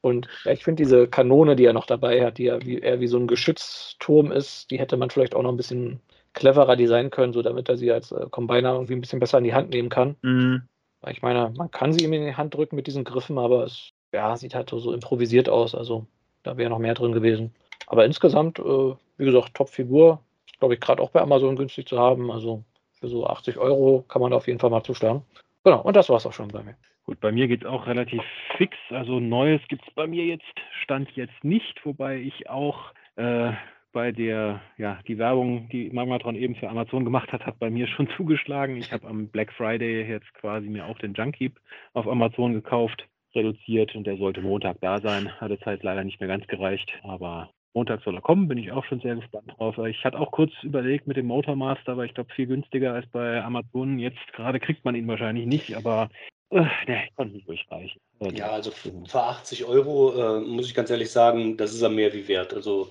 [0.00, 3.00] Und ja, ich finde diese Kanone, die er noch dabei hat, die ja wie, eher
[3.00, 6.00] wie so ein Geschützturm ist, die hätte man vielleicht auch noch ein bisschen
[6.34, 9.44] cleverer designen können, so damit er sie als äh, Combiner irgendwie ein bisschen besser in
[9.44, 10.16] die Hand nehmen kann.
[10.22, 10.62] Mhm.
[11.10, 13.92] Ich meine, man kann sie ihm in die Hand drücken mit diesen Griffen, aber es
[14.12, 15.74] ja, sieht halt so, so improvisiert aus.
[15.74, 16.06] Also
[16.42, 17.54] da wäre noch mehr drin gewesen.
[17.86, 20.20] Aber insgesamt, äh, wie gesagt, Top-Figur.
[20.58, 22.30] Glaube ich, gerade auch bei Amazon günstig zu haben.
[22.30, 22.64] Also
[23.00, 25.22] für so 80 Euro kann man da auf jeden Fall mal zuschlagen.
[25.64, 26.76] Genau, und das war es auch schon bei mir.
[27.04, 28.22] Gut, bei mir geht es auch relativ
[28.56, 28.76] fix.
[28.90, 30.44] Also Neues gibt es bei mir jetzt,
[30.82, 33.52] stand jetzt nicht, wobei ich auch äh,
[33.94, 37.86] bei der, ja, die Werbung, die Magmatron eben für Amazon gemacht hat, hat bei mir
[37.86, 38.76] schon zugeschlagen.
[38.76, 41.58] Ich habe am Black Friday jetzt quasi mir auch den Junkheap
[41.94, 45.32] auf Amazon gekauft, reduziert und der sollte Montag da sein.
[45.40, 48.70] Hat jetzt halt leider nicht mehr ganz gereicht, aber Montag soll er kommen, bin ich
[48.70, 49.78] auch schon sehr gespannt drauf.
[49.78, 53.42] Ich hatte auch kurz überlegt mit dem Motormaster, aber ich glaube viel günstiger als bei
[53.42, 53.98] Amazon.
[53.98, 56.08] Jetzt gerade kriegt man ihn wahrscheinlich nicht, aber
[56.50, 58.00] äh, ne, kann nicht durchreichen.
[58.20, 61.82] Also, Ja, also für für 80 Euro äh, muss ich ganz ehrlich sagen, das ist
[61.82, 62.54] er mehr wie wert.
[62.54, 62.90] Also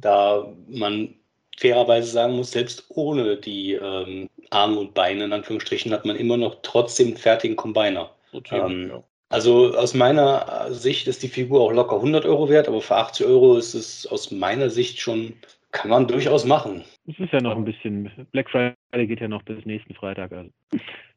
[0.00, 1.14] da man
[1.56, 6.36] fairerweise sagen muss, selbst ohne die ähm, Arme und Beine, in Anführungsstrichen, hat man immer
[6.36, 8.10] noch trotzdem einen fertigen Combiner.
[8.50, 9.02] Ähm, ja.
[9.28, 13.26] Also aus meiner Sicht ist die Figur auch locker 100 Euro wert, aber für 80
[13.26, 15.34] Euro ist es aus meiner Sicht schon,
[15.72, 16.84] kann man durchaus machen.
[17.06, 20.32] Es ist ja noch ein bisschen, Black Friday geht ja noch bis nächsten Freitag.
[20.32, 20.50] Also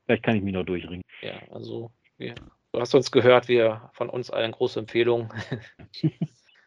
[0.07, 1.03] vielleicht kann ich mich noch durchringen.
[1.21, 2.33] ja, also wir,
[2.71, 5.31] du hast uns gehört, wir von uns allen große Empfehlung.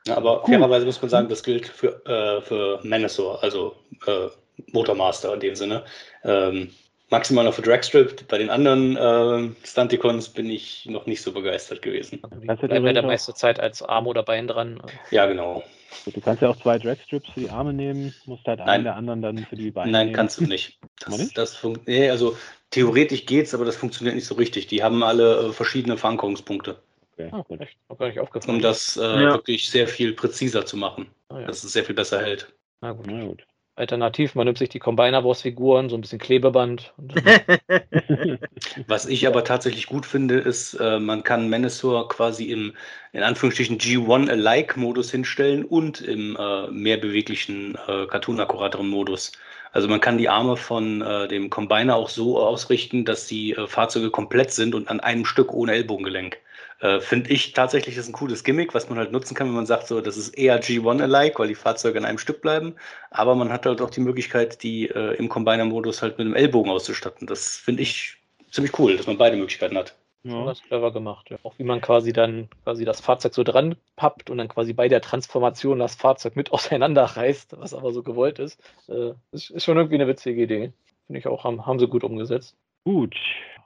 [0.06, 3.76] Ja, aber fairerweise muss man sagen, das gilt für, äh, für Manasor, also
[4.06, 4.28] äh,
[4.72, 5.84] Motormaster in dem Sinne.
[6.24, 6.70] Ähm,
[7.10, 8.26] maximal noch für Dragstrip.
[8.28, 12.22] Bei den anderen äh, Stunticons bin ich noch nicht so begeistert gewesen.
[12.22, 14.80] Du bleiben ja der meiste Zeit als Arm oder Bein dran.
[15.10, 15.62] Ja, genau.
[16.06, 18.68] Du kannst ja auch zwei Dragstrips für die Arme nehmen, musst halt Nein.
[18.68, 20.16] einen der anderen dann für die Beine Nein, nehmen.
[20.16, 20.78] kannst du nicht.
[21.00, 21.36] Das, nicht?
[21.36, 22.36] das funkt, nee, also
[22.70, 24.66] theoretisch geht's, aber das funktioniert nicht so richtig.
[24.68, 27.60] Die haben alle äh, verschiedene Verankerungspunkte, Okay, Ah, gut.
[27.88, 28.56] noch gar nicht aufgefallen.
[28.56, 29.32] um das äh, Ja.
[29.32, 31.46] wirklich sehr viel präziser zu machen, Ah, ja.
[31.46, 32.52] dass es sehr viel besser hält.
[32.80, 33.06] Na gut.
[33.08, 33.46] Na gut.
[33.76, 36.92] Alternativ, man nimmt sich die Combiner-Boss-Figuren, so ein bisschen Klebeband.
[38.86, 42.74] Was ich aber tatsächlich gut finde, ist, äh, man kann Manasor quasi im,
[43.12, 49.32] in Anführungsstrichen, G1-alike-Modus hinstellen und im äh, mehr beweglichen, äh, cartoon-akkurateren Modus.
[49.72, 53.66] Also man kann die Arme von äh, dem Combiner auch so ausrichten, dass die äh,
[53.66, 56.38] Fahrzeuge komplett sind und an einem Stück ohne Ellbogengelenk.
[56.80, 59.66] Äh, Finde ich tatsächlich ist ein cooles Gimmick, was man halt nutzen kann, wenn man
[59.66, 62.74] sagt, so, das ist eher G1-alike, weil die Fahrzeuge an einem Stück bleiben.
[63.10, 66.70] Aber man hat halt auch die Möglichkeit, die äh, im Combiner-Modus halt mit einem Ellbogen
[66.70, 67.26] auszustatten.
[67.26, 68.16] Das finde ich
[68.50, 69.94] ziemlich cool, dass man beide Möglichkeiten hat.
[70.22, 70.44] Ja.
[70.44, 71.30] Das ist clever gemacht.
[71.30, 71.38] Ja.
[71.42, 74.88] Auch wie man quasi dann quasi das Fahrzeug so dran pappt und dann quasi bei
[74.88, 78.60] der Transformation das Fahrzeug mit auseinanderreißt, was aber so gewollt ist.
[78.88, 80.72] Äh, ist, ist schon irgendwie eine witzige Idee.
[81.06, 82.56] Finde ich auch, haben, haben sie gut umgesetzt.
[82.84, 83.16] Gut.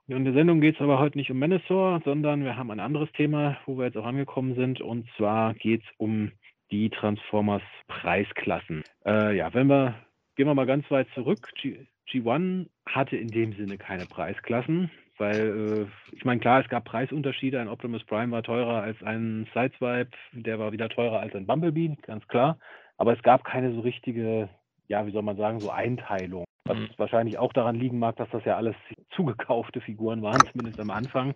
[0.06, 3.10] In der Sendung geht es aber heute nicht um Manasor, sondern wir haben ein anderes
[3.12, 4.80] Thema, wo wir jetzt auch angekommen sind.
[4.80, 6.30] Und zwar geht es um
[6.70, 8.82] die Transformers Preisklassen.
[9.06, 9.94] Äh, ja, wenn wir,
[10.36, 11.48] gehen wir mal ganz weit zurück.
[11.60, 16.84] G, G1 hatte in dem Sinne keine Preisklassen, weil, äh, ich meine, klar, es gab
[16.84, 17.60] Preisunterschiede.
[17.60, 21.96] Ein Optimus Prime war teurer als ein Sideswipe, der war wieder teurer als ein Bumblebee,
[22.02, 22.58] ganz klar.
[22.96, 24.48] Aber es gab keine so richtige,
[24.88, 26.44] ja, wie soll man sagen, so Einteilung.
[26.66, 26.88] Was Mhm.
[26.96, 28.76] wahrscheinlich auch daran liegen mag, dass das ja alles
[29.10, 31.34] zugekaufte Figuren waren, zumindest am Anfang,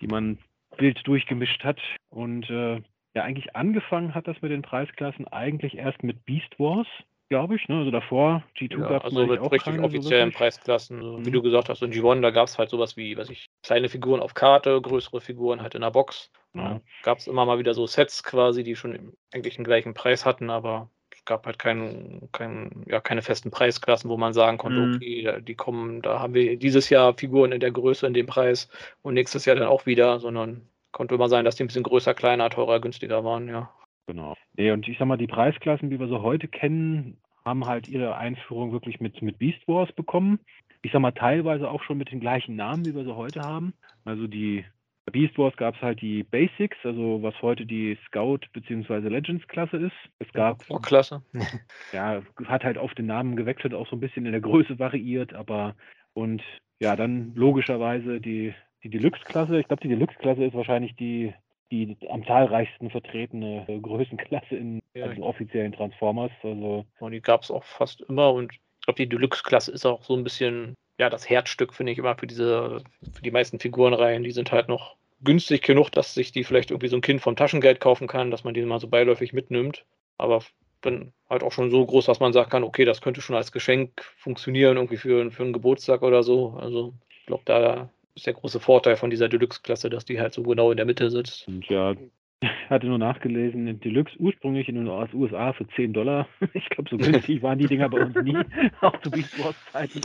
[0.00, 0.38] die man
[0.78, 1.80] wild durchgemischt hat.
[2.10, 2.80] Und äh,
[3.14, 6.88] ja, eigentlich angefangen hat das mit den Preisklassen eigentlich erst mit Beast Wars,
[7.32, 7.66] glaube ich.
[7.68, 7.78] Ne?
[7.78, 10.36] Also davor, G2 Ja, gab es also mit auch richtig keine so offiziellen wirklich.
[10.38, 11.00] Preisklassen.
[11.00, 11.32] So, Wie Mhm.
[11.32, 14.20] du gesagt hast, in G1, da gab es halt sowas wie, weiß ich, kleine Figuren
[14.20, 16.30] auf Karte, größere Figuren halt in der Box.
[16.54, 16.80] Ja.
[17.02, 20.50] Gab es immer mal wieder so Sets quasi, die schon eigentlich den gleichen Preis hatten,
[20.50, 24.94] aber es gab halt keinen, kein, ja, keine festen Preisklassen, wo man sagen konnte, Mhm.
[24.96, 28.68] okay, die kommen, da haben wir dieses Jahr Figuren in der Größe, in dem Preis
[29.00, 32.12] und nächstes Jahr dann auch wieder, sondern konnte immer sein, dass die ein bisschen größer,
[32.12, 33.72] kleiner, teurer, günstiger waren, ja.
[34.06, 34.34] Genau.
[34.56, 38.16] Nee, und ich sag mal, die Preisklassen, wie wir sie heute kennen, haben halt ihre
[38.16, 40.40] Einführung wirklich mit, mit Beast Wars bekommen.
[40.82, 43.74] Ich sag mal, teilweise auch schon mit den gleichen Namen, wie wir sie heute haben.
[44.04, 44.64] Also die
[45.04, 49.08] bei Beast Wars gab es halt die Basics, also was heute die Scout bzw.
[49.08, 49.96] Legends Klasse ist.
[50.20, 51.22] Es gab, Oh, klasse.
[51.92, 55.34] ja, hat halt auf den Namen gewechselt, auch so ein bisschen in der Größe variiert,
[55.34, 55.74] aber
[56.14, 56.42] und
[56.78, 59.58] ja, dann logischerweise die, die Deluxe-Klasse.
[59.58, 61.34] Ich glaube, die Deluxe-Klasse ist wahrscheinlich die,
[61.72, 65.06] die am zahlreichsten vertretene äh, Größenklasse in Ja.
[65.06, 66.30] also offiziellen Transformers.
[66.42, 70.04] Also Und die gab es auch fast immer und ich glaube, die Deluxe-Klasse ist auch
[70.04, 74.22] so ein bisschen, ja, das Herzstück, finde ich, immer für diese, für die meisten Figurenreihen.
[74.22, 77.36] Die sind halt noch günstig genug, dass sich die vielleicht irgendwie so ein Kind vom
[77.36, 79.84] Taschengeld kaufen kann, dass man die mal so beiläufig mitnimmt.
[80.18, 80.42] Aber
[80.82, 83.52] dann halt auch schon so groß, dass man sagen kann, okay, das könnte schon als
[83.52, 86.58] Geschenk funktionieren, irgendwie für, für einen Geburtstag oder so.
[86.60, 90.42] Also ich glaube, da ist der große Vorteil von dieser Deluxe-Klasse, dass die halt so
[90.42, 91.46] genau in der Mitte sitzt.
[91.48, 91.98] und ja, ich
[92.70, 96.26] hatte nur nachgelesen, Deluxe ursprünglich in den USA für 10 Dollar.
[96.54, 98.36] Ich glaube, so günstig waren die Dinger bei uns nie,
[98.80, 100.00] auch zu Beast Wars Zeiten.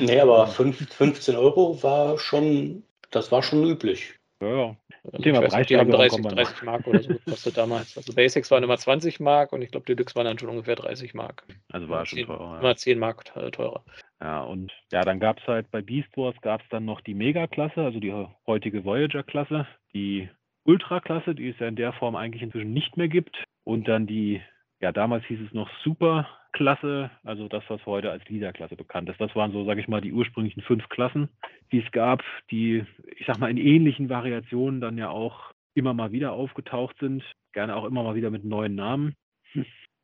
[0.00, 4.14] Nee, aber fünf- 15 Euro war schon, das war schon üblich.
[4.40, 4.76] Ja, ja.
[5.04, 6.48] Also Thema nicht, die haben Preissteigerung 30, kommen wir noch.
[6.50, 7.96] 30 Mark oder so gekostet damals.
[7.96, 11.14] Also Basics waren immer 20 Mark und ich glaube, Deluxe waren dann schon ungefähr 30
[11.14, 11.44] Mark.
[11.72, 12.54] Also war schon teurer.
[12.54, 12.60] Ja.
[12.60, 13.84] Immer 10 Mark te- teurer.
[14.22, 17.14] Ja, und ja, dann gab es halt bei Beast Wars gab es dann noch die
[17.14, 18.14] Mega-Klasse, also die
[18.46, 20.28] heutige Voyager-Klasse, die
[20.64, 23.42] Ultra-Klasse, die es ja in der Form eigentlich inzwischen nicht mehr gibt.
[23.64, 24.40] Und dann die,
[24.80, 29.20] ja, damals hieß es noch Super-Klasse, also das, was heute als Leader-Klasse bekannt ist.
[29.20, 31.28] Das waren so, sage ich mal, die ursprünglichen fünf Klassen,
[31.72, 32.84] die es gab, die,
[33.16, 37.24] ich sag mal, in ähnlichen Variationen dann ja auch immer mal wieder aufgetaucht sind.
[37.52, 39.16] Gerne auch immer mal wieder mit neuen Namen.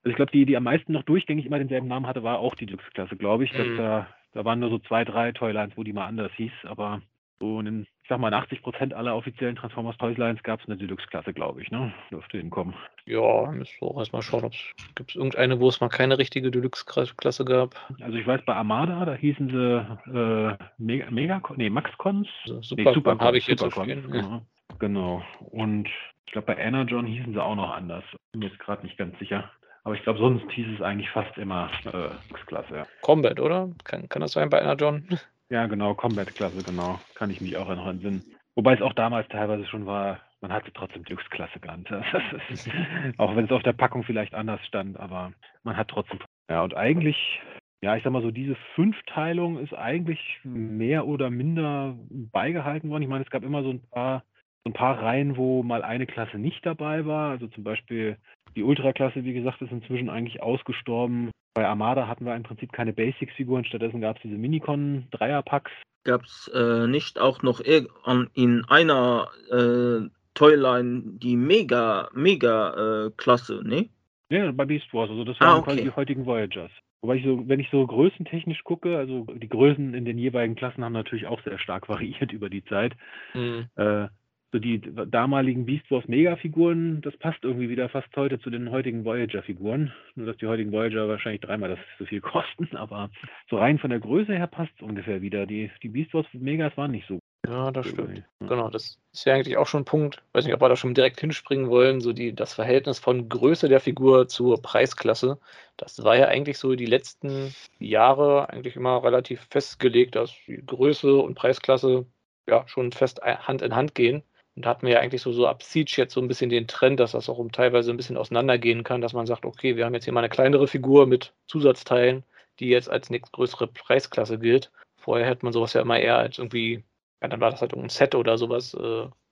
[0.08, 2.54] Also ich glaube, die, die am meisten noch durchgängig immer denselben Namen hatte, war auch
[2.54, 3.52] die Deluxe-Klasse, glaube ich.
[3.52, 3.76] Mhm.
[3.76, 6.52] da, da waren nur so zwei, drei Toylines, wo die mal anders hieß.
[6.64, 7.02] Aber
[7.40, 10.78] so in, ich sag mal, in 80 Prozent aller offiziellen Transformers Toylines gab es eine
[10.78, 11.70] Deluxe-Klasse, glaube ich.
[11.70, 11.92] Ne?
[12.10, 12.74] Dürfte hinkommen.
[13.04, 16.50] Ja, müssen wir auch erstmal schauen, ob es gibt irgendeine, wo es mal keine richtige
[16.50, 17.74] Deluxe-Klasse gab.
[18.00, 22.28] Also ich weiß, bei Armada, da hießen sie äh, Mega, Mega, nee, Maxcons.
[22.46, 24.14] Also Nee, Super Supercons, habe ich jetzt Supercons, stehen.
[24.14, 24.20] Ja.
[24.22, 24.42] genau.
[24.78, 25.22] genau.
[25.50, 25.86] Und
[26.24, 28.04] ich glaube, bei Energon hießen sie auch noch anders.
[28.32, 29.50] Bin mir jetzt gerade nicht ganz sicher.
[29.88, 32.86] Aber ich glaube, sonst hieß es eigentlich fast immer äh, Deluxe-Klasse, ja.
[33.00, 33.70] Combat, oder?
[33.84, 35.08] Kann, kann das sein bei einer John?
[35.50, 37.00] Ja, genau, Combat-Klasse, genau.
[37.14, 38.22] Kann ich mich auch noch entsinnen.
[38.54, 41.88] Wobei es auch damals teilweise schon war, man hatte trotzdem Deluxe-Klasse genannt.
[42.12, 42.70] Das ist,
[43.16, 45.32] auch wenn es auf der Packung vielleicht anders stand, aber
[45.62, 46.18] man hat trotzdem.
[46.50, 47.40] Ja, und eigentlich,
[47.80, 53.04] ja, ich sag mal so, diese Fünfteilung ist eigentlich mehr oder minder beigehalten worden.
[53.04, 54.22] Ich meine, es gab immer so ein paar,
[54.68, 57.30] ein paar Reihen, wo mal eine Klasse nicht dabei war.
[57.30, 58.16] Also zum Beispiel
[58.56, 61.30] die Ultra-Klasse, wie gesagt, ist inzwischen eigentlich ausgestorben.
[61.54, 65.72] Bei Armada hatten wir im Prinzip keine Basics-Figuren, stattdessen gab es diese Minicon-Dreierpacks.
[66.04, 73.88] Gab es äh, nicht auch noch in einer äh, Toyline die Mega, Mega äh, ne?
[74.30, 75.70] Ja, bei Beast Wars, also das Ah, waren okay.
[75.70, 76.70] quasi die heutigen Voyagers.
[77.00, 80.84] Wobei ich so, wenn ich so größentechnisch gucke, also die Größen in den jeweiligen Klassen
[80.84, 82.94] haben natürlich auch sehr stark variiert über die Zeit.
[83.32, 83.66] Hm.
[83.76, 84.08] Äh,
[84.52, 89.04] so die damaligen Beast Wars Mega-Figuren, das passt irgendwie wieder fast heute zu den heutigen
[89.04, 89.92] Voyager-Figuren.
[90.14, 93.10] Nur dass die heutigen Voyager wahrscheinlich dreimal das so viel kosten, aber
[93.50, 95.46] so rein von der Größe her passt es ungefähr wieder.
[95.46, 97.18] Die, die Beast Wars Megas waren nicht so.
[97.46, 98.18] Ja, das stimmt.
[98.40, 98.46] Ja.
[98.48, 100.22] Genau, das ist ja eigentlich auch schon ein Punkt.
[100.32, 103.68] Weiß nicht, ob wir da schon direkt hinspringen wollen, so die, das Verhältnis von Größe
[103.68, 105.38] der Figur zur Preisklasse.
[105.76, 111.16] Das war ja eigentlich so die letzten Jahre eigentlich immer relativ festgelegt, dass die Größe
[111.16, 112.06] und Preisklasse
[112.48, 114.22] ja schon fest ein- Hand in Hand gehen.
[114.58, 116.66] Und da hatten wir ja eigentlich so, so ab Siege jetzt so ein bisschen den
[116.66, 119.84] Trend, dass das auch um teilweise ein bisschen auseinandergehen kann, dass man sagt, okay, wir
[119.84, 122.24] haben jetzt hier mal eine kleinere Figur mit Zusatzteilen,
[122.58, 124.70] die jetzt als nächstgrößere Preisklasse gilt.
[124.96, 126.82] Vorher hätte man sowas ja immer eher als irgendwie
[127.22, 128.78] ja, dann war das halt irgendein Set oder sowas, äh,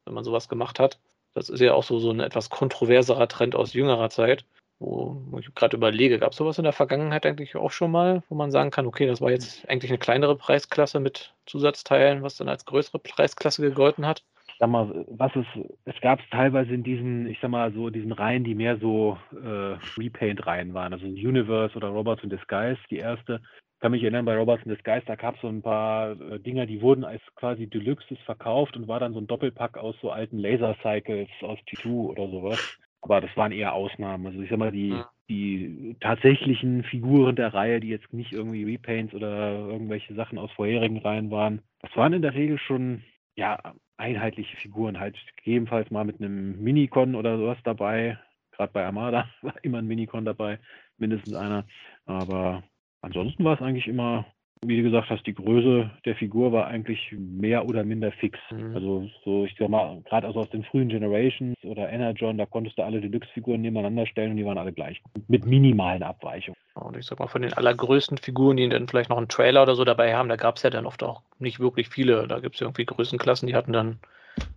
[0.05, 0.99] wenn man sowas gemacht hat.
[1.35, 4.45] Das ist ja auch so, so ein etwas kontroverserer Trend aus jüngerer Zeit,
[4.79, 8.23] wo, wo ich gerade überlege, gab es sowas in der Vergangenheit eigentlich auch schon mal,
[8.29, 12.37] wo man sagen kann, okay, das war jetzt eigentlich eine kleinere Preisklasse mit Zusatzteilen, was
[12.37, 14.25] dann als größere Preisklasse gegolten hat?
[14.59, 15.47] Sag mal, was es,
[15.85, 19.19] es gab es teilweise in diesen, ich sag mal, so diesen Reihen, die mehr so
[19.33, 23.41] äh, Repaint-Reihen waren, also Universe oder Robots in Disguise, die erste.
[23.75, 26.41] Ich kann mich erinnern, bei Robots in Disguise, da gab es so ein paar äh,
[26.41, 30.11] Dinger, die wurden als quasi Deluxes verkauft und war dann so ein Doppelpack aus so
[30.11, 32.79] alten Laser-Cycles aus T2 oder sowas.
[33.03, 34.27] Aber das waren eher Ausnahmen.
[34.27, 34.99] Also ich sag mal, die,
[35.29, 40.99] die tatsächlichen Figuren der Reihe, die jetzt nicht irgendwie Repaints oder irgendwelche Sachen aus vorherigen
[40.99, 43.03] Reihen waren, das waren in der Regel schon
[43.37, 43.59] ja,
[43.97, 48.19] einheitliche Figuren, halt gegebenenfalls mal mit einem Minicon oder sowas dabei.
[48.53, 50.59] Gerade bei Armada war immer ein Minicon dabei,
[50.99, 51.67] mindestens einer.
[52.05, 52.63] Aber
[53.01, 54.27] ansonsten war es eigentlich immer
[54.65, 58.39] wie du gesagt hast, die Größe der Figur war eigentlich mehr oder minder fix.
[58.51, 58.75] Mhm.
[58.75, 62.79] Also so, ich sag mal, gerade also aus den frühen Generations oder Energon, da konntest
[62.79, 65.03] du alle Deluxe-Figuren nebeneinander stellen und die waren alle gleich.
[65.29, 66.57] Mit minimalen Abweichungen.
[66.75, 69.75] Und ich sag mal, von den allergrößten Figuren, die dann vielleicht noch einen Trailer oder
[69.75, 72.27] so dabei haben, da gab es ja dann oft auch nicht wirklich viele.
[72.27, 73.99] Da gibt es ja irgendwie Größenklassen, die hatten dann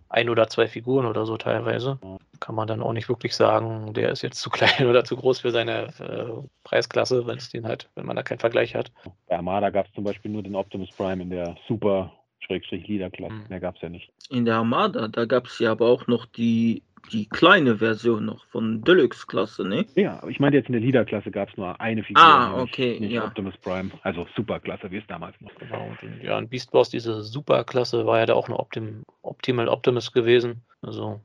[0.08, 1.98] ein oder zwei Figuren oder so teilweise.
[2.40, 5.40] Kann man dann auch nicht wirklich sagen, der ist jetzt zu klein oder zu groß
[5.40, 8.92] für seine äh, Preisklasse, wenn es den halt, wenn man da keinen Vergleich hat.
[9.28, 12.12] Bei Armada gab es zum Beispiel nur den Optimus Prime in der Super
[12.48, 13.32] Leader-Klasse.
[13.32, 13.44] Mhm.
[13.48, 14.10] Mehr gab es ja nicht.
[14.28, 16.82] In der Armada, da gab es ja aber auch noch die
[17.12, 19.86] die kleine Version noch von Deluxe-Klasse, ne?
[19.94, 22.22] Ja, aber ich meine jetzt in der Leader-Klasse gab es nur eine Figur.
[22.22, 23.24] Ah, okay, nicht ja.
[23.24, 25.54] Optimus Prime, also Superklasse, wie es damals noch.
[25.56, 29.68] Genau, und ja, in Beast Wars, diese Superklasse, war ja da auch eine Optim Optimal
[29.68, 30.62] Optimus gewesen.
[30.82, 31.20] Also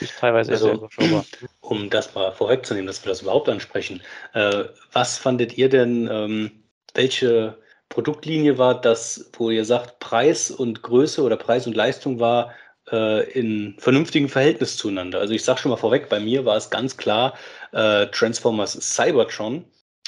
[0.00, 1.24] ist teilweise also, sehr überschaubar.
[1.60, 4.02] Um das mal vorwegzunehmen, dass wir das überhaupt ansprechen.
[4.34, 6.50] Äh, was fandet ihr denn, ähm,
[6.94, 7.56] welche
[7.88, 12.52] Produktlinie war das, wo ihr sagt, Preis und Größe oder Preis und Leistung war
[12.90, 15.20] äh, in vernünftigem Verhältnis zueinander.
[15.20, 17.34] Also ich sage schon mal vorweg, bei mir war es ganz klar
[17.72, 19.64] äh, Transformers Cybertron.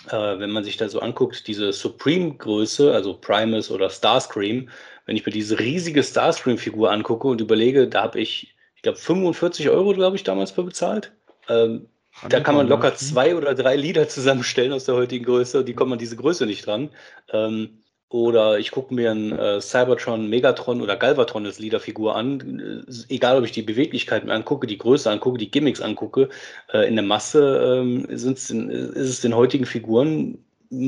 [0.09, 4.69] Äh, wenn man sich da so anguckt, diese Supreme-Größe, also Primus oder Starscream,
[5.07, 9.71] wenn ich mir diese riesige Starscream-Figur angucke und überlege, da habe ich, ich glaube, 45
[9.71, 11.13] Euro, glaube ich, damals für bezahlt.
[11.49, 11.89] Ähm,
[12.29, 15.95] da kann man locker zwei oder drei Lieder zusammenstellen aus der heutigen Größe, die kommen
[15.95, 16.91] an diese Größe nicht dran.
[17.33, 17.81] Ähm,
[18.15, 22.85] oder ich gucke mir einen äh, Cybertron, Megatron oder Galvatron als Leaderfigur an.
[22.89, 26.29] Äh, egal, ob ich die Beweglichkeit mir angucke, die Größe angucke, die Gimmicks angucke.
[26.73, 30.39] Äh, in der Masse ähm, ist es den heutigen Figuren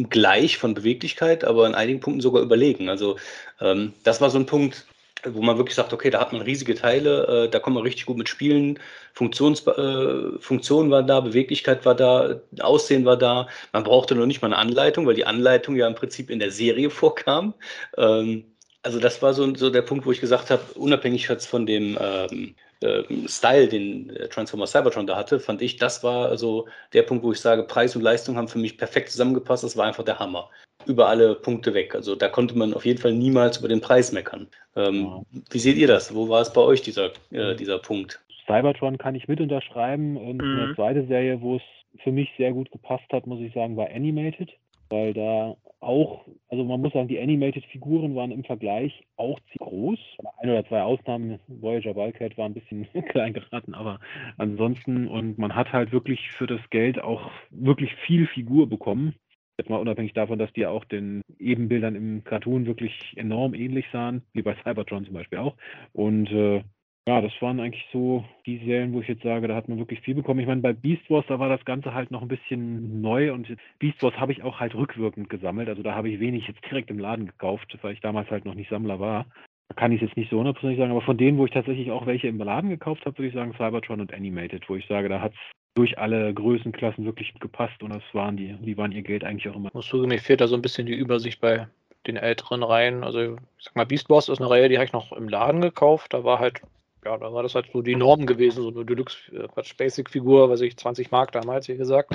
[0.09, 2.89] gleich von Beweglichkeit, aber in einigen Punkten sogar überlegen.
[2.89, 3.17] Also
[3.61, 4.87] ähm, das war so ein Punkt,
[5.33, 8.07] wo man wirklich sagt, okay, da hat man riesige Teile, äh, da kann man richtig
[8.07, 8.79] gut mit spielen.
[9.13, 13.49] Funktions, äh, Funktion war da, Beweglichkeit war da, Aussehen war da.
[13.73, 16.51] Man brauchte noch nicht mal eine Anleitung, weil die Anleitung ja im Prinzip in der
[16.51, 17.55] Serie vorkam.
[17.97, 18.45] Ähm,
[18.83, 21.99] also das war so, so der Punkt, wo ich gesagt habe, unabhängig jetzt von dem
[22.01, 27.03] ähm, ähm, Style, den äh, Transformer Cybertron da hatte, fand ich, das war also der
[27.03, 29.65] Punkt, wo ich sage, Preis und Leistung haben für mich perfekt zusammengepasst.
[29.65, 30.51] Das war einfach der Hammer.
[30.87, 31.95] Über alle Punkte weg.
[31.95, 34.47] Also da konnte man auf jeden Fall niemals über den Preis meckern.
[34.77, 35.23] Ähm, ja.
[35.51, 36.15] Wie seht ihr das?
[36.15, 38.21] Wo war es bei euch, dieser, äh, dieser Punkt?
[38.47, 40.17] Cybertron kann ich mit unterschreiben.
[40.17, 40.61] Und mhm.
[40.61, 41.63] eine zweite Serie, wo es
[42.03, 44.51] für mich sehr gut gepasst hat, muss ich sagen, war Animated
[44.89, 49.99] weil da auch, also man muss sagen, die Animated-Figuren waren im Vergleich auch ziemlich groß.
[50.39, 54.01] Ein oder zwei Ausnahmen, Voyager Wildcat war ein bisschen klein geraten, aber
[54.39, 59.15] ansonsten, und man hat halt wirklich für das Geld auch wirklich viel Figur bekommen.
[59.59, 64.23] Jetzt mal unabhängig davon, dass die auch den Ebenbildern im Cartoon wirklich enorm ähnlich sahen,
[64.35, 65.57] wie bei Cybertron zum Beispiel auch.
[65.93, 66.63] Und äh,
[67.09, 70.01] ja, das waren eigentlich so die Serien, wo ich jetzt sage, da hat man wirklich
[70.01, 70.41] viel bekommen.
[70.41, 73.47] Ich meine, bei Beast Wars, da war das Ganze halt noch ein bisschen neu und
[73.79, 75.69] Beast Wars habe ich auch halt rückwirkend gesammelt.
[75.69, 78.55] Also da habe ich wenig jetzt direkt im Laden gekauft, weil ich damals halt noch
[78.55, 79.27] nicht Sammler war.
[79.69, 81.93] Da kann ich es jetzt nicht so hundertprozentig sagen, aber von denen, wo ich tatsächlich
[81.93, 85.09] auch welche im Laden gekauft habe, würde ich sagen Cybertron und Animated, wo ich sage,
[85.09, 85.39] da hat es
[85.77, 89.57] durch alle Größenklassen wirklich gepasst und das waren die, die waren ihr Geld eigentlich auch
[89.57, 89.71] immer.
[89.73, 91.69] Muss zugeben, mir fehlt da so ein bisschen die Übersicht bei
[92.07, 93.05] den älteren Reihen.
[93.05, 93.21] Also
[93.59, 96.15] ich sag mal, Beast Wars ist eine Reihe, die habe ich noch im Laden gekauft.
[96.15, 96.63] Da war halt
[97.07, 100.51] ja, da war das halt so die Norm gewesen, so eine Deluxe, äh, Quatsch, Basic-Figur,
[100.51, 102.13] weiß ich, 20 Mark damals, wie gesagt.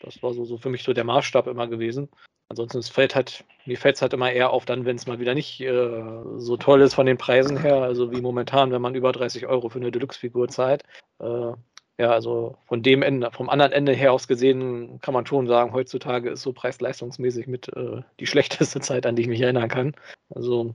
[0.00, 2.08] Das war so, so für mich so der Maßstab immer gewesen.
[2.48, 5.18] Ansonsten es fällt halt, mir fällt es halt immer eher auf dann, wenn es mal
[5.18, 6.02] wieder nicht äh,
[6.38, 9.68] so toll ist von den Preisen her, also wie momentan, wenn man über 30 Euro
[9.68, 10.84] für eine Deluxe-Figur zahlt.
[11.18, 11.52] Äh,
[11.98, 15.72] ja, also von dem Ende, vom anderen Ende her aus gesehen, kann man schon sagen,
[15.72, 19.94] heutzutage ist so preis-leistungsmäßig mit äh, die schlechteste Zeit, an die ich mich erinnern kann.
[20.30, 20.74] Also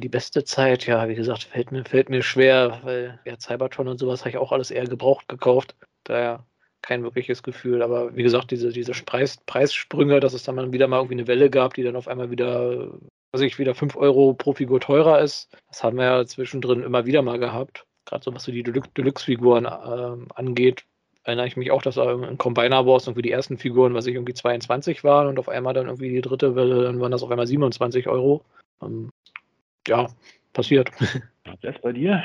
[0.00, 3.98] die beste Zeit, ja, wie gesagt, fällt mir, fällt mir schwer, weil ja, Cybertron und
[3.98, 5.74] sowas habe ich auch alles eher gebraucht gekauft.
[6.04, 6.46] Daher
[6.82, 7.82] kein wirkliches Gefühl.
[7.82, 11.26] Aber wie gesagt, diese, diese Preis, Preissprünge, dass es dann mal wieder mal irgendwie eine
[11.26, 12.90] Welle gab, die dann auf einmal wieder,
[13.32, 17.06] also ich wieder 5 Euro pro Figur teurer ist, das haben wir ja zwischendrin immer
[17.06, 17.86] wieder mal gehabt.
[18.04, 20.84] Gerade so was so die Deluxe-Figuren äh, angeht,
[21.24, 24.14] erinnere ich mich auch, dass da in Combiner Wars irgendwie die ersten Figuren, was ich
[24.14, 27.30] irgendwie 22 waren und auf einmal dann irgendwie die dritte Welle, dann waren das auf
[27.30, 28.44] einmal 27 Euro.
[28.82, 29.10] Ähm,
[29.86, 30.08] ja,
[30.52, 30.90] passiert.
[31.62, 32.22] Was bei dir?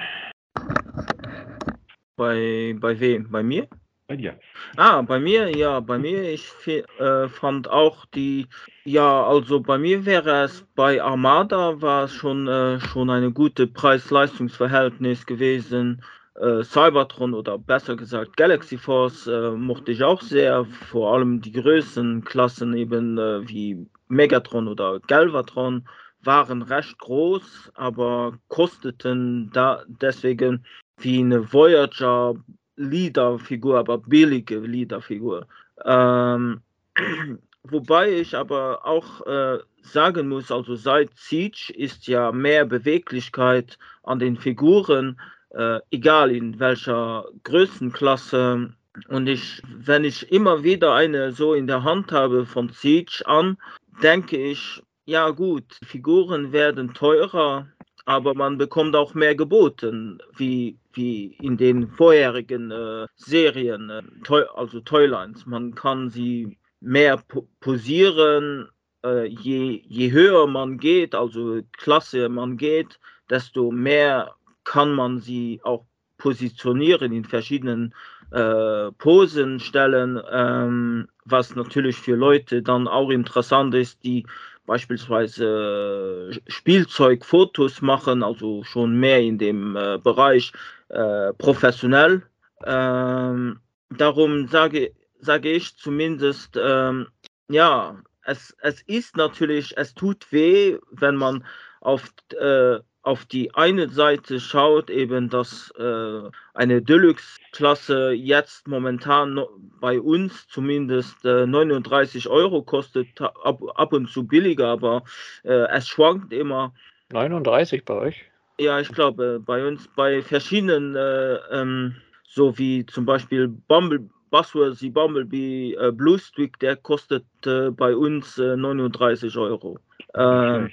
[2.15, 3.29] Bei, bei wem?
[3.29, 3.67] Bei mir?
[4.07, 4.39] Bei dir.
[4.77, 8.47] Ah, bei mir, ja, bei mir, ich äh, fand auch die,
[8.85, 13.67] ja, also bei mir wäre es bei Armada war es schon, äh, schon eine gute
[13.67, 16.01] Preis-Leistungs-Verhältnis gewesen.
[16.35, 21.51] Äh, Cybertron oder besser gesagt Galaxy Force äh, mochte ich auch sehr, vor allem die
[21.51, 25.85] Größenklassen eben äh, wie Megatron oder Galvatron
[26.23, 30.65] waren recht groß, aber kosteten da deswegen
[30.97, 32.35] wie eine Voyager
[32.77, 35.47] Liederfigur, aber billige Liederfigur.
[35.83, 36.61] Ähm,
[37.63, 44.19] wobei ich aber auch äh, sagen muss, also seit Siege ist ja mehr Beweglichkeit an
[44.19, 48.73] den Figuren, äh, egal in welcher Größenklasse.
[49.09, 53.57] Und ich, wenn ich immer wieder eine so in der Hand habe von Siege an,
[54.01, 57.67] denke ich, ja gut, Figuren werden teurer,
[58.07, 64.79] aber man bekommt auch mehr geboten, wie, wie in den vorherigen äh, Serien, äh, also
[64.79, 65.45] Toylines.
[65.45, 68.69] Man kann sie mehr po posieren,
[69.03, 72.97] äh, je, je höher man geht, also Klasse man geht,
[73.29, 75.85] desto mehr kann man sie auch
[76.17, 77.93] positionieren in verschiedenen
[78.31, 84.25] äh, Posen stellen, ähm, was natürlich für Leute dann auch interessant ist, die
[84.67, 90.51] beispielsweise äh, Spielzeugfotos machen, also schon mehr in dem äh, Bereich
[90.89, 92.23] äh, professionell.
[92.63, 97.07] Ähm, darum sage, sage ich zumindest, ähm,
[97.49, 101.45] ja, es, es ist natürlich, es tut weh, wenn man
[101.79, 106.21] auf äh, auf die eine Seite schaut, eben dass äh,
[106.53, 109.39] eine Deluxe-Klasse jetzt momentan
[109.79, 115.03] bei uns zumindest äh, 39 Euro kostet, ab, ab und zu billiger, aber
[115.43, 116.73] äh, es schwankt immer.
[117.13, 118.25] 39 bei euch?
[118.59, 121.95] Ja, ich glaube, bei uns, bei verschiedenen, äh, ähm,
[122.27, 128.37] so wie zum Beispiel Bumble, Buzzworthy Bumblebee äh, Blue Streak, der kostet äh, bei uns
[128.37, 129.79] 39 Euro.
[130.13, 130.67] Äh,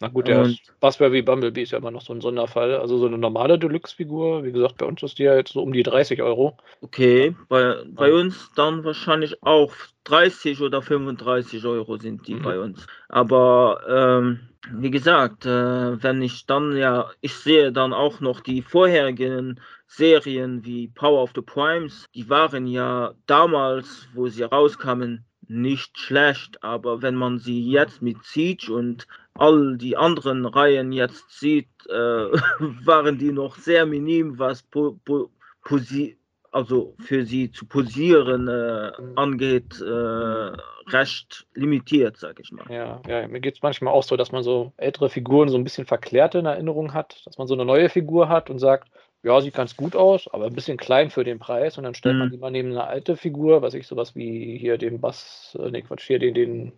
[0.00, 0.50] na gut, der
[0.80, 2.74] Buzzberry Bumblebee ist ja immer noch so ein Sonderfall.
[2.74, 5.72] Also so eine normale Deluxe-Figur, wie gesagt, bei uns ist die ja jetzt so um
[5.72, 6.56] die 30 Euro.
[6.80, 8.14] Okay, bei, bei ja.
[8.16, 9.72] uns dann wahrscheinlich auch
[10.04, 12.42] 30 oder 35 Euro sind die mhm.
[12.42, 12.84] bei uns.
[13.08, 14.40] Aber ähm,
[14.72, 20.64] wie gesagt, äh, wenn ich dann ja, ich sehe dann auch noch die vorherigen Serien
[20.64, 27.02] wie Power of the Primes, die waren ja damals, wo sie rauskamen, nicht schlecht, aber
[27.02, 31.92] wenn man sie jetzt mit Siege und all die anderen Reihen jetzt sieht, äh,
[32.84, 35.30] waren die noch sehr minim, was po, po,
[35.62, 36.18] posi
[36.52, 40.52] also für sie zu posieren äh, angeht, äh,
[40.90, 42.66] recht limitiert, sag ich mal.
[42.70, 45.64] Ja, ja mir geht es manchmal auch so, dass man so ältere Figuren so ein
[45.64, 48.90] bisschen verklärte in Erinnerung hat, dass man so eine neue Figur hat und sagt,
[49.22, 51.78] ja, sieht ganz gut aus, aber ein bisschen klein für den Preis.
[51.78, 52.18] Und dann stellt mhm.
[52.18, 55.70] man die mal neben eine alte Figur, was ich sowas wie hier den Bass, äh,
[55.70, 56.72] nee, Quatsch, hier den, den,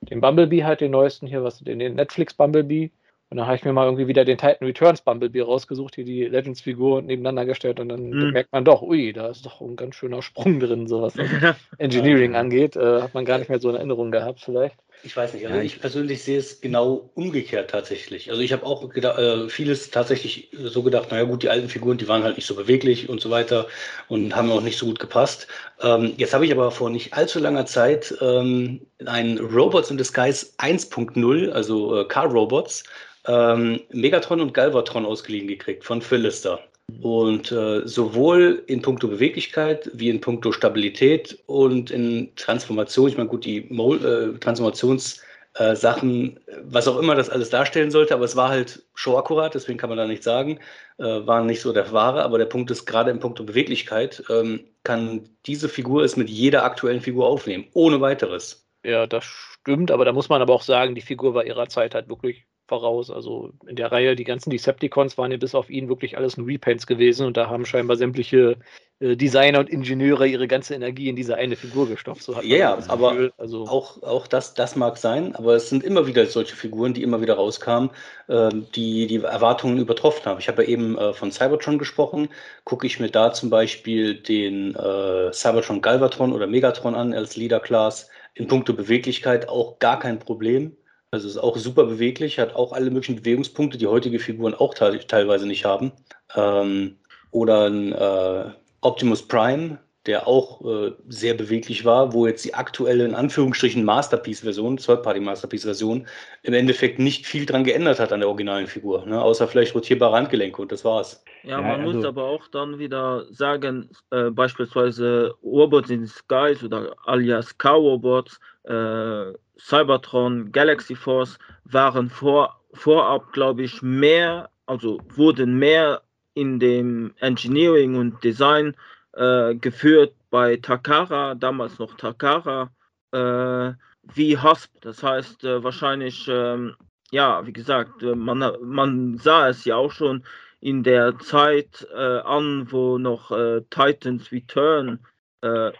[0.00, 2.90] den Bumblebee halt, den neuesten hier, was, den, den Netflix Bumblebee.
[3.28, 6.24] Und dann habe ich mir mal irgendwie wieder den Titan Returns Bumblebee rausgesucht, hier die
[6.24, 8.30] Legends-Figur nebeneinander gestellt und dann, mhm.
[8.30, 11.14] merkt man doch, ui, da ist doch ein ganz schöner Sprung drin, so was
[11.78, 12.76] Engineering angeht.
[12.76, 14.76] Äh, hat man gar nicht mehr so in Erinnerung gehabt, vielleicht.
[15.04, 18.30] Ich weiß nicht, also ich persönlich sehe es genau umgekehrt tatsächlich.
[18.30, 21.98] Also ich habe auch gedacht, äh, vieles tatsächlich so gedacht, naja gut, die alten Figuren,
[21.98, 23.66] die waren halt nicht so beweglich und so weiter
[24.08, 25.48] und haben auch nicht so gut gepasst.
[25.80, 30.46] Ähm, jetzt habe ich aber vor nicht allzu langer Zeit ähm, ein Robots in Disguise
[30.58, 32.84] 1.0, also äh, Car Robots,
[33.26, 36.60] ähm, Megatron und Galvatron ausgeliehen gekriegt von Philister.
[37.00, 43.28] Und äh, sowohl in puncto Beweglichkeit wie in puncto Stabilität und in Transformation, ich meine,
[43.28, 48.48] gut, die äh, Transformationssachen, äh, was auch immer das alles darstellen sollte, aber es war
[48.48, 50.58] halt showakkurat, deswegen kann man da nicht sagen,
[50.98, 54.60] äh, waren nicht so der Wahre, aber der Punkt ist, gerade in puncto Beweglichkeit, ähm,
[54.84, 58.68] kann diese Figur es mit jeder aktuellen Figur aufnehmen, ohne weiteres.
[58.84, 61.94] Ja, das stimmt, aber da muss man aber auch sagen, die Figur war ihrer Zeit
[61.94, 63.10] halt wirklich voraus.
[63.10, 66.46] Also in der Reihe, die ganzen Decepticons waren ja bis auf ihn wirklich alles nur
[66.46, 68.56] Repaints gewesen und da haben scheinbar sämtliche
[69.00, 72.22] äh, Designer und Ingenieure ihre ganze Energie in diese eine Figur gestopft.
[72.22, 76.06] So ja, ja aber also auch, auch das, das mag sein, aber es sind immer
[76.06, 77.90] wieder solche Figuren, die immer wieder rauskamen,
[78.28, 80.38] äh, die die Erwartungen übertroffen haben.
[80.38, 82.28] Ich habe ja eben äh, von Cybertron gesprochen.
[82.64, 87.60] Gucke ich mir da zum Beispiel den äh, Cybertron Galvatron oder Megatron an als Leader
[87.60, 88.08] Class.
[88.34, 90.74] In puncto Beweglichkeit auch gar kein Problem
[91.12, 95.46] Also ist auch super beweglich, hat auch alle möglichen Bewegungspunkte, die heutige Figuren auch teilweise
[95.46, 95.92] nicht haben.
[96.34, 96.96] Ähm,
[97.30, 103.04] oder ein äh, Optimus Prime, der auch äh, sehr beweglich war, wo jetzt die aktuelle,
[103.04, 106.06] in Anführungsstrichen, Masterpiece-Version, Third-Party-Masterpiece-Version,
[106.44, 109.20] im Endeffekt nicht viel dran geändert hat an der originalen Figur, ne?
[109.20, 111.22] außer vielleicht rotierbare Handgelenke und das war's.
[111.44, 116.64] Ja, ja man also, muss aber auch dann wieder sagen, äh, beispielsweise Robots in Skies
[116.64, 125.58] oder alias Cow-Robots, äh, Cybertron, Galaxy Force waren vor, vorab, glaube ich, mehr, also wurden
[125.58, 126.02] mehr
[126.34, 128.74] in dem Engineering und Design
[129.12, 132.70] äh, geführt bei Takara, damals noch Takara,
[133.12, 133.72] äh,
[134.14, 134.70] wie Hasp.
[134.80, 136.74] Das heißt, äh, wahrscheinlich, ähm,
[137.10, 140.24] ja, wie gesagt, äh, man, man sah es ja auch schon
[140.60, 143.32] in der Zeit äh, an, wo noch
[143.70, 145.00] Titans Return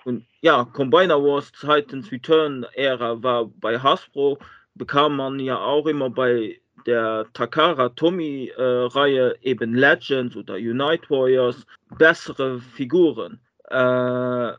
[0.05, 4.39] und ja, Combiner Wars Titans Return Ära war bei Hasbro,
[4.75, 11.09] bekam man ja auch immer bei der Takara Tomy äh, Reihe eben Legends oder Unite
[11.09, 11.65] Warriors
[11.97, 13.41] bessere Figuren.
[13.71, 14.53] Äh,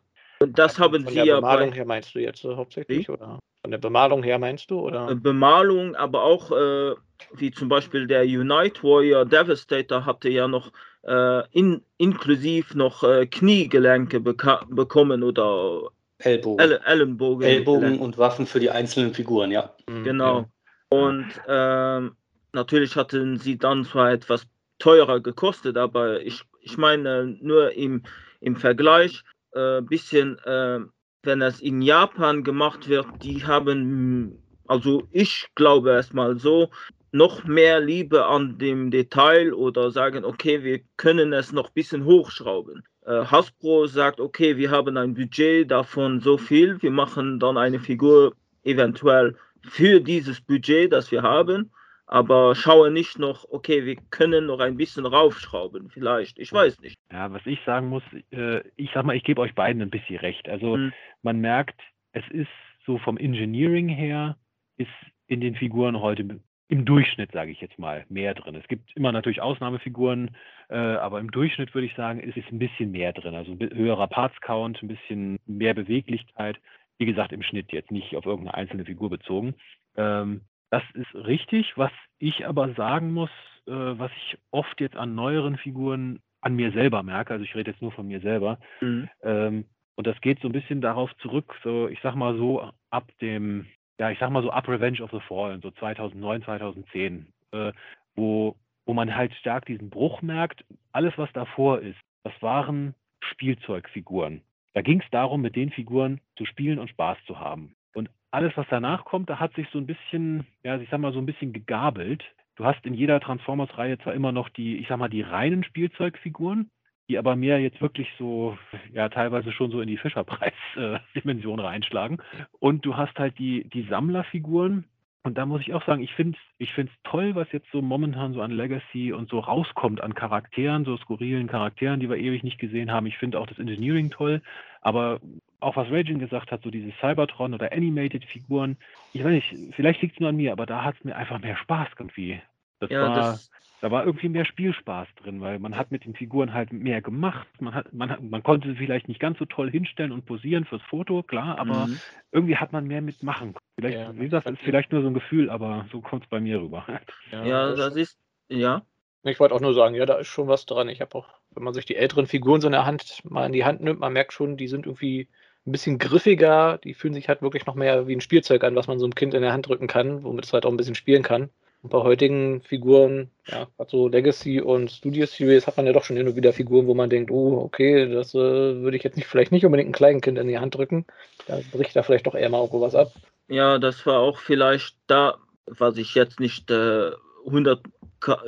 [0.44, 1.24] und das ja, haben sie ja.
[1.24, 1.76] Von der Bemalung bei...
[1.76, 3.10] her meinst du jetzt äh, hauptsächlich?
[3.10, 3.40] Oder?
[3.64, 4.80] Von der Bemalung her meinst du?
[4.80, 5.10] Oder?
[5.10, 6.95] Äh, Bemalung, aber auch äh,
[7.34, 10.72] wie zum Beispiel der Unite Warrior Devastator hatte ja noch
[11.03, 15.90] äh, in, inklusiv noch Kniegelenke bekommen oder
[16.20, 16.60] Ellbogen.
[16.60, 17.48] El Ellenbogen.
[17.48, 19.74] Ellbogen und Waffen für die einzelnen Figuren, ja.
[19.90, 20.40] Mhm, genau.
[20.40, 20.48] Ja.
[20.90, 22.15] Und ähm,
[22.53, 24.48] natürlich hatten sie dann zwar etwas
[24.80, 28.03] teurer gekostet, aber ich, ich meine nur im,
[28.41, 30.80] im Vergleich äh, bisschen, äh,
[31.23, 36.69] wenn es in Japan gemacht wird, die haben, also ich glaube erstmal so,
[37.11, 42.05] noch mehr Liebe an dem Detail oder sagen, okay, wir können es noch ein bisschen
[42.05, 42.84] hochschrauben.
[43.05, 47.80] Äh, Hasbro sagt, okay, wir haben ein Budget davon so viel, wir machen dann eine
[47.80, 51.71] Figur eventuell für dieses Budget, das wir haben,
[52.05, 56.99] aber schaue nicht noch, okay, wir können noch ein bisschen raufschrauben, vielleicht, ich weiß nicht.
[57.11, 60.17] Ja, was ich sagen muss, äh, ich sag mal, ich gebe euch beiden ein bisschen
[60.17, 60.49] recht.
[60.49, 60.93] Also hm.
[61.21, 61.80] man merkt,
[62.11, 62.49] es ist
[62.85, 64.38] so vom Engineering her,
[64.77, 64.89] ist
[65.27, 66.39] in den Figuren heute
[66.69, 68.55] im Durchschnitt, sage ich jetzt mal, mehr drin.
[68.55, 70.35] Es gibt immer natürlich Ausnahmefiguren,
[70.69, 73.35] äh, aber im Durchschnitt würde ich sagen, ist es ein bisschen mehr drin.
[73.35, 76.57] Also ein höherer Parts-Count, ein bisschen mehr Beweglichkeit.
[76.97, 79.55] Wie gesagt, im Schnitt jetzt nicht auf irgendeine einzelne Figur bezogen.
[79.97, 80.41] Ähm,
[80.73, 81.77] das ist richtig.
[81.77, 83.29] Was ich aber sagen muss,
[83.67, 87.69] äh, was ich oft jetzt an neueren Figuren an mir selber merke, also ich rede
[87.69, 89.07] jetzt nur von mir selber, mhm.
[89.21, 93.11] ähm, und das geht so ein bisschen darauf zurück, so ich sag mal so ab
[93.21, 93.67] dem,
[93.99, 97.71] ja, ich sag mal so ab Revenge of the Fallen, so 2009, 2010, äh,
[98.15, 98.55] wo,
[98.87, 100.65] wo man halt stark diesen Bruch merkt.
[100.91, 104.41] Alles, was davor ist, das waren Spielzeugfiguren.
[104.73, 107.75] Da ging es darum, mit den Figuren zu spielen und Spaß zu haben.
[107.94, 111.14] Und alles, was danach kommt, da hat sich so ein bisschen, ja, ich sag mal,
[111.14, 112.24] so ein bisschen gegabelt.
[112.56, 116.70] Du hast in jeder Transformers-Reihe zwar immer noch die, ich sag mal, die reinen Spielzeugfiguren,
[117.10, 118.57] die aber mehr jetzt wirklich so,
[118.91, 122.22] ja, teilweise schon so in die Fischerpreis-Dimension reinschlagen.
[122.60, 124.86] Und du hast halt die, die Sammlerfiguren,
[125.23, 127.81] und da muss ich auch sagen, ich finde es ich find's toll, was jetzt so
[127.81, 132.43] momentan so an Legacy und so rauskommt an Charakteren, so skurrilen Charakteren, die wir ewig
[132.43, 133.05] nicht gesehen haben.
[133.07, 134.41] Ich finde auch das Engineering toll,
[134.81, 135.21] aber
[135.61, 138.77] auch was Raging gesagt hat, so diese Cybertron oder Animated-Figuren,
[139.13, 141.39] ich weiß nicht, vielleicht liegt es nur an mir, aber da hat es mir einfach
[141.39, 142.41] mehr Spaß irgendwie.
[142.84, 143.49] Das ja, war, das,
[143.81, 147.47] da war irgendwie mehr Spielspaß drin, weil man hat mit den Figuren halt mehr gemacht.
[147.60, 150.65] Man, hat, man, hat, man konnte sie vielleicht nicht ganz so toll hinstellen und posieren
[150.65, 151.99] fürs Foto, klar, aber mhm.
[152.31, 153.55] irgendwie hat man mehr mitmachen.
[153.76, 156.39] Vielleicht, ja, wie gesagt, ist vielleicht nur so ein Gefühl, aber so kommt es bei
[156.39, 156.85] mir rüber.
[157.31, 158.18] Ja, ja das ist,
[158.49, 158.84] ja.
[159.23, 160.89] Ich wollte auch nur sagen, ja, da ist schon was dran.
[160.89, 163.53] Ich habe auch, wenn man sich die älteren Figuren so in der Hand mal in
[163.53, 165.30] die Hand nimmt, man merkt schon, die sind irgendwie
[165.65, 168.88] ein bisschen griffiger, die fühlen sich halt wirklich noch mehr wie ein Spielzeug an, was
[168.88, 170.95] man so einem Kind in der Hand drücken kann, womit es halt auch ein bisschen
[170.95, 171.49] spielen kann.
[171.84, 176.05] Und bei heutigen Figuren, ja, gerade so Legacy und Studio Series hat man ja doch
[176.05, 179.27] schon immer wieder Figuren, wo man denkt, oh, okay, das äh, würde ich jetzt nicht,
[179.27, 181.05] vielleicht nicht unbedingt ein kleinen Kind in die Hand drücken.
[181.45, 183.11] Da bricht da vielleicht doch eher mal irgendwo was ab.
[183.49, 185.35] Ja, das war auch vielleicht da,
[185.65, 187.11] was ich jetzt nicht äh,
[187.45, 187.81] 100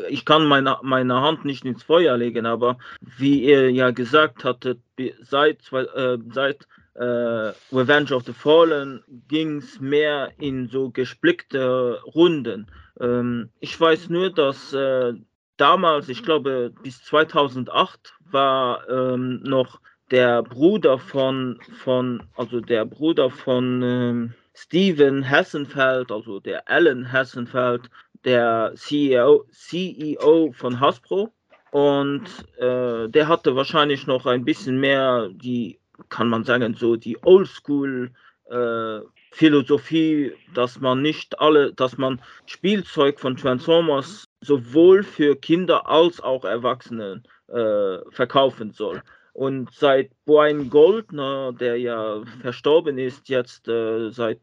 [0.08, 4.80] ich kann meine, meine Hand nicht ins Feuer legen, aber wie ihr ja gesagt hattet,
[5.22, 6.66] seit, äh, seit
[6.96, 12.68] äh, Revenge of the Fallen ging es mehr in so gesplickte Runden.
[13.00, 15.14] Ähm, ich weiß nur, dass äh,
[15.58, 19.80] damals, ich glaube bis 2008, war ähm, noch
[20.12, 27.90] der Bruder von, von also der Bruder von ähm, Steven Hassenfeld, also der Alan Hassenfeld,
[28.24, 31.34] der CEO, CEO von Hasbro.
[31.72, 32.24] Und
[32.58, 38.12] äh, der hatte wahrscheinlich noch ein bisschen mehr die, kann man sagen, so die Oldschool
[38.50, 39.00] äh,
[39.32, 46.46] Philosophie, dass man nicht alle, dass man Spielzeug von Transformers sowohl für Kinder als auch
[46.46, 49.02] Erwachsene äh, verkaufen soll.
[49.34, 54.40] Und seit Brian Goldner, der ja verstorben ist, jetzt äh, seit,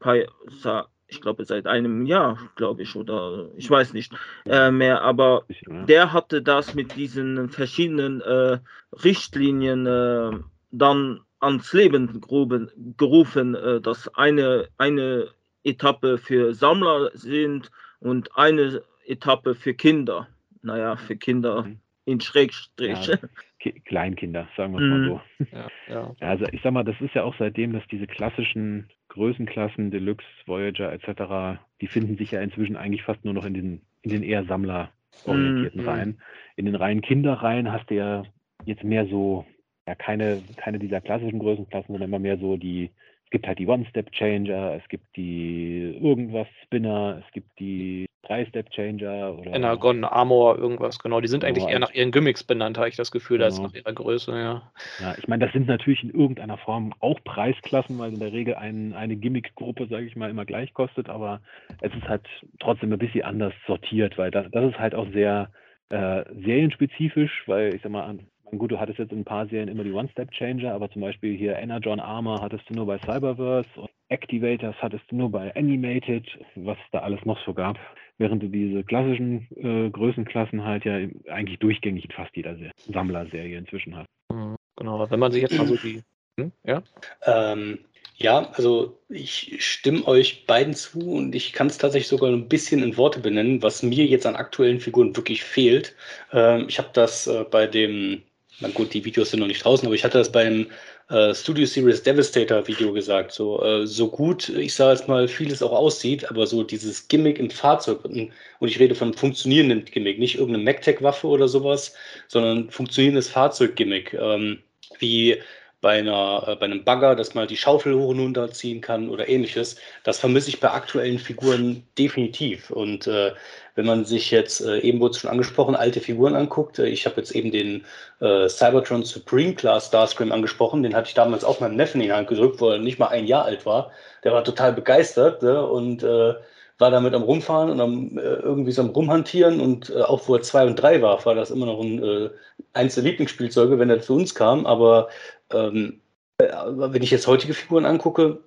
[1.09, 4.13] ich glaube, seit einem Jahr, glaube ich, oder ich weiß nicht
[4.45, 8.59] äh, mehr, aber der hatte das mit diesen verschiedenen äh,
[9.03, 10.33] Richtlinien äh,
[10.71, 15.29] dann ans Leben gerufen, gerufen äh, dass eine, eine
[15.65, 17.71] Etappe für Sammler sind
[18.01, 20.29] und eine Etappe für Kinder.
[20.63, 21.79] Naja, für Kinder mhm.
[22.05, 23.07] in Schrägstrich.
[23.07, 23.17] Ja,
[23.85, 25.47] Kleinkinder, sagen wir es mal so.
[25.57, 26.17] Ja, ja.
[26.21, 30.93] Also ich sag mal, das ist ja auch seitdem, dass diese klassischen Größenklassen, Deluxe, Voyager
[30.93, 34.45] etc., die finden sich ja inzwischen eigentlich fast nur noch in den, in den eher
[34.45, 35.89] sammlerorientierten mhm.
[35.89, 36.21] Reihen.
[36.57, 38.25] In den Reihen Kinderreihen hast du ja
[38.65, 39.45] jetzt mehr so,
[39.87, 42.91] ja keine, keine dieser klassischen Größenklassen, sondern immer mehr so die,
[43.25, 48.71] es gibt halt die One-Step-Changer, es gibt die irgendwas Spinner, es gibt die drei Step
[48.71, 49.53] Changer oder.
[49.53, 51.21] Energon, Armor, irgendwas, genau.
[51.21, 53.47] Die sind eigentlich eher nach ihren Gimmicks benannt, habe ich das Gefühl, genau.
[53.47, 54.73] als nach ihrer Größe, ja.
[55.01, 58.55] Ja, ich meine, das sind natürlich in irgendeiner Form auch Preisklassen, weil in der Regel
[58.55, 61.41] ein, eine Gimmick-Gruppe, sage ich mal, immer gleich kostet, aber
[61.81, 62.27] es ist halt
[62.61, 65.51] trotzdem ein bisschen anders sortiert, weil das, das ist halt auch sehr
[65.91, 68.19] äh, serienspezifisch, weil ich sag mal,
[68.59, 71.57] gut, du hattest jetzt in ein paar Serien immer die One-Step-Changer, aber zum Beispiel hier
[71.57, 76.27] Energon Armor hattest du nur bei Cyberverse und Activators hattest du nur bei Animated,
[76.57, 77.79] was es da alles noch so gab
[78.19, 80.97] während du diese klassischen äh, Größenklassen halt ja
[81.29, 82.57] eigentlich durchgängig in fast jeder
[82.93, 84.09] Sammlerserie inzwischen hast.
[84.33, 86.03] Mhm, genau, wenn man sich jetzt mal so die.
[86.39, 86.83] Hm, ja?
[87.27, 87.81] Ähm,
[88.17, 92.83] ja, also ich stimme euch beiden zu und ich kann es tatsächlich sogar ein bisschen
[92.83, 95.97] in Worte benennen, was mir jetzt an aktuellen Figuren wirklich fehlt.
[96.33, 98.23] Ähm, ich habe das äh, bei dem,
[98.61, 100.67] na gut, die Videos sind noch nicht draußen, aber ich hatte das beim
[101.09, 103.33] äh, Studio Series Devastator Video gesagt.
[103.33, 107.39] So, äh, so gut, ich sage jetzt mal, vieles auch aussieht, aber so dieses Gimmick
[107.39, 108.31] im Fahrzeug, und,
[108.61, 111.95] ich rede von funktionierenden Gimmick, nicht irgendeine MacTech-Waffe oder sowas,
[112.29, 114.59] sondern funktionierendes Fahrzeug-Gimmick, ähm,
[114.99, 115.39] wie
[115.83, 119.11] bei, einer, äh, bei einem Bagger, dass man die Schaufel hoch und runter ziehen kann
[119.11, 119.77] oder ähnliches.
[120.05, 122.71] Das vermisse ich bei aktuellen Figuren definitiv.
[122.71, 123.33] Und äh,
[123.75, 127.07] wenn man sich jetzt, äh, eben wurde es schon angesprochen, alte Figuren anguckt, äh, ich
[127.07, 127.85] habe jetzt eben den
[128.21, 132.13] äh, Cybertron Supreme Class Starscream angesprochen, den hatte ich damals auch meinem Neffen in die
[132.13, 133.91] Hand gedrückt, wo er nicht mal ein Jahr alt war.
[134.25, 135.67] Der war total begeistert ne?
[135.67, 136.35] und äh,
[136.79, 140.43] war damit am Rumfahren und am, äh, irgendwie so am Rumhantieren und auch wo er
[140.43, 142.31] zwei und drei war, war das immer noch ein,
[142.73, 144.67] eins der Lieblingsspielzeuge, wenn er zu uns kam.
[144.67, 145.09] Aber
[145.53, 146.01] ähm,
[146.39, 148.41] äh, wenn ich jetzt heutige Figuren angucke,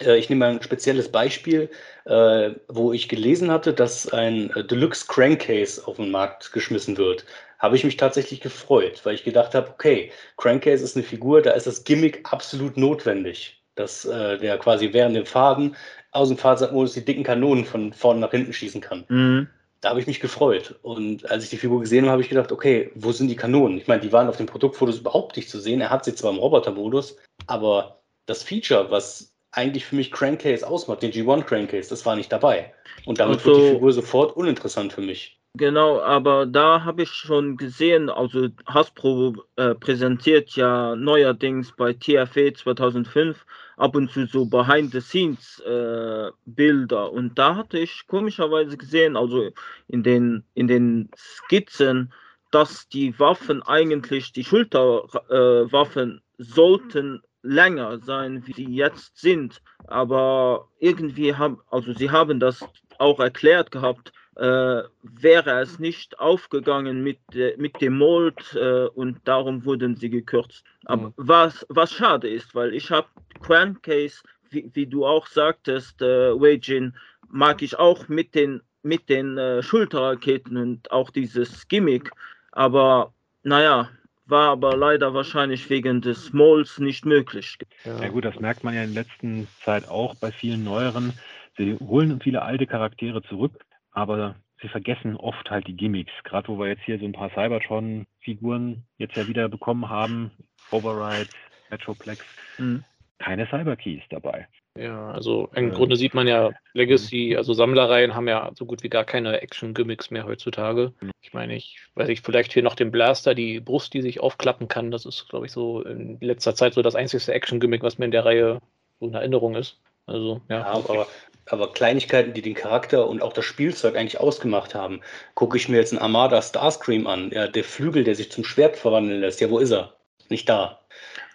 [0.00, 1.70] ich nehme mal ein spezielles Beispiel,
[2.06, 7.24] äh, wo ich gelesen hatte, dass ein Deluxe Crankcase auf den Markt geschmissen wird.
[7.58, 11.52] Habe ich mich tatsächlich gefreut, weil ich gedacht habe, okay, Crankcase ist eine Figur, da
[11.52, 15.76] ist das Gimmick absolut notwendig dass äh, der quasi während dem Faden
[16.10, 19.04] aus dem Fahrzeugmodus die dicken Kanonen von vorne nach hinten schießen kann.
[19.08, 19.48] Mhm.
[19.80, 20.76] Da habe ich mich gefreut.
[20.82, 23.78] Und als ich die Figur gesehen habe, habe ich gedacht, okay, wo sind die Kanonen?
[23.78, 25.80] Ich meine, die waren auf den Produktfotos überhaupt nicht zu sehen.
[25.80, 27.16] Er hat sie zwar im Robotermodus,
[27.46, 32.32] aber das Feature, was eigentlich für mich Crankcase ausmacht, den G1 Crankcase, das war nicht
[32.32, 32.72] dabei.
[33.04, 35.38] Und damit also, wird die Figur sofort uninteressant für mich.
[35.54, 42.54] Genau, aber da habe ich schon gesehen, also Hasbro äh, präsentiert ja neuerdings bei TFE
[42.54, 43.44] 2005
[43.76, 47.04] ab und zu so Behind-the-Scenes-Bilder.
[47.04, 49.50] Äh, und da hatte ich komischerweise gesehen, also
[49.88, 52.14] in den, in den Skizzen,
[52.50, 59.62] dass die Waffen eigentlich, die Schulterwaffen, äh, sollten länger sein, wie sie jetzt sind.
[59.86, 62.64] Aber irgendwie haben, also sie haben das
[62.98, 69.18] auch erklärt gehabt, äh, wäre es nicht aufgegangen mit, äh, mit dem Mold äh, und
[69.24, 70.64] darum wurden sie gekürzt.
[70.86, 71.14] Aber mhm.
[71.16, 73.08] was, was schade ist, weil ich habe
[73.42, 76.94] Crankcase, wie, wie du auch sagtest, äh, Wagin,
[77.28, 82.10] mag ich auch mit den, mit den äh, Schulterraketen und auch dieses Gimmick,
[82.52, 83.12] aber
[83.42, 83.90] naja,
[84.26, 87.58] war aber leider wahrscheinlich wegen des Molds nicht möglich.
[87.84, 88.00] Ja.
[88.00, 89.28] ja gut, das merkt man ja in letzter
[89.64, 91.12] Zeit auch bei vielen neueren.
[91.56, 96.12] Sie holen viele alte Charaktere zurück, aber sie vergessen oft halt die Gimmicks.
[96.24, 100.30] Gerade wo wir jetzt hier so ein paar Cybertron-Figuren jetzt ja wieder bekommen haben,
[100.70, 101.28] Override,
[101.70, 102.24] Metroplex,
[102.58, 102.84] mhm.
[103.18, 104.46] keine Cyberkeys dabei.
[104.78, 108.82] Ja, also im ähm, Grunde sieht man ja, Legacy, also Sammlereien haben ja so gut
[108.82, 110.94] wie gar keine Action-Gimmicks mehr heutzutage.
[111.00, 111.10] Mhm.
[111.20, 114.68] Ich meine, ich weiß nicht, vielleicht hier noch den Blaster, die Brust, die sich aufklappen
[114.68, 114.90] kann.
[114.90, 118.10] Das ist, glaube ich, so in letzter Zeit so das einzige Action-Gimmick, was mir in
[118.12, 118.60] der Reihe
[118.98, 119.78] so in Erinnerung ist.
[120.06, 120.60] Also, ja.
[120.60, 121.06] ja aber
[121.46, 125.00] aber Kleinigkeiten, die den Charakter und auch das Spielzeug eigentlich ausgemacht haben.
[125.34, 128.76] Gucke ich mir jetzt einen Armada Starscream an, ja, der Flügel, der sich zum Schwert
[128.76, 129.94] verwandeln lässt, ja, wo ist er?
[130.28, 130.80] Nicht da.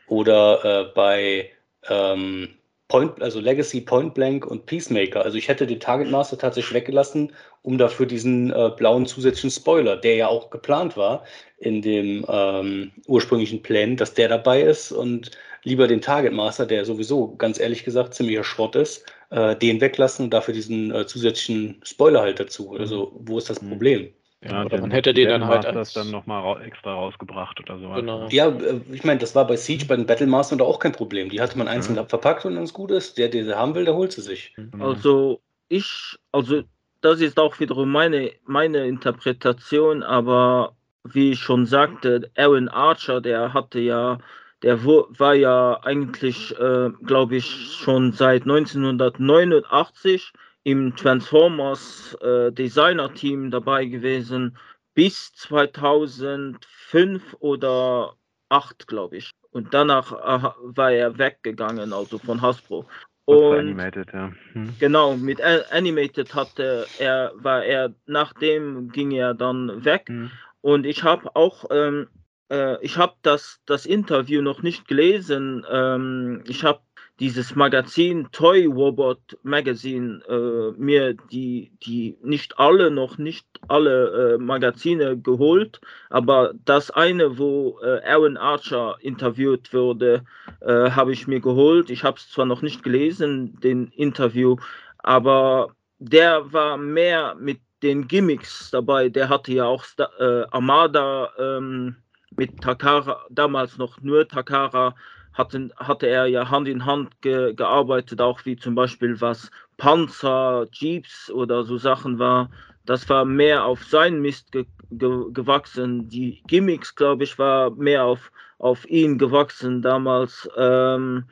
[0.07, 1.51] Oder äh, bei,
[1.89, 2.57] ähm,
[2.87, 5.23] Point, also Legacy, Point Blank und Peacemaker.
[5.23, 9.97] Also ich hätte den Target Master tatsächlich weggelassen, um dafür diesen äh, blauen zusätzlichen Spoiler,
[9.97, 11.25] der ja auch geplant war
[11.57, 15.31] in dem ähm, ursprünglichen Plan, dass der dabei ist und
[15.63, 20.25] lieber den Target Master, der sowieso ganz ehrlich gesagt ziemlicher Schrott ist, äh, den weglassen
[20.25, 22.73] und dafür diesen äh, zusätzlichen Spoiler halt dazu.
[22.73, 23.69] Also wo ist das Mhm.
[23.69, 24.13] Problem?
[24.43, 27.79] Ja, oder man hätte den dann halt das als, dann nochmal ra extra rausgebracht oder
[27.79, 28.01] sowas.
[28.01, 28.27] Genau.
[28.29, 31.29] Ja, äh, ich meine, das war bei Siege, bei den Battlemaster auch kein Problem.
[31.29, 32.07] Die hatte man einzeln Mhm.
[32.07, 34.53] verpackt und wenn es gut ist, der, der sie haben will, der holt sie sich.
[34.55, 34.89] Genau.
[34.89, 36.63] Also ich, also
[37.01, 43.53] das ist auch wiederum meine, meine Interpretation, aber wie ich schon sagte, Aaron Archer, der
[43.53, 44.19] hatte ja,
[44.61, 47.45] der war ja eigentlich, äh, glaube ich,
[47.81, 50.33] schon seit 1989
[50.67, 54.57] im Transformers äh, Designer Team dabei gewesen
[54.95, 58.17] bis 2005 oder
[58.49, 59.31] 8, glaube ich.
[59.51, 62.85] Und danach äh, war er weggegangen, also von Hasbro.
[63.23, 64.33] Und Animated, ja.
[64.51, 64.75] Hm.
[64.77, 65.39] Genau, mit
[65.71, 70.09] Animated hatte er, war er, nachdem ging er dann weg.
[70.09, 70.31] Hm.
[70.59, 72.09] Und ich habe auch, ähm,
[72.51, 75.65] äh, ich habe das, das Interview noch nicht gelesen.
[75.71, 76.81] Ähm, ich habe
[77.19, 84.37] dieses Magazin Toy Robot Magazine äh, mir die, die nicht alle, noch nicht alle äh,
[84.37, 90.23] Magazine geholt, aber das eine, wo äh, Aaron Archer interviewt wurde,
[90.61, 91.89] äh, habe ich mir geholt.
[91.89, 94.57] Ich habe es zwar noch nicht gelesen, den Interview,
[94.99, 95.69] aber
[95.99, 99.09] der war mehr mit den Gimmicks dabei.
[99.09, 101.95] Der hatte ja auch äh, Armada ähm,
[102.35, 104.95] mit Takara, damals noch nur Takara,
[105.37, 110.67] hatten, hatte er ja Hand in Hand ge gearbeitet, auch wie zum Beispiel was Panzer,
[110.71, 112.49] Jeeps oder so Sachen war.
[112.85, 116.07] Das war mehr auf sein Mist ge ge gewachsen.
[116.09, 120.49] Die Gimmicks, glaube ich, war mehr auf, auf ihn gewachsen damals.
[120.57, 121.25] Ähm,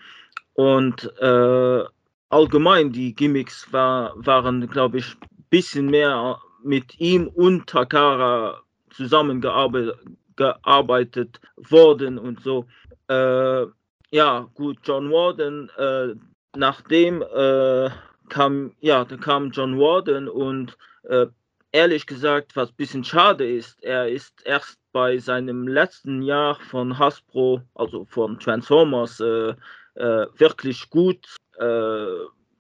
[0.53, 1.84] und äh,
[2.30, 9.99] allgemein die Gimmicks war, waren, glaube ich, ein bisschen mehr mit ihm und Takara zusammengearbeitet
[10.36, 12.65] gearbeitet worden und so.
[13.07, 13.65] Äh,
[14.11, 16.15] ja, gut, John Warden, äh,
[16.56, 17.90] nachdem äh,
[18.30, 21.27] kam, ja, da kam John Warden und äh,
[21.72, 26.98] ehrlich gesagt, was ein bisschen schade ist, er ist erst bei seinem letzten Jahr von
[26.98, 29.53] Hasbro, also von Transformers, äh,
[29.95, 32.06] äh, wirklich gut, äh,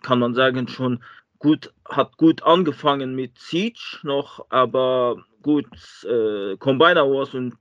[0.01, 1.01] kann man sagen, schon
[1.39, 5.67] gut, hat gut angefangen mit Siege noch, aber gut,
[6.59, 7.55] Combiner Wars und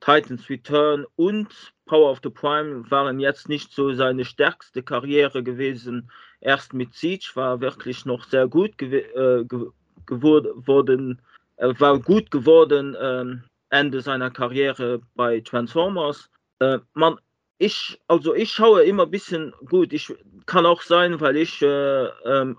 [0.00, 1.48] Titans Return und
[1.86, 6.10] Power of the Prime waren jetzt nicht so seine stärkste Karriere gewesen.
[6.40, 9.66] Erst mit Siege war wirklich noch sehr gut gew äh, ge
[10.06, 11.20] geworden,
[11.56, 16.30] äh, war gut geworden ähm, Ende seiner Karriere bei Transformers.
[16.58, 17.18] Äh, man,
[17.58, 19.92] ich, also ich schaue immer ein bisschen gut.
[19.92, 20.12] Ich
[20.46, 22.58] kann auch sein, weil ich äh, ähm,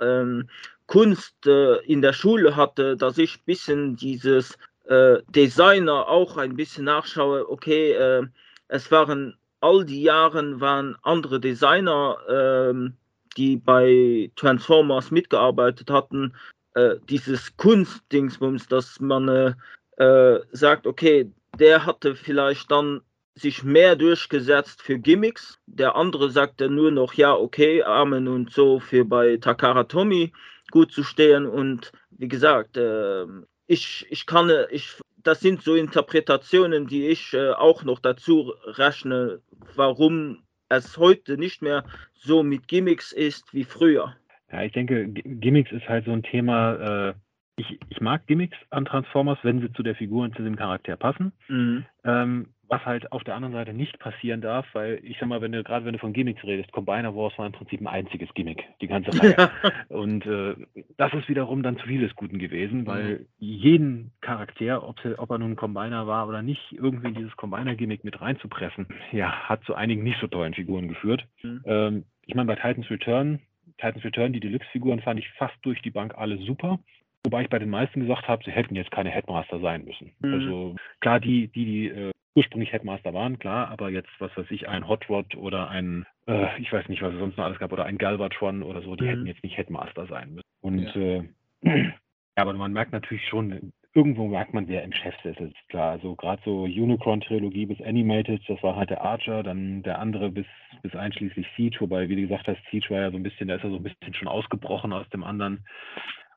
[0.00, 0.48] ähm,
[0.86, 6.56] Kunst äh, in der Schule hatte, dass ich ein bisschen dieses äh, Designer auch ein
[6.56, 7.48] bisschen nachschaue.
[7.48, 8.26] Okay, äh,
[8.68, 12.94] es waren all die Jahren waren andere Designer, ähm,
[13.36, 16.34] die bei Transformers mitgearbeitet hatten.
[16.74, 19.54] Äh, dieses Kunstdingsbums, dass man äh,
[20.02, 23.02] äh, sagt, okay, der hatte vielleicht dann
[23.34, 25.58] sich mehr durchgesetzt für Gimmicks.
[25.66, 30.32] Der andere sagte nur noch, ja, okay, Amen und so für bei Takara Tomy
[30.70, 31.46] gut zu stehen.
[31.46, 33.26] Und wie gesagt, äh,
[33.72, 39.40] ich, ich kann, ich, das sind so Interpretationen, die ich äh, auch noch dazu rechne,
[39.74, 41.84] warum es heute nicht mehr
[42.14, 44.14] so mit Gimmicks ist wie früher.
[44.50, 47.08] Ja, ich denke, Gimmicks ist halt so ein Thema.
[47.08, 47.14] Äh,
[47.62, 50.96] ich, ich mag Gimmicks an Transformers, wenn sie zu der Figur und zu dem Charakter
[50.96, 51.32] passen.
[51.48, 51.84] Mhm.
[52.04, 55.52] Ähm, was halt auf der anderen Seite nicht passieren darf, weil ich sag mal, wenn
[55.52, 58.64] du gerade wenn du von Gimmicks redest, Combiner Wars war im Prinzip ein einziges Gimmick,
[58.80, 59.50] die ganze Reihe.
[59.88, 60.54] und äh,
[60.96, 63.26] das ist wiederum dann zu viel des Guten gewesen, weil mhm.
[63.38, 68.04] jeden Charakter, ob, ob, er nun ein Combiner war oder nicht, irgendwie in dieses Combiner-Gimmick
[68.04, 71.26] mit reinzupressen, ja, hat zu einigen nicht so tollen Figuren geführt.
[71.42, 71.60] Mhm.
[71.66, 73.40] Ähm, ich meine, bei Titans Return,
[73.76, 76.78] Titans Return, die Deluxe-Figuren fand ich fast durch die Bank alle super.
[77.24, 80.12] Wobei ich bei den meisten gesagt habe, sie hätten jetzt keine Headmaster sein müssen.
[80.20, 80.34] Mhm.
[80.34, 84.68] Also klar, die, die, die äh, ursprünglich Headmaster waren, klar, aber jetzt, was weiß ich,
[84.68, 87.72] ein Hot Rod oder ein, äh, ich weiß nicht, was es sonst noch alles gab,
[87.72, 89.08] oder ein Galvatron oder so, die mhm.
[89.08, 90.48] hätten jetzt nicht Headmaster sein müssen.
[90.60, 90.96] Und ja.
[90.96, 91.22] Äh,
[91.62, 91.92] ja,
[92.36, 95.92] aber man merkt natürlich schon, irgendwo merkt man, wer im Chef sitzt, klar.
[95.92, 100.46] Also gerade so Unicron-Trilogie bis Animated, das war halt der Archer, dann der andere bis,
[100.82, 103.56] bis einschließlich Siege, wobei, wie du gesagt hast, Siege war ja so ein bisschen, da
[103.56, 105.64] ist er so ein bisschen schon ausgebrochen aus dem anderen.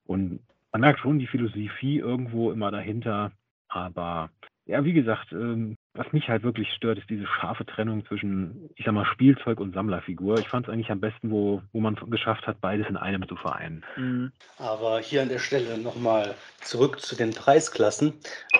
[0.06, 0.42] Und
[0.76, 3.32] man merkt schon die Philosophie irgendwo immer dahinter,
[3.70, 4.30] aber
[4.66, 8.84] ja, wie gesagt, ähm, was mich halt wirklich stört, ist diese scharfe Trennung zwischen, ich
[8.84, 10.38] sag mal, Spielzeug und Sammlerfigur.
[10.38, 13.38] Ich fand es eigentlich am besten, wo, wo man geschafft hat, beides in einem zu
[13.38, 13.86] vereinen.
[13.96, 14.34] Mhm.
[14.58, 18.12] Aber hier an der Stelle nochmal zurück zu den Preisklassen.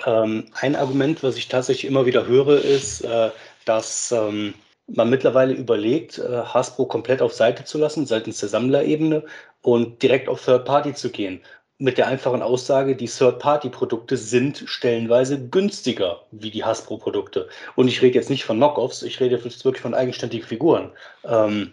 [0.06, 3.28] Ähm, ein Argument, was ich tatsächlich immer wieder höre, ist, äh,
[3.66, 4.54] dass ähm,
[4.86, 9.22] man mittlerweile überlegt, äh, Hasbro komplett auf Seite zu lassen, seitens der Sammlerebene
[9.60, 11.40] und direkt auf Third Party zu gehen
[11.78, 17.48] mit der einfachen Aussage, die Third-Party-Produkte sind stellenweise günstiger wie die Hasbro-Produkte.
[17.74, 20.90] Und ich rede jetzt nicht von Knockoffs, ich rede jetzt wirklich von eigenständigen Figuren.
[21.24, 21.72] Ähm,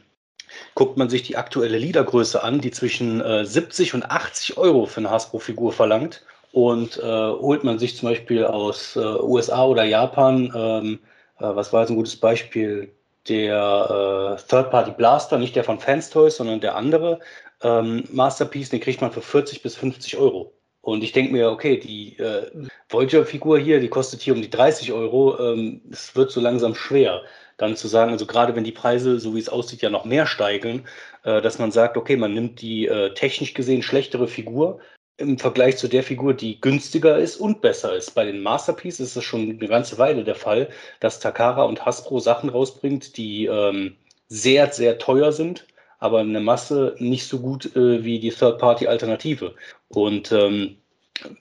[0.75, 4.99] guckt man sich die aktuelle Liedergröße an, die zwischen äh, 70 und 80 Euro für
[4.99, 6.23] eine Hasbro-Figur verlangt,
[6.53, 10.99] und äh, holt man sich zum Beispiel aus äh, USA oder Japan, ähm,
[11.39, 12.93] äh, was war jetzt ein gutes Beispiel,
[13.27, 17.19] der äh, Third-Party Blaster, nicht der von Fans Toys, sondern der andere,
[17.63, 20.53] ähm, Masterpiece, den kriegt man für 40 bis 50 Euro.
[20.81, 22.51] Und ich denke mir, okay, die äh,
[22.89, 25.39] Voyager-Figur hier, die kostet hier um die 30 Euro.
[25.39, 27.21] Ähm, es wird so langsam schwer,
[27.57, 30.27] dann zu sagen, also gerade wenn die Preise, so wie es aussieht, ja noch mehr
[30.27, 30.83] steigen,
[31.23, 34.79] äh, dass man sagt, okay, man nimmt die äh, technisch gesehen schlechtere Figur
[35.17, 38.11] im Vergleich zu der Figur, die günstiger ist und besser ist.
[38.11, 40.69] Bei den Masterpiece ist es schon eine ganze Weile der Fall,
[40.99, 43.95] dass Takara und Hasbro Sachen rausbringt, die ähm,
[44.27, 45.65] sehr, sehr teuer sind
[46.03, 49.55] aber eine Masse nicht so gut äh, wie die Third-Party-Alternative.
[49.87, 50.75] Und ähm,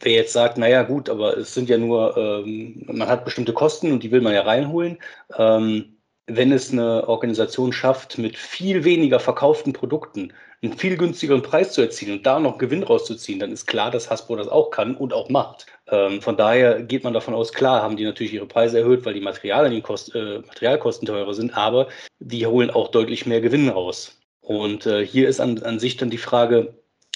[0.01, 3.91] wer jetzt sagt, naja gut, aber es sind ja nur, ähm, man hat bestimmte Kosten
[3.91, 4.99] und die will man ja reinholen.
[5.37, 5.97] Ähm,
[6.29, 10.33] wenn es eine Organisation schafft, mit viel weniger verkauften Produkten
[10.63, 14.11] einen viel günstigeren Preis zu erzielen und da noch Gewinn rauszuziehen, dann ist klar, dass
[14.11, 15.67] Hasbro das auch kann und auch macht.
[15.89, 19.15] Ähm, von daher geht man davon aus, klar haben die natürlich ihre Preise erhöht, weil
[19.15, 21.89] die Materialien, Kost, äh, Materialkosten teurer sind, aber
[22.21, 24.22] die holen auch deutlich mehr Gewinn raus.
[24.43, 26.75] Und äh, hier ist an, an sich dann die Frage,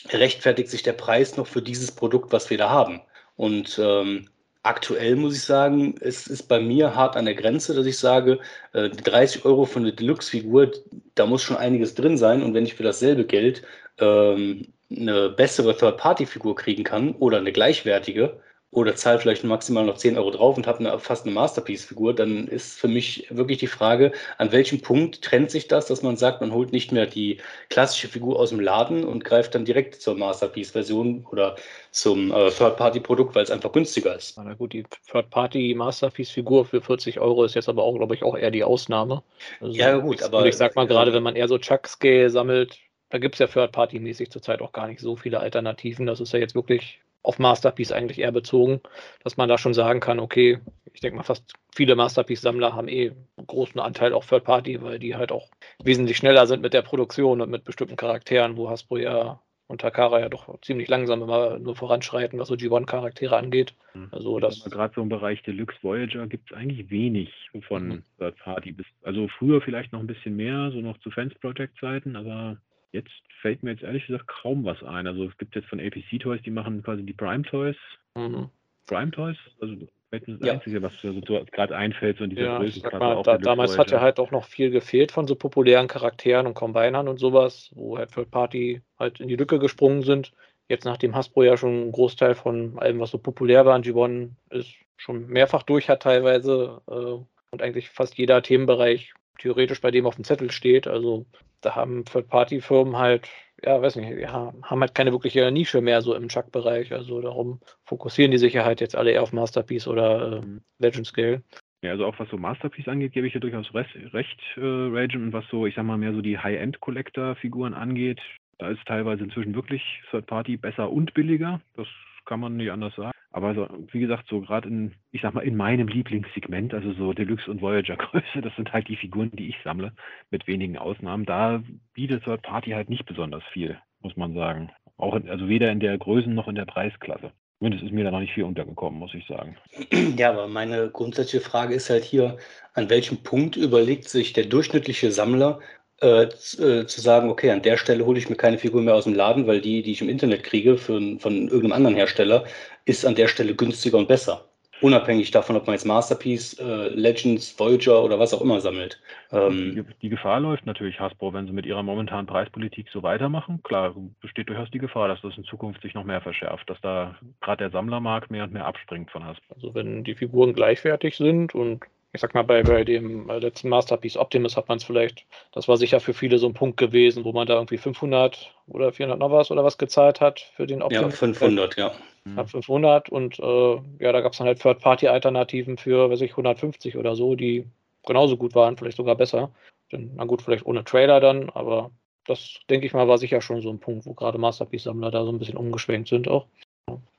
[0.09, 3.03] rechtfertigt sich der Preis noch für dieses Produkt, was wir da haben?
[3.37, 4.29] Und ähm,
[4.63, 8.39] aktuell muss ich sagen, es ist bei mir hart an der Grenze, dass ich sage,
[8.73, 10.71] äh, 30 Euro für eine Deluxe-Figur,
[11.15, 12.43] da muss schon einiges drin sein.
[12.43, 13.63] Und wenn ich für dasselbe Geld
[13.99, 18.41] ähm, eine bessere Third-Party-Figur kriegen kann oder eine gleichwertige,
[18.73, 22.49] oder zahle vielleicht maximal noch 10 Euro drauf und habe eine, fast eine Masterpiece-Figur, dann
[22.49, 26.41] ist für mich wirklich die Frage, an welchem Punkt trennt sich das, dass man sagt,
[26.41, 27.39] man holt nicht mehr die
[27.71, 31.57] klassische Figur aus dem Laden und greift dann direkt zur Masterpiece-Version oder
[31.91, 34.37] zum äh, Third-Party-Produkt, weil es einfach günstiger ist.
[34.37, 38.51] Na gut, die Third-Party-Masterpiece-Figur für 40 Euro ist jetzt aber auch, glaube ich, auch eher
[38.51, 39.23] die Ausnahme.
[39.61, 40.45] Also, ja, gut, aber.
[40.45, 42.79] Ich sag mal, gerade wenn man eher so Chuck-Scale sammelt,
[43.09, 46.07] da gibt es ja Third-Party-mäßig zurzeit auch gar nicht so viele Alternativen.
[46.07, 48.81] Das ist ja jetzt wirklich auf Masterpiece eigentlich eher bezogen,
[49.25, 50.61] dass man da schon sagen kann, okay,
[50.93, 53.13] ich denke mal, fast viele Masterpiece-Sammler haben eh
[53.47, 55.51] großen Anteil auch Third Party, weil die halt auch
[55.83, 60.21] wesentlich schneller sind mit der Produktion und mit bestimmten Charakteren, wo Hasbro ja und Takara
[60.21, 63.75] ja doch ziemlich langsam immer nur voranschreiten, was so G1-Charaktere angeht.
[63.95, 64.09] Mhm.
[64.13, 67.33] Also das gerade so im Bereich Deluxe Voyager gibt es eigentlich wenig
[67.67, 68.03] von mhm.
[68.19, 68.77] Third Party.
[69.03, 72.59] Also früher vielleicht noch ein bisschen mehr, so noch zu Fans Project Zeiten, aber
[72.93, 73.11] Jetzt
[73.41, 75.07] fällt mir jetzt ehrlich gesagt kaum was ein.
[75.07, 77.77] Also es gibt jetzt von APC Toys, die machen quasi die Prime Toys.
[78.15, 78.49] Mhm.
[78.87, 79.37] Prime Toys?
[79.61, 79.77] Also
[80.11, 80.53] fällt mir das ja.
[80.55, 82.81] Einzige, was mir so gerade einfällt, so in dieser ja, Größe.
[82.99, 86.55] Mal, da, damals hat ja halt auch noch viel gefehlt von so populären Charakteren und
[86.55, 90.33] Combinern und sowas, wo halt Third Party halt in die Lücke gesprungen sind.
[90.69, 94.31] Jetzt nachdem Hasbro ja schon ein Großteil von allem, was so populär war in G1
[94.51, 100.07] ist, schon mehrfach durch hat teilweise äh, und eigentlich fast jeder Themenbereich theoretisch bei dem
[100.07, 100.87] auf dem Zettel steht.
[100.87, 101.27] Also
[101.61, 103.29] da haben Third-Party-Firmen halt,
[103.63, 106.93] ja, weiß nicht, ja, haben halt keine wirkliche Nische mehr so im Chuck-Bereich.
[106.93, 111.43] Also darum fokussieren die Sicherheit jetzt alle eher auf Masterpiece oder äh, Legend Scale.
[111.83, 115.25] Ja, also auch was so Masterpiece angeht, gebe ich hier durchaus recht, äh, Ragen.
[115.25, 118.21] Und was so, ich sag mal, mehr so die High-End-Collector-Figuren angeht,
[118.59, 121.61] da ist teilweise inzwischen wirklich Third-Party besser und billiger.
[121.77, 121.87] Das
[122.25, 123.16] kann man nicht anders sagen.
[123.37, 127.13] Aber so, wie gesagt, so gerade in, ich sag mal, in meinem Lieblingssegment, also so
[127.13, 129.93] Deluxe und Voyager Größe, das sind halt die Figuren, die ich sammle,
[130.31, 131.27] mit wenigen Ausnahmen.
[131.27, 134.71] Da bietet Third Party halt nicht besonders viel, muss man sagen.
[134.97, 137.31] Auch in, also weder in der Größen noch in der Preisklasse.
[137.59, 139.59] Zumindest ist mir da noch nicht viel untergekommen, muss ich sagen.
[140.17, 142.39] Ja, aber meine grundsätzliche Frage ist halt hier,
[142.73, 145.61] an welchem Punkt überlegt sich der durchschnittliche Sammler,
[146.01, 149.05] äh, äh, zu sagen, okay, an der Stelle hole ich mir keine Figur mehr aus
[149.05, 152.45] dem Laden, weil die, die ich im Internet kriege für, von irgendeinem anderen Hersteller,
[152.87, 154.49] ist an der Stelle günstiger und besser.
[154.83, 159.01] Unabhängig davon, ob man jetzt Masterpiece, äh, Legends, Voyager oder was auch immer sammelt.
[159.33, 163.63] Ähm, die, die, Gefahr läuft natürlich Hasbro, wenn sie mit ihrer momentanen Preispolitik so weitermachen.
[163.63, 167.17] Klar, besteht durchaus die Gefahr, dass das in Zukunft sich noch mehr verschärft, dass da
[167.41, 169.55] gerade der Sammlermarkt mehr und mehr abspringt von Hasbro.
[169.55, 171.81] Also wenn die Figuren gleichwertig sind und
[172.13, 175.69] ich sag mal, bei, bei dem äh, letzten Masterpiece Optimus hat man es vielleicht, das
[175.69, 179.19] war sicher für viele so ein Punkt gewesen, wo man da irgendwie 500 oder 400
[179.19, 181.13] noch was oder was gezahlt hat für den Optimus.
[181.13, 181.93] Ja, 500, ja.
[182.25, 186.97] knapp 500 und äh, ja, da gab es dann halt Third-Party-Alternativen für, weiß ich, 150
[186.97, 187.67] oder so, die
[188.07, 189.51] genauso gut waren, vielleicht sogar besser.
[189.93, 191.91] Denn, na gut, vielleicht ohne Trailer dann, aber
[192.27, 195.33] das denke ich mal war sicher schon so ein Punkt, wo gerade Masterpiece-Sammler da so
[195.33, 196.47] ein bisschen umgeschwenkt sind auch.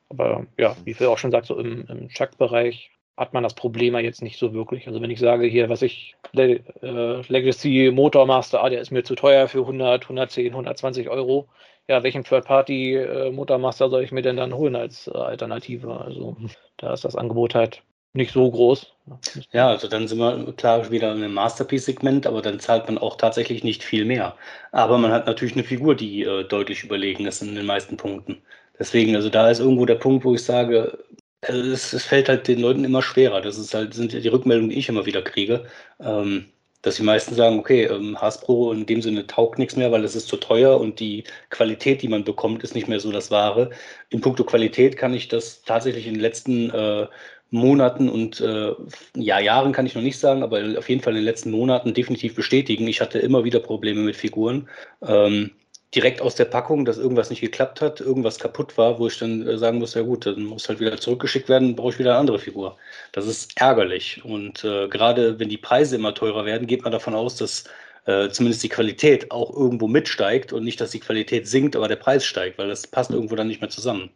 [0.10, 3.96] Aber ja, wie Phil auch schon sagt, so im, im Chuck-Bereich hat man das Problem
[3.96, 4.88] ja jetzt nicht so wirklich.
[4.88, 6.60] Also wenn ich sage hier, was ich, äh,
[7.28, 11.48] Legacy Motormaster, ah, der ist mir zu teuer für 100, 110, 120 Euro.
[11.88, 16.00] Ja, welchen Third-Party äh, soll ich mir denn dann holen als äh, Alternative?
[16.00, 16.38] Also
[16.78, 17.82] da ist das Angebot halt
[18.14, 18.94] nicht so groß.
[19.52, 23.64] Ja, also dann sind wir klar wieder einem Masterpiece-Segment, aber dann zahlt man auch tatsächlich
[23.64, 24.36] nicht viel mehr.
[24.72, 28.42] Aber man hat natürlich eine Figur, die äh, deutlich überlegen ist in den meisten Punkten.
[28.78, 31.00] Deswegen, also da ist irgendwo der Punkt, wo ich sage,
[31.42, 33.42] also es, es, fällt halt den Leuten immer schwerer.
[33.42, 35.66] Das ist halt, sind die Rückmeldungen, die ich immer wieder kriege.
[36.00, 36.46] Ähm,
[36.82, 40.16] dass die meisten sagen, okay, ähm, Hasbro in dem Sinne taugt nichts mehr, weil es
[40.16, 43.72] ist zu teuer und die Qualität, die man bekommt, ist nicht mehr so das Wahre.
[44.10, 47.08] In puncto Qualität kann ich das tatsächlich in den letzten äh,
[47.50, 48.74] Monaten und äh,
[49.16, 51.94] ja, Jahren kann ich noch nicht sagen, aber auf jeden Fall in den letzten Monaten
[51.94, 52.88] definitiv bestätigen.
[52.88, 54.70] Ich hatte immer wieder Probleme mit Figuren.
[55.02, 55.52] Ähm,
[55.96, 59.48] direkt aus der Packung, dass irgendwas nicht geklappt hat, irgendwas kaputt war, wo ich dann
[59.48, 62.20] äh, sagen muss, ja gut, dann muss halt wieder zurückgeschickt werden, brauche ich wieder eine
[62.20, 62.78] andere Figur.
[63.14, 64.24] Das ist ärgerlich.
[64.26, 67.66] Und äh, gerade wenn die Preise immer teurer werden, geht man davon aus, dass
[68.06, 71.96] äh, zumindest die Qualität auch irgendwo mitsteigt und nicht, dass die Qualität sinkt, aber der
[71.98, 74.10] Preis steigt, weil das passt irgendwo dann nicht mehr zusammen.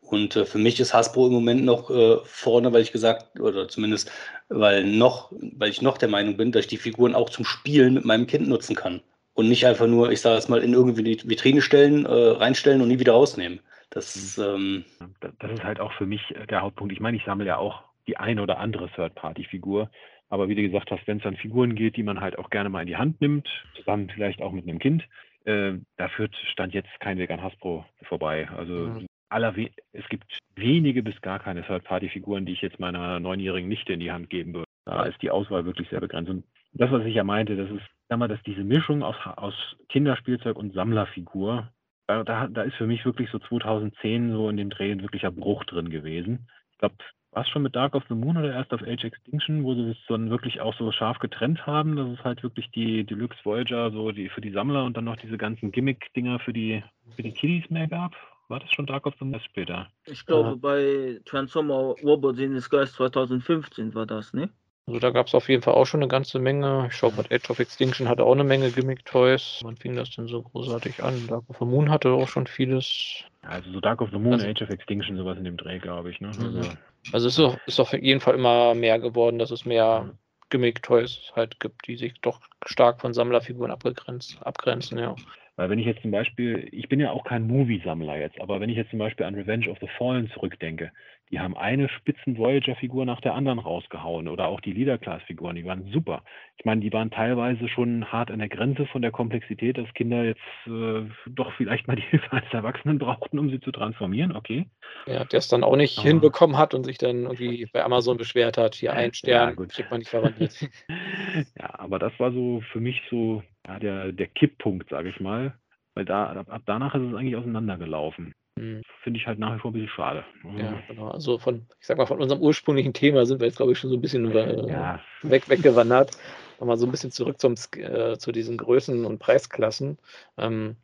[0.00, 3.68] Und äh, für mich ist Hasbro im Moment noch äh, vorne, weil ich gesagt, oder
[3.68, 4.10] zumindest,
[4.48, 7.94] weil noch, weil ich noch der Meinung bin, dass ich die Figuren auch zum Spielen
[7.94, 9.00] mit meinem Kind nutzen kann.
[9.40, 12.80] Und nicht einfach nur, ich sage es mal, in irgendwie die Vitrine stellen, äh, reinstellen
[12.80, 13.60] und nie wieder rausnehmen.
[13.90, 14.84] Das, mhm.
[15.00, 16.92] ähm, das ist halt auch für mich äh, der Hauptpunkt.
[16.92, 19.90] Ich meine, ich sammle ja auch die eine oder andere Third-Party-Figur.
[20.28, 22.68] Aber wie du gesagt hast, wenn es an Figuren geht, die man halt auch gerne
[22.68, 25.02] mal in die Hand nimmt, zusammen vielleicht auch mit einem Kind,
[25.44, 28.48] äh, da führt Stand jetzt kein Weg an Hasbro vorbei.
[28.56, 33.68] Also mhm allerwe es gibt wenige bis gar keine Third-Party-Figuren, die ich jetzt meiner neunjährigen
[33.68, 34.66] Nichte in die Hand geben würde.
[34.84, 36.30] Da ist die Auswahl wirklich sehr begrenzt.
[36.30, 39.54] Und das, was ich ja meinte, das ist, sag mal, dass diese Mischung aus, aus
[39.88, 41.68] Kinderspielzeug und Sammlerfigur,
[42.06, 45.30] da, da, da ist für mich wirklich so 2010 so in dem Dreh ein wirklicher
[45.30, 46.48] Bruch drin gewesen.
[46.72, 46.96] Ich glaube,
[47.32, 49.90] war es schon mit Dark of the Moon oder erst auf Age Extinction, wo sie
[49.90, 53.92] es dann wirklich auch so scharf getrennt haben, dass es halt wirklich die Deluxe Voyager
[53.92, 56.82] so die für die Sammler und dann noch diese ganzen Gimmick-Dinger für die,
[57.14, 58.14] für die Kiddies mehr gab?
[58.48, 59.88] War das schon Dark of the Moon später?
[60.06, 64.50] Ich glaube, äh, bei Transformer Robots in Disguise 2015 war das, ne?
[64.86, 66.86] Also da gab es auf jeden Fall auch schon eine ganze Menge.
[66.88, 69.60] Ich schaue gerade, Age of Extinction hatte auch eine Menge Gimmick-Toys.
[69.62, 71.26] Wann fing das denn so großartig an?
[71.28, 73.24] Dark of the Moon hatte auch schon vieles.
[73.42, 76.10] Also so Dark of the Moon, also, Age of Extinction, sowas in dem Dreh, glaube
[76.10, 76.20] ich.
[76.20, 76.28] Ne?
[76.28, 76.56] Mhm.
[76.56, 76.70] Also,
[77.12, 80.18] also es ist, auch, ist auf jeden Fall immer mehr geworden, dass es mehr mhm.
[80.50, 85.14] Gimmick-Toys halt gibt, die sich doch stark von Sammlerfiguren abgegrenzt, abgrenzen, ja.
[85.56, 88.70] Weil wenn ich jetzt zum Beispiel, ich bin ja auch kein Movie-Sammler jetzt, aber wenn
[88.70, 90.90] ich jetzt zum Beispiel an Revenge of the Fallen zurückdenke,
[91.30, 95.90] die haben eine spitzen Voyager-Figur nach der anderen rausgehauen oder auch die Leader-Class-Figuren, die waren
[95.92, 96.24] super.
[96.56, 100.24] Ich meine, die waren teilweise schon hart an der Grenze von der Komplexität, dass Kinder
[100.24, 104.66] jetzt äh, doch vielleicht mal die Hilfe eines Erwachsenen brauchten, um sie zu transformieren, okay.
[105.06, 108.16] Ja, der es dann auch nicht aber hinbekommen hat und sich dann irgendwie bei Amazon
[108.16, 110.68] beschwert hat, hier ein Stern, ja, kriegt man nicht verwandelt.
[111.58, 115.54] ja, aber das war so für mich so ja, der, der Kipppunkt, sage ich mal.
[115.94, 118.32] Weil da, ab danach ist es eigentlich auseinandergelaufen.
[118.56, 118.82] Mhm.
[119.02, 120.24] Finde ich halt nach wie vor ein bisschen schade.
[120.56, 121.08] Ja, genau.
[121.08, 123.90] Also von, ich sag mal, von unserem ursprünglichen Thema sind wir jetzt, glaube ich, schon
[123.90, 125.00] so ein bisschen äh, ja.
[125.22, 126.12] weg, weggewandert.
[126.58, 129.98] Nochmal so ein bisschen zurück zum, äh, zu diesen Größen und Preisklassen.
[130.36, 130.76] Ähm,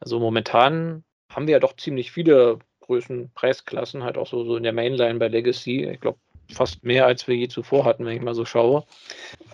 [0.00, 4.62] also momentan haben wir ja doch ziemlich viele Größen, Preisklassen, halt auch so, so in
[4.62, 5.84] der Mainline bei Legacy.
[5.84, 6.18] Ich glaube,
[6.50, 8.84] fast mehr als wir je zuvor hatten, wenn ich mal so schaue.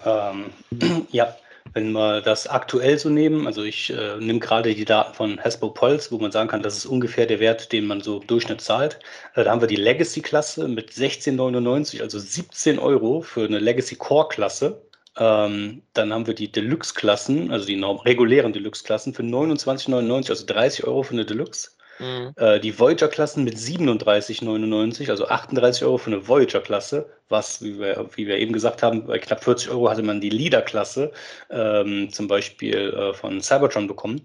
[0.05, 0.53] Ähm,
[1.11, 1.37] ja,
[1.73, 5.71] wenn wir das aktuell so nehmen, also ich äh, nehme gerade die Daten von Hasbro
[5.71, 8.61] Pulse, wo man sagen kann, das ist ungefähr der Wert, den man so im Durchschnitt
[8.61, 9.01] zahlt.
[9.35, 14.83] Äh, da haben wir die Legacy-Klasse mit 16,99, also 17 Euro für eine Legacy Core-Klasse.
[15.17, 21.03] Ähm, dann haben wir die Deluxe-Klassen, also die regulären Deluxe-Klassen für 29,99, also 30 Euro
[21.03, 21.71] für eine Deluxe.
[21.99, 22.33] Mhm.
[22.37, 28.27] Äh, die Voyager-Klassen mit 37,99, also 38 Euro für eine Voyager-Klasse, was, wie wir, wie
[28.27, 31.13] wir eben gesagt haben, bei knapp 40 Euro hatte man die Leader-Klasse
[31.51, 34.21] ähm, zum Beispiel äh, von Cybertron bekommen.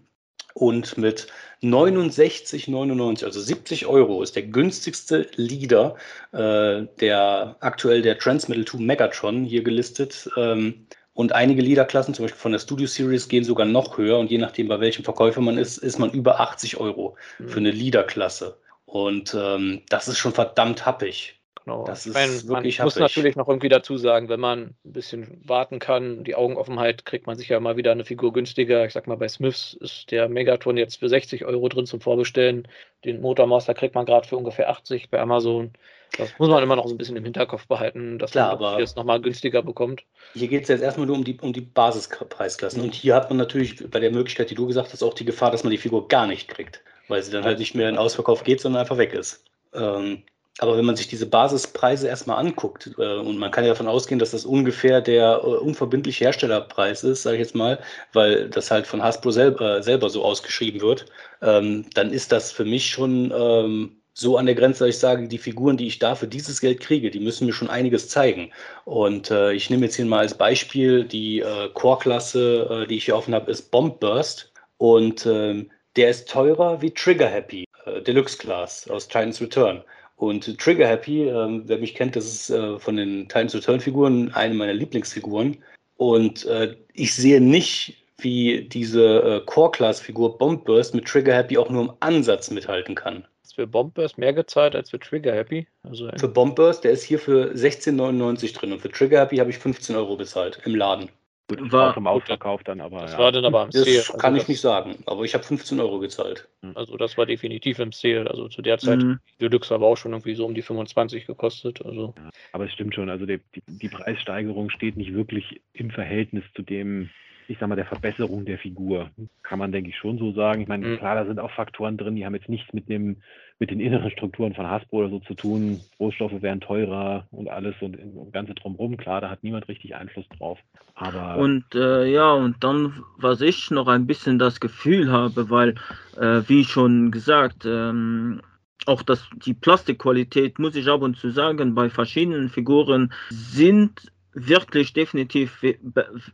[0.55, 1.27] Und mit
[1.61, 5.95] 69,99, also 70 Euro, ist der günstigste Leader,
[6.31, 10.29] äh, der aktuell der Transmetal 2 Megatron hier gelistet.
[10.35, 10.87] Ähm,
[11.19, 14.17] und einige Liederklassen, zum Beispiel von der Studio Series, gehen sogar noch höher.
[14.19, 17.49] Und je nachdem, bei welchem Verkäufer man ist, ist man über 80 Euro mhm.
[17.49, 18.57] für eine Liederklasse.
[18.85, 21.37] Und ähm, das ist schon verdammt happig.
[21.65, 21.83] Genau.
[21.83, 23.01] Das Ich ist meine, man wirklich muss happig.
[23.01, 27.37] natürlich noch irgendwie dazu sagen, wenn man ein bisschen warten kann, die Augenoffenheit, kriegt man
[27.37, 28.85] sich ja mal wieder eine Figur günstiger.
[28.85, 32.65] Ich sag mal, bei Smiths ist der Megatron jetzt für 60 Euro drin zum Vorbestellen.
[33.03, 35.73] Den Motormaster kriegt man gerade für ungefähr 80 bei Amazon.
[36.17, 38.79] Das muss man immer noch so ein bisschen im Hinterkopf behalten, dass Klar, man aber-
[38.79, 40.03] jetzt nochmal günstiger bekommt.
[40.33, 42.81] Hier geht es jetzt erstmal nur um die, um die Basispreisklassen.
[42.81, 45.51] Und hier hat man natürlich bei der Möglichkeit, die du gesagt hast, auch die Gefahr,
[45.51, 48.43] dass man die Figur gar nicht kriegt, weil sie dann halt nicht mehr in Ausverkauf
[48.43, 49.43] geht, sondern einfach weg ist.
[49.73, 50.23] Ähm,
[50.61, 54.19] aber wenn man sich diese Basispreise erstmal anguckt, äh, und man kann ja davon ausgehen,
[54.19, 57.79] dass das ungefähr der äh, unverbindliche Herstellerpreis ist, sage ich jetzt mal,
[58.11, 61.05] weil das halt von Hasbro selber, selber so ausgeschrieben wird,
[61.41, 65.27] ähm, dann ist das für mich schon ähm, so an der Grenze, dass ich sage,
[65.27, 68.51] die Figuren, die ich da für dieses Geld kriege, die müssen mir schon einiges zeigen.
[68.85, 73.05] Und äh, ich nehme jetzt hier mal als Beispiel die äh, Core-Klasse, äh, die ich
[73.05, 74.51] hier offen habe, ist Bomb Burst.
[74.77, 79.83] Und ähm, der ist teurer wie Trigger Happy, äh, Deluxe Class aus Titans Return.
[80.17, 84.33] Und Trigger Happy, ähm, wer mich kennt, das ist äh, von den Titans Return Figuren
[84.33, 85.63] eine meiner Lieblingsfiguren.
[85.95, 91.83] Und äh, ich sehe nicht, wie diese Core-Class-Figur Bomb Burst mit Trigger Happy auch nur
[91.83, 93.25] im Ansatz mithalten kann.
[93.59, 95.67] Für Bombburst mehr gezahlt als für Trigger Happy.
[95.83, 99.49] Also Für Bomb Burst, der ist hier für 16,99 drin und für Trigger Happy habe
[99.49, 101.09] ich 15 Euro bezahlt im Laden.
[101.49, 103.17] Gut, War- auch im Ausverkauf dann, aber das ja.
[103.19, 103.97] war dann aber im Das Sale.
[103.97, 106.47] Also kann ich das, nicht sagen, aber ich habe 15 Euro gezahlt.
[106.73, 108.29] Also das war definitiv im Sale.
[108.31, 109.19] Also zu der Zeit, Mhm.
[109.41, 111.85] Deluxe aber auch schon irgendwie so um die 25 gekostet.
[111.85, 112.15] Also
[112.53, 116.61] Aber es stimmt schon, also die, die, die Preissteigerung steht nicht wirklich im Verhältnis zu
[116.61, 117.09] dem,
[117.49, 119.09] ich sag mal, der Verbesserung der Figur.
[119.41, 120.61] Kann man, denke ich, schon so sagen.
[120.61, 120.97] Ich meine, Mhm.
[120.97, 123.17] klar, da sind auch Faktoren drin, die haben jetzt nichts mit dem,
[123.57, 125.81] mit den inneren Strukturen von Hasbro oder so zu tun.
[125.99, 128.97] Rohstoffe werden teurer und alles und das Ganze drumherum.
[128.97, 130.59] Klar, da hat niemand richtig Einfluss drauf.
[130.93, 135.73] Aber Und äh, ja, und dann, was ich noch ein bisschen das Gefühl habe, weil,
[136.17, 138.41] äh, wie schon gesagt, ähm,
[138.85, 144.93] auch das, die Plastikqualität, muss ich ab und zu sagen, bei verschiedenen Figuren sind wirklich
[144.93, 145.63] definitiv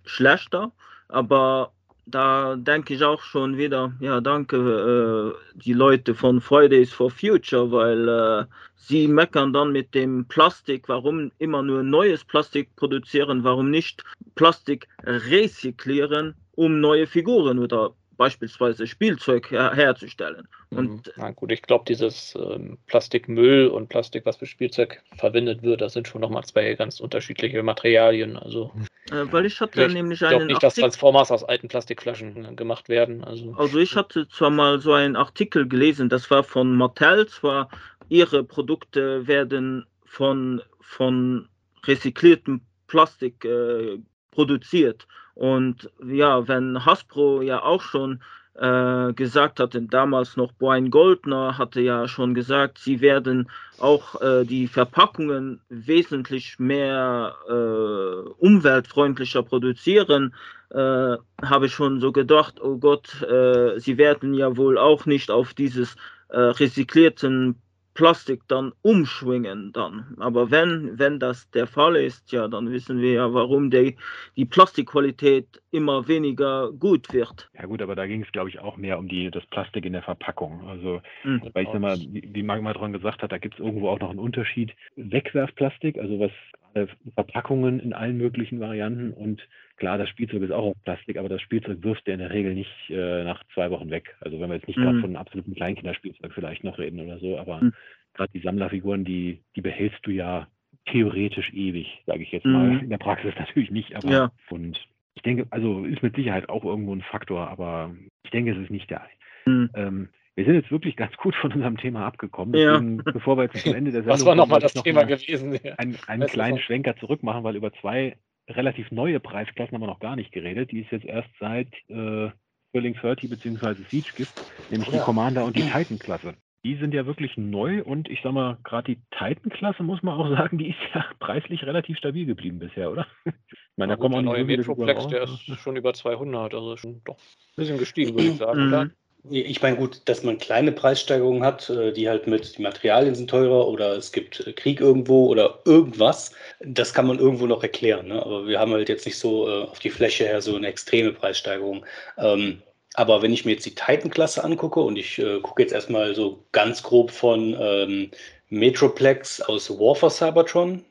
[0.04, 0.74] schlechter,
[1.10, 1.72] aber
[2.06, 7.72] da denke ich auch schon wieder, ja, danke äh, die Leute von Fridays for Future,
[7.72, 8.46] weil äh,
[8.76, 14.04] sie meckern dann mit dem Plastik, warum immer nur neues Plastik produzieren, warum nicht
[14.36, 20.48] Plastik rezyklieren, um neue Figuren oder beispielsweise Spielzeug her herzustellen.
[20.70, 25.64] Und Und na gut, ich glaube, dieses ähm, Plastikmüll und Plastik, was für Spielzeug verwendet
[25.64, 28.38] wird, das sind schon nochmal zwei ganz unterschiedliche Materialien.
[28.38, 28.72] Also
[29.12, 32.46] äh, weil ich hatte nämlich ich glaube einen nicht, dass Artikel, Transformers aus alten Plastikflaschen
[32.46, 33.24] äh, gemacht werden.
[33.24, 37.70] Also also ich hatte zwar mal so einen Artikel gelesen, das war von Mattel, zwar
[38.10, 41.50] ihre Produkte werden von, von
[41.86, 43.98] recyceltem Plastik äh,
[44.32, 45.08] produziert.
[45.36, 48.22] Und ja, wenn Hasbro ja auch schon
[48.56, 53.50] äh, gesagt hatte, damals noch Brian Goldner hatte ja schon gesagt, sie werden
[53.80, 60.34] auch äh, die Verpackungen wesentlich mehr äh, umweltfreundlicher produzieren,
[60.70, 65.30] äh, habe ich schon so gedacht, oh Gott, äh, sie werden ja wohl auch nicht
[65.30, 65.96] auf dieses
[66.30, 67.56] äh, recycelten
[67.96, 70.16] Plastik dann umschwingen dann.
[70.20, 73.98] Aber wenn, wenn das der Fall ist, ja, dann wissen wir ja, warum die,
[74.38, 77.50] die Plastikqualität immer weniger gut wird.
[77.58, 79.94] ja gut, aber da ging es, glaube ich, auch mehr um die, das Plastik in
[79.94, 80.68] der Verpackung.
[80.68, 81.42] Also Hm.
[81.54, 84.10] Weil ich sag mal, wie wie Magmatron gesagt hat, da gibt es irgendwo auch noch
[84.10, 84.74] einen Unterschied.
[84.96, 86.32] Wegwerfplastik, also was
[86.76, 89.48] gerade Verpackungen in allen möglichen Varianten und
[89.78, 92.54] klar, das Spielzeug ist auch aus Plastik, aber das Spielzeug wirft er in der Regel
[92.54, 94.16] nicht äh, nach zwei Wochen weg.
[94.20, 95.02] Also wenn wir jetzt nicht gerade Mhm.
[95.02, 97.74] von einem absoluten Kleinkinderspielzeug vielleicht noch reden oder so, aber Mhm.
[98.14, 100.48] gerade die Sammlerfiguren, die, die behältst du ja
[100.86, 102.72] theoretisch ewig, sage ich jetzt mal.
[102.74, 102.80] Mhm.
[102.82, 104.32] In der Praxis natürlich nicht, aber Ja.
[104.50, 104.78] und
[105.16, 108.70] ich denke, also ist mit Sicherheit auch irgendwo ein Faktor, aber ich denke, es ist
[108.70, 109.08] nicht der
[109.46, 109.70] Hm.
[109.76, 112.56] ähm, wir sind jetzt wirklich ganz gut von unserem Thema abgekommen.
[112.56, 112.80] Ja.
[113.14, 115.58] Bevor wir jetzt zum Ende der Sendung was war nochmal das noch Thema gewesen?
[115.64, 115.76] Ja.
[115.76, 116.60] einen, einen kleinen?
[116.60, 118.18] Schwenker zurück machen, weil über zwei
[118.50, 122.30] relativ neue Preisklassen haben wir noch gar nicht geredet, die es jetzt erst seit äh,
[122.74, 123.76] Thrilling 30 bzw.
[123.90, 124.32] Siege gibt,
[124.70, 125.04] nämlich die Ja.
[125.04, 126.36] Commander und die Titan-Klasse.
[126.66, 130.30] Die sind ja wirklich neu und ich sag mal, gerade die Titan-Klasse, muss man auch
[130.30, 133.08] sagen, die ist ja preislich relativ stabil geblieben bisher, oder?
[133.24, 133.34] Ich
[133.78, 137.02] meine, da Na gut, kommen auch neue Metroplex, der ist schon über 200, also schon
[137.06, 138.92] doch ein bisschen gestiegen, würde ich sagen.
[139.30, 143.30] Ich meine, gut, dass man kleine Preissteigerungen hat, äh, die halt mit, die Materialien sind
[143.30, 148.08] teurer oder es gibt äh, Krieg irgendwo oder irgendwas, das kann man irgendwo noch erklären.
[148.08, 148.22] Ne?
[148.24, 151.12] Aber wir haben halt jetzt nicht so äh, auf die Fläche her so eine extreme
[151.12, 151.86] Preissteigerung.
[152.18, 152.62] Ähm,
[152.94, 156.82] aber wenn ich mir jetzt die Titan-Klasse angucke und ich gucke jetzt erstmal so ganz
[156.82, 158.12] grob von ähm,
[158.50, 160.86] Metroplex aus War for Cybertron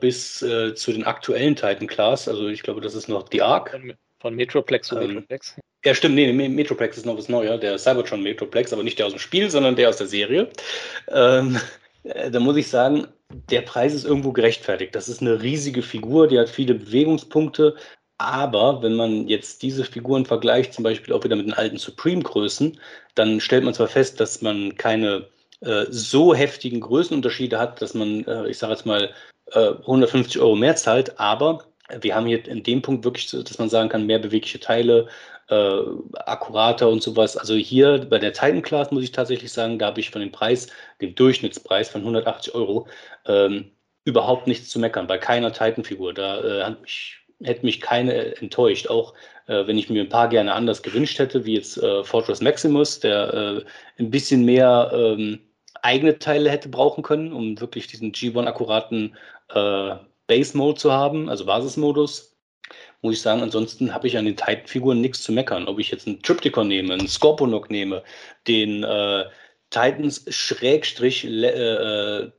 [0.00, 3.80] bis zu den aktuellen Titan-Class, also ich glaube, das ist noch die Arc.
[4.22, 5.56] Von, Metroplex zu Ähm, Metroplex.
[5.84, 9.12] Ja, stimmt, nee, Metroplex ist noch was Neuer, der Cybertron Metroplex, aber nicht der aus
[9.12, 10.48] dem Spiel, sondern der aus der Serie.
[11.08, 11.58] Ähm,
[12.04, 13.08] äh, da muss ich sagen,
[13.50, 14.94] der Preis ist irgendwo gerechtfertigt.
[14.94, 17.74] Das ist eine riesige Figur, die hat viele Bewegungspunkte.
[18.18, 22.78] Aber wenn man jetzt diese Figuren vergleicht, zum Beispiel auch wieder mit den alten Supreme-Größen,
[23.16, 25.26] dann stellt man zwar fest, dass man keine
[25.62, 29.10] äh, so heftigen Größenunterschiede hat, dass man, äh, ich sage jetzt mal,
[29.52, 31.64] äh, 150 Euro mehr zahlt, aber
[32.00, 35.08] wir haben hier in dem Punkt wirklich, dass man sagen kann, mehr bewegliche Teile,
[35.48, 35.80] äh,
[36.14, 37.36] akkurater und sowas.
[37.36, 40.32] Also hier bei der Titan Class muss ich tatsächlich sagen, da habe ich von dem
[40.32, 40.68] Preis,
[41.00, 42.86] dem Durchschnittspreis von 180 Euro,
[43.26, 43.70] ähm,
[44.04, 46.14] überhaupt nichts zu meckern, bei keiner Titan-Figur.
[46.14, 48.88] Da äh, mich, hätte mich keine enttäuscht.
[48.88, 49.14] Auch
[49.46, 53.00] äh, wenn ich mir ein paar gerne anders gewünscht hätte, wie jetzt äh, Fortress Maximus,
[53.00, 53.64] der äh,
[53.98, 55.40] ein bisschen mehr ähm,
[55.82, 59.14] eigene Teile hätte brauchen können, um wirklich diesen G1-akkuraten
[59.54, 59.96] äh,
[60.26, 62.32] Base-Mode zu haben, also Basismodus
[63.02, 65.66] muss ich sagen, ansonsten habe ich an den Titan-Figuren nichts zu meckern.
[65.66, 68.02] Ob ich jetzt einen Triptychon nehme, einen Scorponok nehme,
[68.46, 69.24] den äh,
[69.70, 72.30] Titans Schrägstrich äh, äh,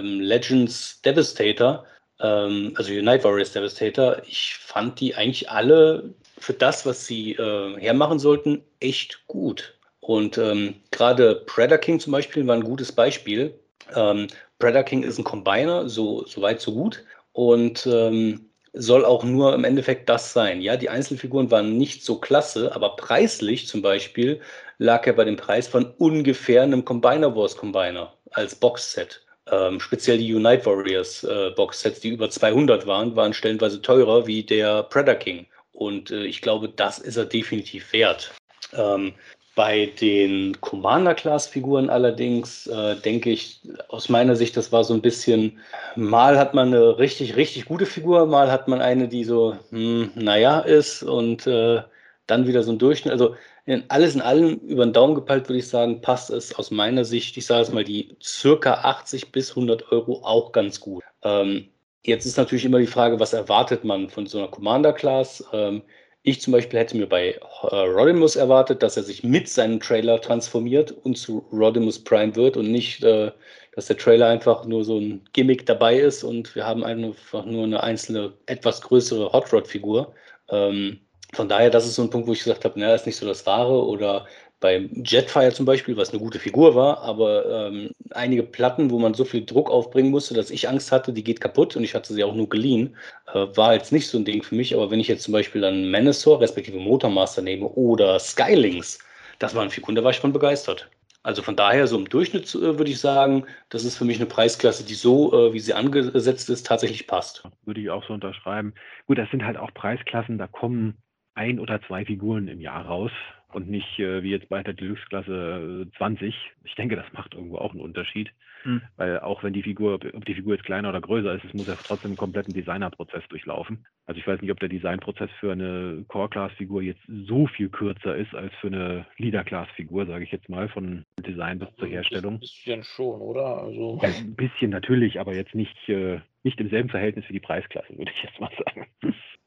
[0.00, 1.86] Legends Devastator,
[2.18, 7.78] ähm, also Unite Warriors Devastator, ich fand die eigentlich alle für das, was sie äh,
[7.78, 9.74] hermachen sollten, echt gut.
[10.00, 13.54] Und ähm, gerade Predator King zum Beispiel war ein gutes Beispiel.
[13.94, 14.26] Ähm,
[14.58, 17.04] Predator King ist ein Combiner, so, so weit, so gut.
[17.32, 20.60] Und ähm, soll auch nur im Endeffekt das sein.
[20.60, 24.40] Ja, die Einzelfiguren waren nicht so klasse, aber preislich zum Beispiel
[24.78, 29.24] lag er bei dem Preis von ungefähr einem Combiner Wars Combiner als Boxset.
[29.50, 34.44] Ähm, speziell die Unite Warriors äh, Boxsets, die über 200 waren, waren stellenweise teurer wie
[34.44, 35.46] der Predator King.
[35.72, 38.32] Und äh, ich glaube, das ist er definitiv wert.
[38.72, 39.14] Ähm,
[39.54, 45.58] bei den Commander-Class-Figuren allerdings äh, denke ich, aus meiner Sicht, das war so ein bisschen,
[45.96, 50.12] mal hat man eine richtig, richtig gute Figur, mal hat man eine, die so, hm,
[50.14, 51.82] naja, ist und äh,
[52.26, 53.12] dann wieder so ein Durchschnitt.
[53.12, 53.34] Also
[53.66, 57.04] in, alles in allem über den Daumen gepeilt, würde ich sagen, passt es aus meiner
[57.04, 61.02] Sicht, ich sage es mal, die circa 80 bis 100 Euro auch ganz gut.
[61.22, 61.68] Ähm,
[62.02, 65.44] jetzt ist natürlich immer die Frage, was erwartet man von so einer Commander-Class?
[65.52, 65.82] Ähm,
[66.22, 70.20] ich zum Beispiel hätte mir bei äh, Rodimus erwartet, dass er sich mit seinem Trailer
[70.20, 73.32] transformiert und zu Rodimus Prime wird und nicht, äh,
[73.74, 77.64] dass der Trailer einfach nur so ein Gimmick dabei ist und wir haben einfach nur
[77.64, 80.14] eine einzelne, etwas größere Hot Rod-Figur.
[80.50, 81.00] Ähm,
[81.32, 83.26] von daher, das ist so ein Punkt, wo ich gesagt habe, naja, ist nicht so
[83.26, 84.26] das Wahre oder
[84.60, 89.14] beim Jetfire zum Beispiel, was eine gute Figur war, aber ähm, einige Platten, wo man
[89.14, 92.12] so viel Druck aufbringen musste, dass ich Angst hatte, die geht kaputt und ich hatte
[92.12, 92.94] sie auch nur geliehen,
[93.32, 94.74] äh, war jetzt nicht so ein Ding für mich.
[94.74, 98.98] Aber wenn ich jetzt zum Beispiel dann Manasor, respektive Motormaster nehme oder Skylings,
[99.38, 100.90] das waren Figuren, da war ich von begeistert.
[101.22, 104.26] Also von daher, so im Durchschnitt äh, würde ich sagen, das ist für mich eine
[104.26, 107.44] Preisklasse, die so, äh, wie sie angesetzt ist, tatsächlich passt.
[107.64, 108.74] Würde ich auch so unterschreiben.
[109.06, 110.98] Gut, das sind halt auch Preisklassen, da kommen
[111.34, 113.12] ein oder zwei Figuren im Jahr raus
[113.54, 116.34] und nicht äh, wie jetzt bei der Deluxe-Klasse 20.
[116.34, 118.30] Äh, ich denke, das macht irgendwo auch einen Unterschied,
[118.64, 118.82] mhm.
[118.96, 121.66] weil auch wenn die Figur, ob die Figur jetzt kleiner oder größer ist, es muss
[121.66, 123.86] ja trotzdem einen kompletten Designerprozess durchlaufen.
[124.06, 128.34] Also ich weiß nicht, ob der Designprozess für eine Core-Class-Figur jetzt so viel kürzer ist
[128.34, 132.34] als für eine Leader-Class-Figur, sage ich jetzt mal, von Design bis zur Herstellung.
[132.34, 133.62] Ein bisschen schon, oder?
[133.62, 137.40] Also ja, ein bisschen natürlich, aber jetzt nicht, äh, nicht im selben Verhältnis wie die
[137.40, 138.86] Preisklasse, würde ich jetzt mal sagen.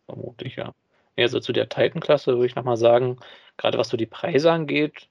[0.06, 0.74] Vermutlich, ja.
[1.18, 3.18] Also zu der Titan-Klasse würde ich nochmal sagen,
[3.57, 5.10] gerade was so die Preise angeht,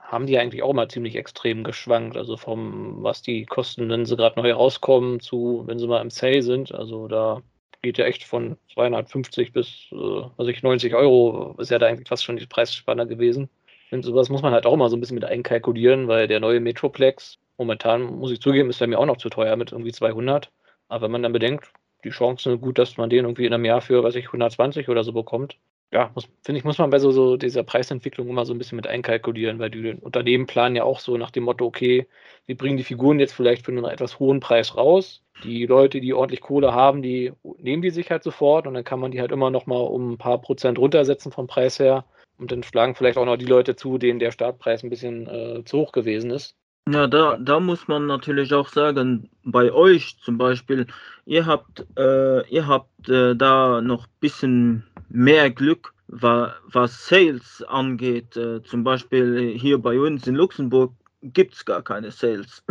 [0.00, 2.16] haben die eigentlich auch mal ziemlich extrem geschwankt.
[2.16, 6.10] Also vom, was die kosten, wenn sie gerade neu rauskommen, zu, wenn sie mal im
[6.10, 6.74] Sale sind.
[6.74, 7.42] Also da
[7.82, 9.96] geht ja echt von 250 bis, äh,
[10.36, 13.48] also ich 90 Euro, ist ja da eigentlich fast schon die Preisspanne gewesen.
[13.90, 16.60] Und sowas muss man halt auch mal so ein bisschen mit einkalkulieren, weil der neue
[16.60, 20.50] Metroplex, momentan muss ich zugeben, ist der mir auch noch zu teuer mit irgendwie 200.
[20.88, 21.70] Aber wenn man dann bedenkt,
[22.04, 25.04] die Chancen gut, dass man den irgendwie in einem Jahr für, weiß ich, 120 oder
[25.04, 25.58] so bekommt.
[25.92, 26.12] Ja,
[26.42, 29.60] finde ich, muss man bei so, so dieser Preisentwicklung immer so ein bisschen mit einkalkulieren,
[29.60, 32.08] weil die Unternehmen planen ja auch so nach dem Motto, okay,
[32.46, 35.22] wir bringen die Figuren jetzt vielleicht für einen etwas hohen Preis raus.
[35.44, 38.98] Die Leute, die ordentlich Kohle haben, die nehmen die sich halt sofort und dann kann
[38.98, 42.04] man die halt immer noch mal um ein paar Prozent runtersetzen vom Preis her.
[42.38, 45.64] Und dann schlagen vielleicht auch noch die Leute zu, denen der Startpreis ein bisschen äh,
[45.64, 46.56] zu hoch gewesen ist.
[46.86, 50.86] Ja, da, da muss man natürlich auch sagen, bei euch zum Beispiel,
[51.24, 57.64] ihr habt, äh, ihr habt äh, da noch ein bisschen mehr Glück, wa, was Sales
[57.68, 58.36] angeht.
[58.36, 60.92] Äh, zum Beispiel hier bei uns in Luxemburg
[61.22, 62.62] gibt es gar keine Sales.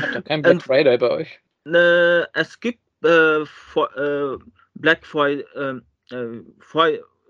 [0.00, 1.40] Habt ihr kein Black Friday bei euch?
[1.66, 4.38] Äh, es gibt äh, äh,
[4.74, 5.44] Black Friday,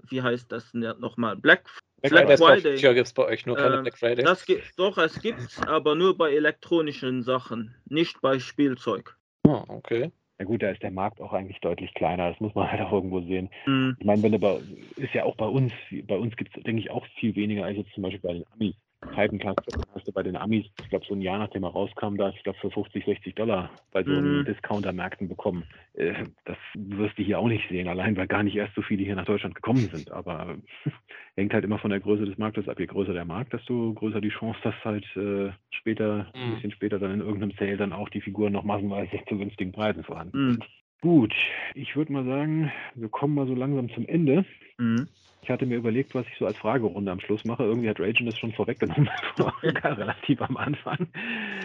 [0.09, 1.36] wie heißt das nochmal?
[1.36, 1.91] Black Friday.
[2.10, 4.24] Black, Black Friday gibt es bei euch nur keine äh, Black Friday.
[4.24, 9.16] Das gibt, doch, es gibt aber nur bei elektronischen Sachen, nicht bei Spielzeug.
[9.46, 10.10] Ah, okay.
[10.38, 12.92] Ja gut, da ist der Markt auch eigentlich deutlich kleiner, das muss man halt auch
[12.92, 13.48] irgendwo sehen.
[13.66, 13.96] Mhm.
[14.00, 14.60] Ich meine, wenn aber
[14.96, 15.72] ist ja auch bei uns,
[16.04, 18.44] bei uns gibt es, denke ich, auch viel weniger als jetzt zum Beispiel bei den
[18.52, 18.74] Amis.
[19.10, 19.60] Titan-Klasse
[19.94, 22.42] hast du bei den Amis, ich glaube, so ein Jahr nachdem er rauskam, da, ich
[22.42, 24.44] glaube, für 50, 60 Dollar bei so Mhm.
[24.44, 25.64] Discounter-Märkten bekommen.
[25.94, 29.04] Äh, das wirst du hier auch nicht sehen, allein weil gar nicht erst so viele
[29.04, 30.10] hier nach Deutschland gekommen sind.
[30.10, 30.56] Aber
[31.36, 32.78] hängt halt immer von der Größe des Marktes ab.
[32.80, 36.54] Je größer der Markt, desto größer die Chance, dass halt äh, später, ein Mhm.
[36.54, 40.04] bisschen später dann in irgendeinem Sale dann auch die Figuren noch massenweise zu günstigen Preisen
[40.04, 40.58] vorhanden Mhm.
[41.02, 41.34] Gut,
[41.74, 44.44] ich würde mal sagen, wir kommen mal so langsam zum Ende.
[44.78, 45.08] Mhm.
[45.42, 47.64] Ich hatte mir überlegt, was ich so als Fragerunde am Schluss mache.
[47.64, 49.10] Irgendwie hat Ragen das schon vorweggenommen,
[49.82, 51.08] relativ am Anfang.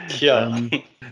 [0.08, 0.48] Tja.
[0.48, 0.72] Ähm,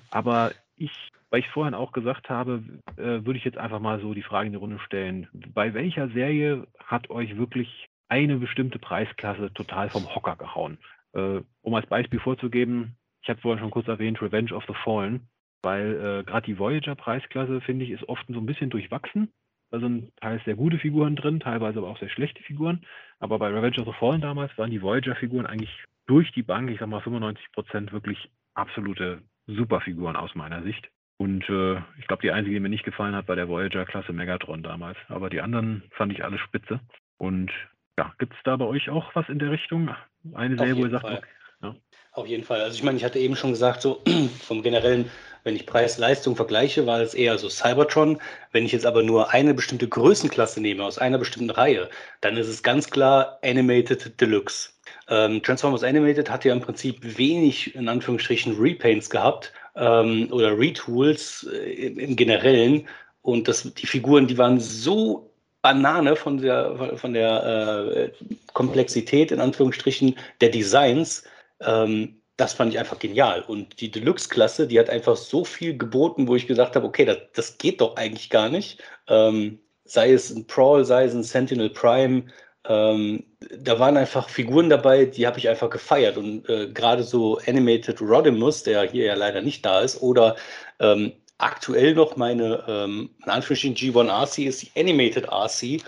[0.10, 0.90] aber ich,
[1.30, 2.64] weil ich vorhin auch gesagt habe,
[2.98, 5.28] äh, würde ich jetzt einfach mal so die Frage in die Runde stellen.
[5.54, 10.80] Bei welcher Serie hat euch wirklich eine bestimmte Preisklasse total vom Hocker gehauen?
[11.14, 15.28] Äh, um als Beispiel vorzugeben, ich habe vorhin schon kurz erwähnt, Revenge of the Fallen,
[15.62, 19.32] weil äh, gerade die Voyager-Preisklasse, finde ich, ist oft so ein bisschen durchwachsen.
[19.72, 22.86] Da sind teils sehr gute Figuren drin, teilweise aber auch sehr schlechte Figuren.
[23.20, 26.80] Aber bei Revenge of the Fallen damals waren die Voyager-Figuren eigentlich durch die Bank, ich
[26.80, 30.90] sag mal 95 Prozent, wirklich absolute Superfiguren aus meiner Sicht.
[31.18, 34.64] Und äh, ich glaube, die einzige, die mir nicht gefallen hat, war der Voyager-Klasse Megatron
[34.64, 34.98] damals.
[35.08, 36.80] Aber die anderen fand ich alle spitze.
[37.18, 37.52] Und
[37.98, 39.90] ja, gibt es da bei euch auch was in der Richtung?
[40.34, 41.20] Eine Serie, wo ihr sagt, okay,
[41.62, 41.76] ja.
[42.12, 42.62] Auf jeden Fall.
[42.62, 44.02] Also ich meine, ich hatte eben schon gesagt, so
[44.42, 45.10] vom generellen,
[45.46, 48.20] wenn ich Preis-Leistung vergleiche, war es eher so Cybertron.
[48.52, 51.88] Wenn ich jetzt aber nur eine bestimmte Größenklasse nehme aus einer bestimmten Reihe,
[52.20, 54.72] dann ist es ganz klar Animated Deluxe.
[55.08, 61.48] Ähm, Transformers Animated hat ja im Prinzip wenig, in Anführungsstrichen, Repaints gehabt ähm, oder Retools
[61.54, 62.88] äh, im, Generellen.
[63.22, 65.30] Und das, die Figuren, die waren so
[65.62, 68.12] Banane von der, von der äh,
[68.54, 71.24] Komplexität, in Anführungsstrichen, der Designs.
[71.62, 73.42] Ähm, das fand ich einfach genial.
[73.42, 77.18] Und die Deluxe-Klasse, die hat einfach so viel geboten, wo ich gesagt habe, okay, das,
[77.34, 78.84] das geht doch eigentlich gar nicht.
[79.08, 82.26] Ähm, sei es ein Prawl, sei es ein Sentinel Prime.
[82.68, 83.24] Ähm,
[83.60, 86.18] da waren einfach Figuren dabei, die habe ich einfach gefeiert.
[86.18, 90.36] Und äh, gerade so Animated Rodimus, der hier ja leider nicht da ist, oder
[90.80, 95.82] ähm, aktuell noch meine, ähm, in Anführungsstrichen G1 RC ist die Animated RC.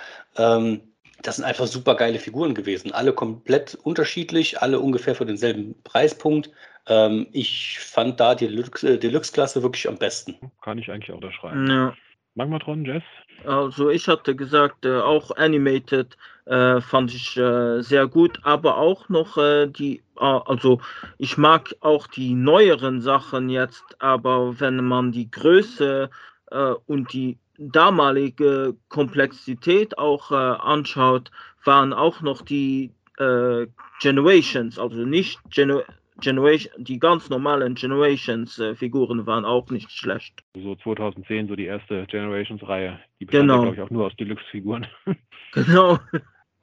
[1.27, 2.93] Das sind einfach super geile Figuren gewesen.
[2.93, 6.49] Alle komplett unterschiedlich, alle ungefähr für denselben Preispunkt.
[6.87, 10.37] Ähm, ich fand da die äh, Deluxe-Klasse wirklich am besten.
[10.61, 11.69] kann ich eigentlich auch unterschreiben.
[11.69, 11.93] Ja.
[12.35, 13.03] Magmatron, Jess?
[13.45, 19.09] Also ich hatte gesagt, äh, auch Animated äh, fand ich äh, sehr gut, aber auch
[19.09, 20.79] noch äh, die, äh, also
[21.17, 26.09] ich mag auch die neueren Sachen jetzt, aber wenn man die Größe
[26.51, 31.31] äh, und die damalige Komplexität auch äh, anschaut,
[31.63, 33.67] waren auch noch die äh,
[33.99, 35.81] Generations, also nicht Genu
[36.19, 40.43] Generation, die ganz normalen Generations-Figuren waren auch nicht schlecht.
[40.55, 42.99] So 2010, so die erste Generations-Reihe.
[43.19, 43.61] Die bestand Genau.
[43.61, 44.87] glaube ich, auch nur aus Deluxe-Figuren.
[45.53, 45.97] Genau.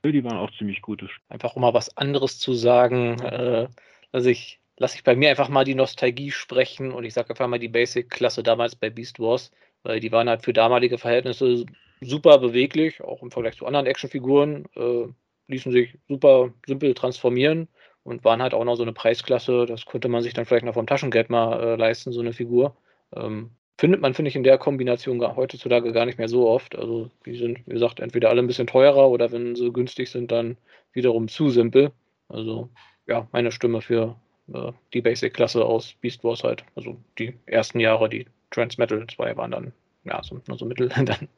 [0.04, 1.02] die waren auch ziemlich gut.
[1.30, 3.66] Einfach um mal was anderes zu sagen, äh,
[4.12, 7.48] lasse ich, lass ich bei mir einfach mal die Nostalgie sprechen und ich sage einfach
[7.48, 9.50] mal die Basic-Klasse damals bei Beast Wars,
[9.84, 11.64] weil die waren halt für damalige Verhältnisse
[12.00, 15.06] super beweglich, auch im Vergleich zu anderen Actionfiguren, äh,
[15.46, 17.68] ließen sich super simpel transformieren
[18.02, 20.74] und waren halt auch noch so eine Preisklasse, das konnte man sich dann vielleicht noch
[20.74, 22.76] vom Taschengeld mal äh, leisten, so eine Figur.
[23.14, 26.76] Ähm, findet man, finde ich, in der Kombination gar, heutzutage gar nicht mehr so oft.
[26.76, 30.30] Also die sind, wie gesagt, entweder alle ein bisschen teurer oder wenn sie günstig sind,
[30.30, 30.56] dann
[30.92, 31.92] wiederum zu simpel.
[32.28, 32.68] Also
[33.06, 34.16] ja, meine Stimme für
[34.52, 36.64] äh, die Basic-Klasse aus Beast Wars halt.
[36.74, 39.72] Also die ersten Jahre, die Transmetal 2 waren dann,
[40.04, 41.28] ja, so, nur so mittel dann.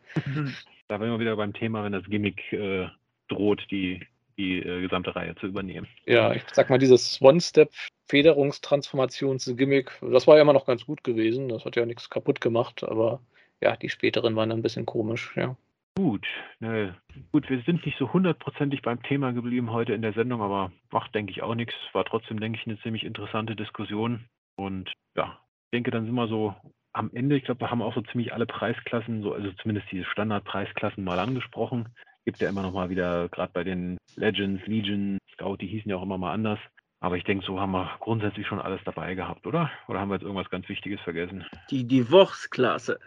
[0.88, 2.86] Da wären wir wieder beim Thema, wenn das Gimmick äh,
[3.28, 4.06] droht, die,
[4.38, 5.86] die äh, gesamte Reihe zu übernehmen.
[6.04, 11.48] Ja, ich sag mal, dieses One-Step-Federungstransformations-Gimmick, das war ja immer noch ganz gut gewesen.
[11.48, 13.20] Das hat ja nichts kaputt gemacht, aber
[13.62, 15.56] ja, die späteren waren dann ein bisschen komisch, ja.
[15.96, 16.26] Gut,
[16.60, 16.94] ne,
[17.32, 21.14] gut, wir sind nicht so hundertprozentig beim Thema geblieben heute in der Sendung, aber macht,
[21.14, 21.74] denke ich, auch nichts.
[21.94, 24.28] War trotzdem, denke ich, eine ziemlich interessante Diskussion.
[24.56, 26.54] Und ja, ich denke, dann sind wir so
[26.96, 27.36] am Ende.
[27.36, 31.18] Ich glaube, wir haben auch so ziemlich alle Preisklassen, so, also zumindest diese Standardpreisklassen mal
[31.18, 31.88] angesprochen.
[32.24, 35.96] Gibt ja immer noch mal wieder, gerade bei den Legends, Legion, Scout, die hießen ja
[35.96, 36.58] auch immer mal anders.
[37.06, 39.70] Aber ich denke, so haben wir grundsätzlich schon alles dabei gehabt, oder?
[39.86, 41.46] Oder haben wir jetzt irgendwas ganz Wichtiges vergessen?
[41.70, 42.98] Die Divorce-Klasse.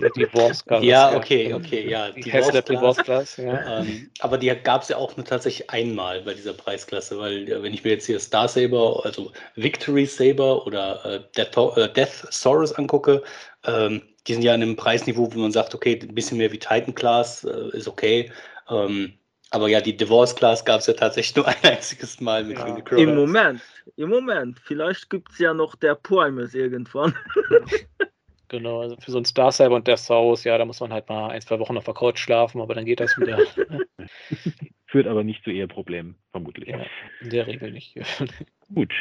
[0.00, 0.84] Die Divorce-Klasse.
[0.84, 2.10] Ja, okay, okay, ja.
[2.10, 2.22] Die.
[2.22, 3.78] Divorce-Klasse, ja.
[3.78, 7.62] Ähm, aber die gab es ja auch nur tatsächlich einmal bei dieser Preisklasse, weil äh,
[7.62, 12.26] wenn ich mir jetzt hier Star Saber, also Victory Saber oder äh, Death, äh, Death
[12.30, 13.22] Saurus angucke,
[13.68, 16.58] ähm, die sind ja an einem Preisniveau, wo man sagt, okay, ein bisschen mehr wie
[16.58, 18.32] Titan Class äh, ist okay.
[18.68, 19.12] Ähm,
[19.54, 22.64] aber ja, die Divorce Class gab es ja tatsächlich nur ein einziges Mal mit Ja.
[22.66, 22.98] Unicron.
[22.98, 23.62] Im Moment,
[23.96, 24.58] im Moment.
[24.58, 27.14] Vielleicht gibt es ja noch der Primus irgendwann.
[28.48, 31.08] Genau, also für so ein Star Cyber und Death House, ja, da muss man halt
[31.08, 33.38] mal ein, zwei Wochen auf der Couch schlafen, aber dann geht das wieder.
[34.86, 36.68] führt aber nicht zu Eheproblemen, vermutlich.
[36.68, 36.84] Ja,
[37.20, 37.98] in der Regel nicht.
[38.72, 38.92] Gut,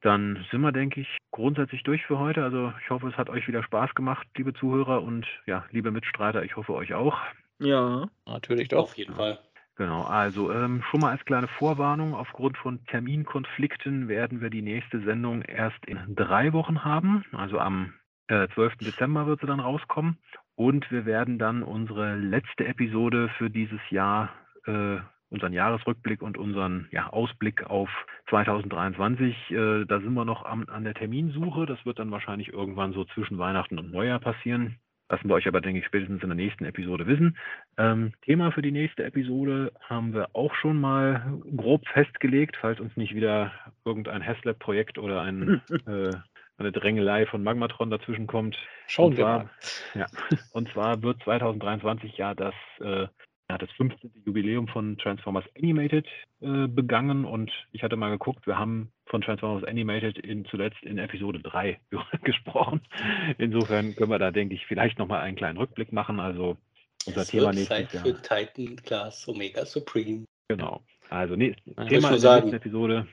[0.00, 2.42] dann sind wir, denke ich, grundsätzlich durch für heute.
[2.42, 6.42] Also ich hoffe, es hat euch wieder Spaß gemacht, liebe Zuhörer und ja, liebe Mitstreiter,
[6.42, 7.16] ich hoffe euch auch.
[7.60, 8.08] Ja.
[8.26, 8.84] Natürlich doch.
[8.84, 9.38] Auf jeden Fall.
[9.78, 15.00] Genau, also ähm, schon mal als kleine Vorwarnung, aufgrund von Terminkonflikten werden wir die nächste
[15.02, 17.24] Sendung erst in drei Wochen haben.
[17.30, 17.94] Also am
[18.26, 18.78] äh, 12.
[18.78, 20.18] Dezember wird sie dann rauskommen.
[20.56, 24.30] Und wir werden dann unsere letzte Episode für dieses Jahr,
[24.66, 24.96] äh,
[25.30, 27.88] unseren Jahresrückblick und unseren ja, Ausblick auf
[28.30, 31.66] 2023, äh, da sind wir noch am, an der Terminsuche.
[31.66, 34.80] Das wird dann wahrscheinlich irgendwann so zwischen Weihnachten und Neujahr passieren.
[35.10, 37.38] Lassen wir euch aber, denke ich, spätestens in der nächsten Episode wissen.
[37.78, 42.96] Ähm, Thema für die nächste Episode haben wir auch schon mal grob festgelegt, falls uns
[42.96, 43.52] nicht wieder
[43.84, 46.10] irgendein Haslab-Projekt oder ein, äh,
[46.58, 48.58] eine Drängelei von Magmatron dazwischen kommt.
[48.86, 49.50] Schauen und wir zwar, mal.
[49.94, 50.06] Ja,
[50.52, 53.06] und zwar wird 2023 ja das, äh,
[53.50, 54.10] ja, das 15.
[54.26, 56.06] Jubiläum von Transformers Animated
[56.40, 60.98] äh, begangen und ich hatte mal geguckt, wir haben von Transformers Animated in, zuletzt in
[60.98, 61.80] Episode 3
[62.24, 62.82] gesprochen.
[63.38, 66.20] Insofern können wir da, denke ich, vielleicht nochmal einen kleinen Rückblick machen.
[66.20, 66.56] Also
[67.06, 68.04] unser Es Thema nächstes Zeit Jahr.
[68.04, 70.24] für Titan Class Omega Supreme.
[70.48, 70.82] Genau.
[71.08, 72.50] Also nee, Ja, Thema der sagen.
[72.50, 73.06] nächsten Episode.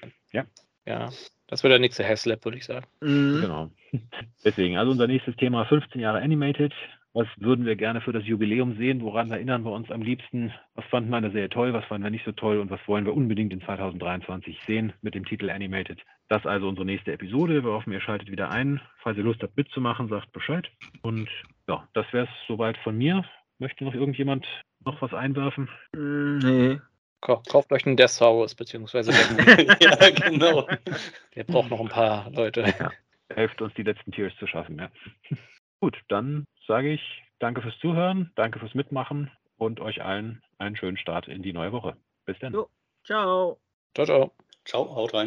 [0.87, 1.09] Ja,
[1.47, 2.85] das wird der nächste Haslab, würde ich sagen.
[3.01, 3.41] Mhm.
[3.41, 3.71] Genau.
[4.43, 6.73] Deswegen, also unser nächstes Thema 15 Jahre Animated.
[7.15, 9.01] Was würden wir gerne für das Jubiläum sehen?
[9.01, 10.51] Woran erinnern wir uns am liebsten?
[10.73, 11.71] Was fanden wir an der Serie toll?
[11.71, 12.59] Was fanden wir nicht so toll?
[12.59, 16.01] Und was wollen wir unbedingt in 2023 sehen mit dem Titel Animated?
[16.27, 17.63] Das ist also unsere nächste Episode.
[17.63, 18.81] Wir hoffen, ihr schaltet wieder ein.
[19.01, 20.69] Falls ihr Lust habt mitzumachen, sagt Bescheid.
[21.03, 21.29] Und
[21.69, 23.23] ja, das wäre es soweit von mir.
[23.59, 24.45] Möchte noch irgendjemand
[24.83, 25.69] noch was einwerfen?
[25.95, 26.79] Mm, Nee.
[27.21, 30.67] Kau- Kauft euch einen Deathsaurus, beziehungsweise der, ja, genau.
[31.33, 32.65] der braucht noch ein paar Leute.
[33.33, 34.77] Helft uns, die letzten Tiers zu schaffen.
[34.77, 34.89] Ja.
[35.79, 40.97] Gut, dann sage ich danke fürs Zuhören, danke fürs Mitmachen und euch allen einen schönen
[40.97, 41.97] Start in die neue Woche.
[42.25, 42.53] Bis dann.
[43.05, 43.59] Ciao.
[43.93, 44.31] Ciao, ciao.
[44.65, 45.23] Ciao, haut rein.